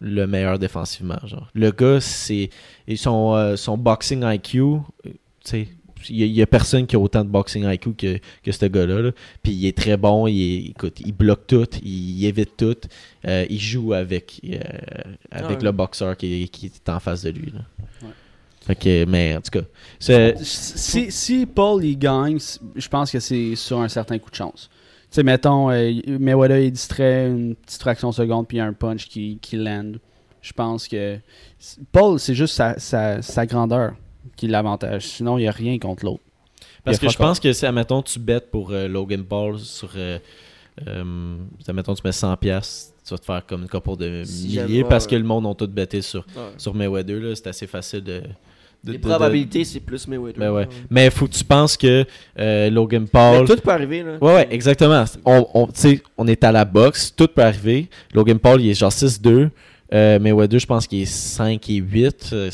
le 0.06 0.28
meilleur 0.28 0.60
défensivement. 0.60 1.18
Genre. 1.26 1.50
Le 1.54 1.72
gars, 1.72 2.02
c'est 2.02 2.50
son, 2.96 3.34
euh, 3.36 3.56
son 3.56 3.78
boxing 3.78 4.22
IQ, 4.26 4.60
euh, 4.62 4.80
tu 5.06 5.12
sais, 5.46 5.68
il 6.10 6.26
y, 6.26 6.42
a 6.42 6.46
personne 6.46 6.86
qui 6.86 6.98
a 6.98 7.00
autant 7.00 7.24
de 7.24 7.30
boxing 7.30 7.64
IQ 7.66 7.94
que, 7.94 8.20
que 8.44 8.52
ce 8.52 8.66
gars-là. 8.66 9.02
là. 9.02 9.12
Puis 9.42 9.54
il 9.54 9.66
est 9.66 9.78
très 9.78 9.96
bon, 9.96 10.28
il, 10.28 10.42
est- 10.42 10.70
écoute, 10.72 11.00
il 11.00 11.14
bloque 11.14 11.48
tout, 11.48 11.66
il 11.82 12.26
évite 12.26 12.58
tout, 12.58 12.76
euh, 13.26 13.46
il 13.50 13.58
joue 13.60 13.94
avec, 13.94 14.42
euh, 14.44 14.58
avec 15.32 15.60
ouais. 15.60 15.64
le 15.64 15.72
boxeur 15.72 16.18
qui, 16.18 16.44
est- 16.44 16.48
qui 16.50 16.66
est 16.66 16.90
en 16.90 17.00
face 17.00 17.22
de 17.24 17.30
lui. 17.30 17.52
Là. 17.52 17.62
Ouais. 18.02 19.06
Mais 19.06 19.38
en 19.38 19.42
tout 19.42 19.52
cas, 19.52 19.66
Si, 20.42 21.10
si 21.12 21.46
Paul 21.46 21.84
il 21.86 21.98
gagne, 21.98 22.38
je 22.76 22.88
pense 22.90 23.10
que 23.10 23.20
c'est 23.22 23.56
sur 23.56 23.80
un 23.80 23.88
certain 23.88 24.18
coup 24.20 24.30
de 24.30 24.36
chance. 24.36 24.70
Tu 25.14 25.18
sais, 25.18 25.24
mettons, 25.24 25.70
euh, 25.70 25.92
Mayweather 26.08 26.58
est 26.58 26.72
distrait 26.72 27.28
une 27.28 27.54
petite 27.54 27.82
fraction 27.82 28.10
de 28.10 28.16
seconde, 28.16 28.48
puis 28.48 28.58
il 28.58 28.62
y 28.62 28.64
a 28.64 28.66
un 28.66 28.74
punch 28.74 29.08
qui, 29.08 29.38
qui 29.40 29.58
land. 29.58 29.92
Je 30.42 30.54
pense 30.54 30.88
que. 30.88 31.20
Paul, 31.92 32.20
c'est 32.20 32.34
juste 32.34 32.56
sa, 32.56 32.80
sa, 32.80 33.22
sa 33.22 33.46
grandeur 33.46 33.94
qui 34.36 34.48
l'avantage. 34.48 35.06
Sinon, 35.06 35.38
il 35.38 35.42
n'y 35.42 35.48
a 35.48 35.52
rien 35.52 35.78
contre 35.78 36.04
l'autre. 36.04 36.24
Parce 36.84 36.98
Il 36.98 37.02
que 37.02 37.14
je 37.14 37.18
pense 37.18 37.40
que 37.40 37.54
si, 37.54 37.64
admettons, 37.64 38.02
tu 38.02 38.18
bêtes 38.18 38.50
pour 38.50 38.72
euh, 38.72 38.88
Logan 38.88 39.24
Paul 39.24 39.60
sur. 39.60 39.92
Euh, 39.96 40.18
euh, 40.88 41.36
admettons, 41.68 41.94
tu 41.94 42.02
mets 42.04 42.10
100$, 42.10 42.36
piastres, 42.38 42.94
tu 43.06 43.12
vas 43.12 43.18
te 43.20 43.26
faire 43.26 43.46
comme 43.46 43.62
une 43.62 43.70
couple 43.70 43.96
de 43.98 44.24
milliers 44.24 44.84
parce 44.84 45.06
ouais. 45.06 45.12
que 45.12 45.16
le 45.18 45.24
monde 45.24 45.46
ont 45.46 45.54
tout 45.54 45.68
bêté 45.68 46.02
sur, 46.02 46.26
Ouais. 46.36 46.54
sur 46.58 46.74
Mayweather. 46.74 47.20
là, 47.20 47.36
C'est 47.36 47.48
assez 47.48 47.68
facile 47.68 48.04
de. 48.04 48.24
Les 48.86 48.98
de- 48.98 49.08
probabilités, 49.08 49.64
c'est 49.64 49.80
plus 49.80 50.08
Mayweather. 50.08 50.40
Ben 50.40 50.52
ouais. 50.52 50.68
Mais 50.90 51.10
faut 51.10 51.26
que 51.28 51.34
tu 51.34 51.44
penses 51.44 51.78
que 51.78 52.06
euh, 52.38 52.70
Logan 52.70 53.08
Paul. 53.08 53.42
Mais 53.42 53.56
tout 53.56 53.62
peut 53.62 53.72
arriver, 53.72 54.04
là. 54.04 54.18
Ouais, 54.22 54.36
ouais, 54.36 54.48
exactement. 54.52 55.06
On, 55.26 56.28
est 56.28 56.44
à 56.44 56.52
la 56.52 56.66
boxe, 56.66 57.14
tout 57.16 57.28
peut 57.28 57.44
arriver. 57.44 57.90
Logan 58.14 58.40
Paul, 58.40 58.62
il 58.62 58.70
est 58.70 58.74
genre 58.74 58.92
6-2. 58.92 59.50
Euh, 59.94 60.20
Mayweather, 60.20 60.60
je 60.60 60.66
pense 60.66 60.88
qu'il 60.88 61.02
est 61.02 61.06
5 61.06 61.70
et 61.70 61.76
8. 61.76 62.30
euh, 62.34 62.50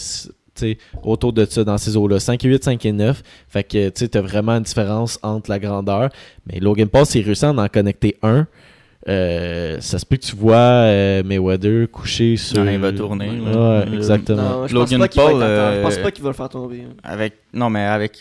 autour 1.04 1.34
de 1.34 1.46
ça, 1.46 1.64
dans 1.64 1.78
ces 1.78 1.96
eaux-là. 1.96 2.20
5 2.20 2.44
et 2.46 2.50
8, 2.50 2.64
5 2.64 2.86
et 2.86 2.92
9. 2.92 3.24
Fait 3.48 3.64
que, 3.64 3.90
tu 3.90 4.10
t'as 4.10 4.22
vraiment 4.22 4.54
une 4.54 4.64
différence 4.64 5.18
entre 5.24 5.50
la 5.50 5.58
grandeur. 5.58 6.10
Mais 6.46 6.60
Logan 6.60 6.88
Paul, 6.90 7.06
s'il 7.06 7.26
réussit 7.26 7.46
à 7.46 7.52
en 7.52 7.68
connecter 7.68 8.18
un, 8.22 8.46
euh, 9.10 9.78
ça 9.82 9.98
se 10.00 10.06
peut 10.06 10.18
que 10.18 10.22
tu 10.26 10.36
vois 10.36 10.56
euh, 10.58 11.24
Mayweather 11.24 11.90
couché 11.92 12.38
sur... 12.38 12.62
Ouais, 12.64 12.76
il 12.76 12.80
va 12.80 12.92
tourner, 12.94 13.30
Ouais, 13.30 13.52
là. 13.54 13.86
exactement. 13.94 14.62
Non, 14.62 14.68
je 14.68 14.74
Logan 14.76 15.00
pense 15.00 15.08
pas 15.08 15.08
qu'il 15.10 15.22
va 15.22 15.28
Paul. 15.30 15.42
Je 15.42 15.82
pense 15.82 15.98
euh, 15.98 16.04
pas 16.04 16.12
qu'il 16.12 16.24
va 16.24 16.30
le 16.30 16.36
faire 16.36 16.50
tomber. 16.50 16.82
hein. 16.88 16.94
Avec, 17.04 17.34
non, 17.54 17.70
mais 17.70 17.84
avec 17.86 18.18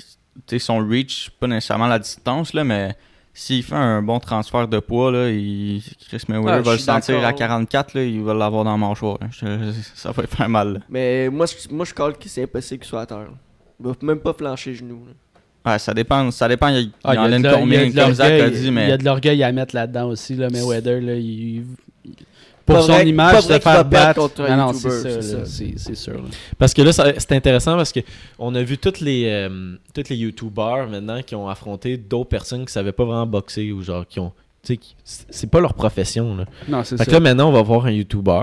son 0.59 0.78
reach, 0.78 1.30
pas 1.39 1.47
nécessairement 1.47 1.86
la 1.89 1.99
distance, 1.99 2.55
là, 2.55 2.64
mais 2.64 2.97
s'il 3.34 3.62
fait 3.62 3.74
un 3.74 4.03
bon 4.03 4.18
transfert 4.18 4.66
de 4.66 4.78
poids, 4.80 5.12
là, 5.12 5.28
il, 5.30 5.82
Chris 6.09 6.22
Mayweather 6.28 6.55
Ah, 6.59 6.61
va 6.62 6.72
le 6.72 6.78
sentir 6.78 7.18
à 7.18 7.22
d'accord. 7.22 7.39
44, 7.39 7.95
là, 7.95 8.03
il 8.05 8.22
va 8.22 8.34
l'avoir 8.34 8.64
dans 8.64 8.72
le 8.72 8.78
mâchoire. 8.80 9.18
Je- 9.30 9.72
ça 9.95 10.11
va 10.12 10.26
faire 10.26 10.49
mal. 10.49 10.72
là. 10.74 10.80
Mais 10.89 11.28
moi, 11.28 11.47
je- 11.47 11.72
moi 11.74 11.84
je 11.84 11.93
colle 11.95 12.16
que 12.16 12.28
c'est 12.28 12.45
impossible 12.45 12.80
qu'il 12.80 12.89
soit 12.89 13.03
à 13.03 13.07
terre. 13.07 13.18
là. 13.18 13.26
Il 13.80 13.86
va 13.86 13.93
même 14.03 14.18
pas 14.18 14.32
flancher 14.32 14.74
genoux. 14.74 15.05
là. 15.07 15.12
Ouais, 15.73 15.79
ça 15.79 15.93
dépend, 15.95 16.31
ça 16.31 16.49
dépend, 16.49 16.69
il, 16.69 16.91
Ah, 17.05 17.11
en 17.11 17.25
a 17.25 17.39
y 17.39 17.47
a 17.47 17.53
combien, 17.55 17.91
comme 17.91 18.14
Zach 18.14 18.33
a 18.33 18.51
dit, 18.51 18.59
Il 18.62 18.66
y 18.66 18.71
mais 18.71 18.93
a 18.93 18.97
de 18.97 19.05
l'orgueil 19.05 19.43
à 19.43 19.53
mettre 19.53 19.75
là-dedans 19.75 20.09
aussi, 20.09 20.35
là, 20.35 20.49
Mayweather. 20.51 21.01
Là, 21.01 21.14
il- 21.14 21.64
Pas 22.64 22.75
pour 22.75 22.83
son 22.85 22.93
vrai- 22.93 23.09
image, 23.09 23.41
se 23.43 23.59
faire 23.59 23.85
battre. 23.85 24.21
contre 24.21 24.43
un 24.43 24.57
Non, 24.57 24.73
c'est 24.75 25.95
sûr. 25.95 26.14
là. 26.14 26.21
Parce 26.59 26.75
que 26.75 26.83
là, 26.83 26.93
c'est 26.93 27.33
intéressant 27.33 27.77
parce 27.77 27.93
que 27.93 28.01
on 28.39 28.55
a 28.55 28.62
vu 28.62 28.77
tous 28.79 29.01
les, 29.01 29.25
euh, 29.27 29.77
tous 29.95 30.05
les 30.11 30.16
YouTubers 30.16 30.87
maintenant 30.91 31.23
qui 31.23 31.35
ont 31.35 31.49
affronté 31.49 31.97
d'autres 31.97 32.29
personnes 32.29 32.66
qui 32.66 32.73
savaient 32.73 32.93
pas 32.93 33.05
vraiment 33.05 33.27
boxer 33.27 33.73
ou 33.73 33.83
genre 33.83 34.07
qui 34.07 34.21
ont. 34.21 34.33
C'est 35.05 35.51
pas 35.51 35.61
leur 35.61 35.73
profession. 35.73 36.37
Là. 36.37 36.45
Non, 36.69 36.85
c'est 36.85 36.99
Fait 36.99 37.07
que 37.07 37.11
là, 37.12 37.21
maintenant, 37.21 37.49
on 37.49 37.53
va 37.53 37.62
voir 37.62 37.87
un 37.87 37.91
YouTuber 37.91 38.43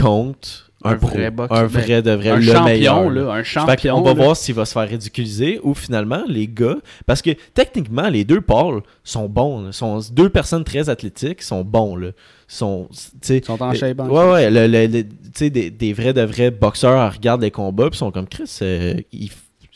contre 0.00 0.70
un, 0.84 0.96
pro, 0.96 1.08
vrai 1.08 1.30
boxeur. 1.30 1.56
un 1.58 1.66
vrai 1.66 2.02
de 2.02 2.10
vrai, 2.12 2.30
un 2.30 2.36
le 2.36 2.42
champion, 2.42 2.64
meilleur. 2.64 3.10
là, 3.10 3.32
un 3.32 3.42
Fait 3.42 3.44
champion. 3.44 3.94
qu'on 3.96 4.02
va 4.02 4.14
là. 4.14 4.22
voir 4.24 4.36
s'il 4.36 4.54
va 4.54 4.64
se 4.64 4.72
faire 4.72 4.88
ridiculiser 4.88 5.60
ou 5.62 5.74
finalement 5.74 6.22
les 6.28 6.46
gars. 6.46 6.76
Parce 7.06 7.22
que 7.22 7.30
techniquement, 7.54 8.08
les 8.08 8.24
deux 8.24 8.40
Paul 8.40 8.82
sont 9.02 9.28
bons. 9.28 9.62
là. 9.62 9.72
sont 9.72 10.00
deux 10.12 10.28
personnes 10.28 10.64
très 10.64 10.88
athlétiques, 10.90 11.42
sont 11.42 11.64
bons. 11.64 11.96
Là. 11.96 12.08
Sont, 12.46 12.88
tu 12.92 12.98
sais, 13.22 13.38
Ils 13.38 13.44
sont 13.44 13.62
en 13.62 13.70
euh, 13.70 13.74
shape. 13.74 13.98
en 14.00 14.08
Ouais, 14.08 14.32
ouais. 14.32 14.50
le- 14.50 14.66
le- 14.66 14.86
le- 14.86 15.02
tu 15.04 15.08
sais, 15.34 15.50
des, 15.50 15.70
des 15.70 15.92
vrais 15.92 16.12
de 16.12 16.22
vrais 16.22 16.50
boxeurs 16.50 17.12
regardent 17.14 17.42
les 17.42 17.50
combats 17.50 17.88
puis 17.90 17.98
sont 17.98 18.10
comme 18.10 18.26
Chris. 18.28 18.58
euh, 18.62 18.94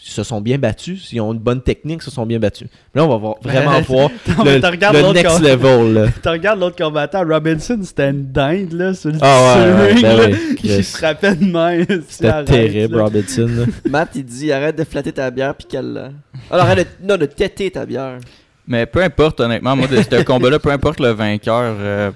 se 0.01 0.23
sont 0.23 0.41
bien 0.41 0.59
battus. 0.59 1.13
Ils 1.13 1.21
ont 1.21 1.33
une 1.33 1.39
bonne 1.39 1.61
technique, 1.61 2.03
se 2.03 2.11
sont 2.11 2.25
bien 2.25 2.39
battus. 2.39 2.69
Là, 2.95 3.05
on 3.05 3.09
va 3.09 3.17
voir, 3.17 3.35
vraiment 3.43 3.81
voir 3.89 4.09
mais 4.45 4.59
le, 4.59 5.13
next 5.13 5.29
com- 5.37 5.43
level. 5.43 5.93
Là. 5.93 6.07
Tu 6.23 6.29
regardes 6.29 6.61
l'autre 6.61 6.77
combattant, 6.77 7.25
Robinson, 7.27 7.79
c'était 7.83 8.11
une 8.11 8.31
dinde, 8.33 8.73
là, 8.73 8.95
sur 8.95 9.11
le, 9.11 9.19
Ah 9.21 9.57
ouais, 9.59 9.67
le 9.67 9.75
ouais, 9.75 9.93
ring, 9.93 10.03
ben 10.03 10.37
oui, 10.65 10.83
se 10.85 10.97
frappait 10.97 11.35
de 11.37 11.45
main. 11.45 11.85
C'était 12.09 12.45
terrible, 12.45 13.01
Robinson. 13.01 13.47
là. 13.49 13.65
Matt, 13.91 14.11
il 14.15 14.25
dit 14.25 14.51
arrête 14.53 14.77
de 14.77 14.85
flatter 14.85 15.13
ta 15.13 15.31
bière 15.31 15.55
puis 15.55 15.67
qu'elle 15.67 15.93
l'a. 15.93 16.11
Alors 16.51 16.67
arrête 16.67 16.89
de, 17.03 17.07
non, 17.07 17.17
de 17.17 17.27
têter 17.27 17.71
ta 17.71 17.85
bière. 17.85 18.19
Mais 18.67 18.87
peu 18.87 19.03
importe, 19.03 19.41
honnêtement, 19.41 19.75
moi, 19.77 19.87
de 19.89 19.97
ce 19.97 20.23
combat-là, 20.23 20.59
peu 20.59 20.71
importe 20.71 21.01
le 21.01 21.09
vainqueur, 21.11 21.75
euh, 21.81 22.11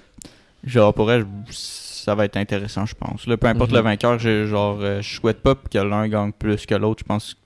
genre, 0.65 0.93
pour 0.95 1.11
elle, 1.11 1.25
ça 1.51 2.15
va 2.15 2.25
être 2.27 2.37
intéressant, 2.37 2.85
je 2.87 2.95
pense. 2.95 3.27
Là, 3.27 3.37
peu 3.37 3.47
importe 3.47 3.71
Mhm. 3.71 3.77
le 3.77 3.83
vainqueur, 3.83 4.19
j'ai- 4.19 4.47
genre, 4.47 4.79
euh, 4.83 5.01
je 5.03 5.15
souhaite 5.17 5.41
pas 5.41 5.55
que 5.55 5.79
l'un 5.79 6.09
gagne 6.09 6.33
plus 6.33 6.65
que 6.67 6.75
l'autre. 6.75 7.01
Je 7.01 7.09
pense 7.09 7.37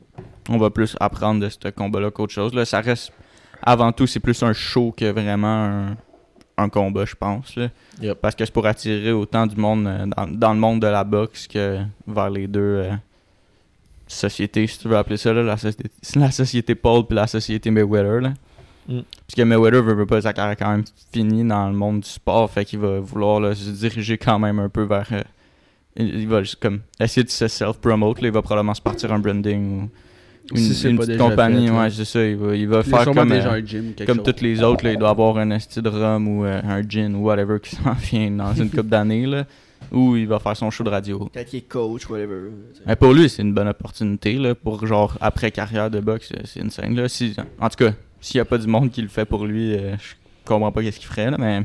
qu'on 0.47 0.59
va 0.59 0.71
plus 0.71 0.97
apprendre 1.01 1.41
de 1.41 1.49
ce 1.49 1.69
combat-là 1.69 2.11
qu'autre 2.11 2.33
chose. 2.33 2.55
Là, 2.55 2.65
ça 2.65 2.81
reste, 2.81 3.13
avant 3.63 3.93
tout, 3.93 4.07
c'est 4.07 4.21
plus 4.21 4.43
un 4.43 4.53
show 4.53 4.95
que 4.97 5.11
vraiment 5.11 5.65
un, 5.65 5.97
un 6.57 6.69
combat, 6.69 7.05
je 7.05 7.15
pense. 7.15 7.57
là. 7.57 7.69
Yep. 8.01 8.19
Parce 8.21 8.35
que 8.35 8.45
c'est 8.45 8.53
pour 8.53 8.67
attirer 8.67 9.13
autant 9.13 9.47
du 9.47 9.57
monde 9.57 9.87
euh, 9.87 10.07
dans, 10.07 10.27
dans 10.27 10.53
le 10.53 10.59
monde 10.59 10.81
de 10.81 10.87
la 10.87 11.05
boxe 11.05 11.47
que 11.47 11.81
vers 12.07 12.31
les 12.31 12.47
deux 12.47 12.61
euh, 12.61 12.93
sociétés, 14.07 14.67
si 14.67 14.79
tu 14.79 14.89
veux 14.89 14.97
appeler 14.97 15.17
ça, 15.17 15.33
là, 15.33 15.43
la, 15.43 15.57
société, 15.57 15.91
la 16.15 16.31
société 16.31 16.75
Paul 16.75 17.05
et 17.11 17.15
la 17.15 17.27
société 17.27 17.71
Mayweather. 17.71 18.21
Là. 18.21 18.35
Mm. 18.89 19.01
Parce 19.01 19.35
que 19.37 19.43
Mayweather 19.43 19.83
veut, 19.83 19.95
veut 19.95 20.07
pas, 20.07 20.21
sa 20.21 20.33
carrière 20.33 20.57
quand 20.57 20.71
même 20.71 20.85
fini 21.13 21.45
dans 21.45 21.69
le 21.69 21.75
monde 21.75 22.01
du 22.01 22.09
sport, 22.09 22.51
fait 22.51 22.65
qu'il 22.65 22.79
va 22.79 23.01
vouloir 23.01 23.41
là, 23.41 23.55
se 23.55 23.71
diriger 23.71 24.19
quand 24.19 24.39
même 24.39 24.59
un 24.59 24.69
peu 24.69 24.83
vers. 24.83 25.09
euh, 25.13 25.23
il, 25.97 26.29
va 26.29 26.43
juste 26.43 26.61
comme 26.61 26.81
essayer 27.01 27.25
de 27.25 27.31
se 27.31 27.49
self-promote, 27.49 28.19
il 28.23 28.31
va 28.31 28.43
probablement 28.43 28.75
se 28.75 28.83
partir 28.83 29.13
un 29.13 29.19
branding 29.19 29.85
ou 29.85 29.91
une, 30.53 30.59
Si 30.59 30.89
une 30.89 30.99
petite 30.99 31.19
compagnie, 31.19 31.67
fait, 31.69 31.73
ouais, 31.73 31.91
c'est 31.91 32.05
ça, 32.05 32.25
il 32.25 32.37
va, 32.37 32.55
il 32.55 32.69
va 32.69 32.83
faire 32.83 33.05
comme. 33.05 33.29
déjà 33.29 33.53
euh, 33.53 33.59
un 33.61 33.65
gym, 33.67 33.93
quelque 33.95 34.07
comme 34.07 34.25
chose. 34.25 34.35
tous 34.37 34.43
les 34.45 34.63
autres, 34.63 34.85
là, 34.85 34.93
il 34.93 34.99
doit 34.99 35.11
avoir 35.11 35.37
un 35.39 35.51
esti 35.51 35.83
de 35.83 35.89
rhum 35.89 36.29
ou 36.29 36.45
euh, 36.45 36.61
un 36.65 36.83
gin 36.89 37.15
ou 37.15 37.25
whatever 37.25 37.59
qui 37.61 37.75
s'en 37.77 37.93
vient 37.93 38.31
dans 38.31 38.55
une 38.55 38.71
couple 38.71 38.85
d'années, 38.89 39.27
là, 39.27 39.45
ou 39.93 40.17
il 40.17 40.27
va 40.27 40.39
faire 40.39 40.57
son 40.57 40.71
show 40.71 40.85
de 40.85 40.91
radio. 40.91 41.29
Peut-être 41.33 41.49
qu'il 41.51 41.59
est 41.59 41.69
coach, 41.69 42.09
whatever. 42.09 42.51
Mais 42.87 42.97
pour 42.97 43.13
lui, 43.13 43.29
c'est 43.29 43.43
une 43.43 43.53
bonne 43.55 43.69
opportunité, 43.69 44.35
là, 44.35 44.55
pour 44.55 44.87
genre 44.87 45.17
après 45.21 45.51
carrière 45.51 45.91
de 45.91 46.01
boxe, 46.01 46.33
euh, 46.33 46.43
c'est 46.71 46.89
là. 46.91 47.09
Si, 47.09 47.35
en 47.61 47.69
tout 47.69 47.77
cas, 47.85 47.93
s'il 48.21 48.39
n'y 48.39 48.43
a 48.43 48.45
pas 48.45 48.59
du 48.59 48.67
monde 48.67 48.91
qui 48.91 49.03
le 49.03 49.09
fait 49.09 49.25
pour 49.25 49.47
lui, 49.47 49.75
euh, 49.75 49.97
je 49.97 50.15
comprends 50.45 50.71
pas 50.73 50.83
qu'est-ce 50.83 50.99
qu'il 51.01 51.09
ferait, 51.09 51.31
là, 51.31 51.37
mais 51.39 51.63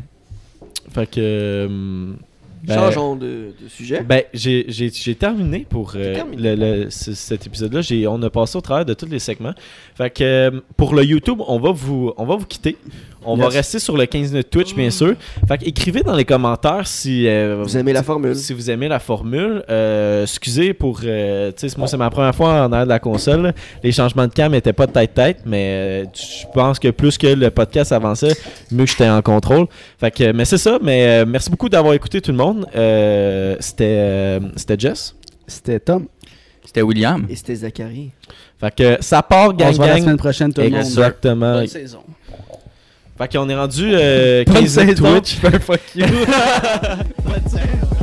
Fait 0.91 1.05
que. 1.09 1.19
euh, 1.19 2.13
ben- 2.63 2.75
Changeons 2.75 3.15
de, 3.15 3.53
de 3.61 3.67
sujet. 3.69 4.01
Ben, 4.03 4.23
j'ai- 4.33 4.65
terminé 5.15 5.65
pour 5.69 5.93
euh, 5.95 6.13
terminé. 6.15 6.55
le- 6.55 6.83
le- 6.83 6.89
ce- 6.89 7.13
cet 7.13 7.47
épisode-là. 7.47 7.81
On 8.09 8.21
a 8.21 8.29
passé 8.29 8.57
au 8.57 8.61
travers 8.61 8.85
de 8.85 8.93
tous 8.93 9.07
les 9.07 9.19
segments. 9.19 9.53
Fait 9.95 10.09
que 10.09 10.23
euh, 10.23 10.61
pour 10.77 10.93
le 10.95 11.03
YouTube, 11.03 11.39
on 11.47 11.59
va 11.59 11.71
vous, 11.71 12.13
on 12.17 12.25
va 12.25 12.35
vous 12.35 12.45
quitter. 12.45 12.77
On 13.23 13.35
va 13.35 13.49
rester 13.49 13.77
sur 13.79 13.95
le 13.97 14.05
15 14.07 14.31
minutes 14.31 14.49
Twitch, 14.49 14.73
bien 14.75 14.89
sûr. 14.89 15.13
Fait 15.47 15.57
que 15.59 15.65
écrivez 15.65 16.01
dans 16.01 16.15
les 16.15 16.25
commentaires 16.25 16.87
si 16.87 17.27
euh, 17.27 17.61
Vous 17.63 17.77
aimez 17.77 17.93
la 17.93 18.01
formule. 18.01 18.35
si 18.35 18.51
vous 18.53 18.71
aimez 18.71 18.87
la 18.87 18.99
formule. 18.99 19.63
Euh, 19.69 20.23
excusez 20.23 20.73
pour. 20.73 21.01
euh, 21.03 21.51
tu 21.55 21.69
sais, 21.69 21.77
moi, 21.77 21.87
c'est 21.87 21.97
ma 21.97 22.09
première 22.09 22.33
fois 22.33 22.65
en 22.65 22.71
arrière 22.71 22.85
de 22.85 22.89
la 22.89 22.99
console. 22.99 23.53
Les 23.83 23.91
changements 23.91 24.25
de 24.27 24.33
cam 24.33 24.51
n'étaient 24.51 24.73
pas 24.73 24.87
de 24.87 24.91
tête-tête, 24.91 25.41
mais 25.45 26.03
euh, 26.03 26.05
je 26.15 26.45
pense 26.53 26.79
que 26.79 26.87
plus 26.89 27.17
que 27.17 27.27
le 27.27 27.51
podcast 27.51 27.91
avançait, 27.91 28.35
mieux 28.71 28.85
que 28.85 28.89
j'étais 28.91 29.07
en 29.09 29.21
contrôle. 29.21 29.67
Fait 29.99 30.09
que, 30.11 30.31
mais 30.31 30.45
c'est 30.45 30.57
ça. 30.57 30.79
Mais 30.81 31.05
euh, 31.21 31.25
merci 31.27 31.49
beaucoup 31.51 31.69
d'avoir 31.69 31.93
écouté 31.93 32.21
tout 32.21 32.31
le 32.31 32.37
monde. 32.37 32.65
Euh, 32.75 33.55
c'était, 33.59 33.85
euh, 33.87 34.39
c'était 34.55 34.79
Jess. 34.79 35.15
C'était 35.45 35.79
Tom. 35.79 36.07
c'était 36.65 36.81
William. 36.81 37.25
Et 37.29 37.35
c'était 37.35 37.55
Zachary. 37.55 38.09
Fait 38.59 38.73
que 38.75 38.97
ça 39.03 39.21
part, 39.21 39.49
On 39.49 39.53
gang, 39.53 39.71
se 39.71 39.77
voit 39.77 39.87
la 39.87 39.93
gang. 39.95 40.03
semaine 40.03 40.17
prochaine, 40.17 40.53
tout 40.53 40.61
le 40.61 40.69
monde. 40.69 40.79
Exactement. 40.79 41.53
Bonne 41.53 41.67
saison. 41.67 41.99
Fait 43.21 43.37
qu'on 43.37 43.49
est 43.49 43.55
rendu 43.55 43.91
euh, 43.93 44.43
Bonne 44.45 44.55
15 44.55 44.69
saison. 44.73 45.11
Twitch. 45.11 45.35
Fuck 45.61 45.81
you. 45.95 46.05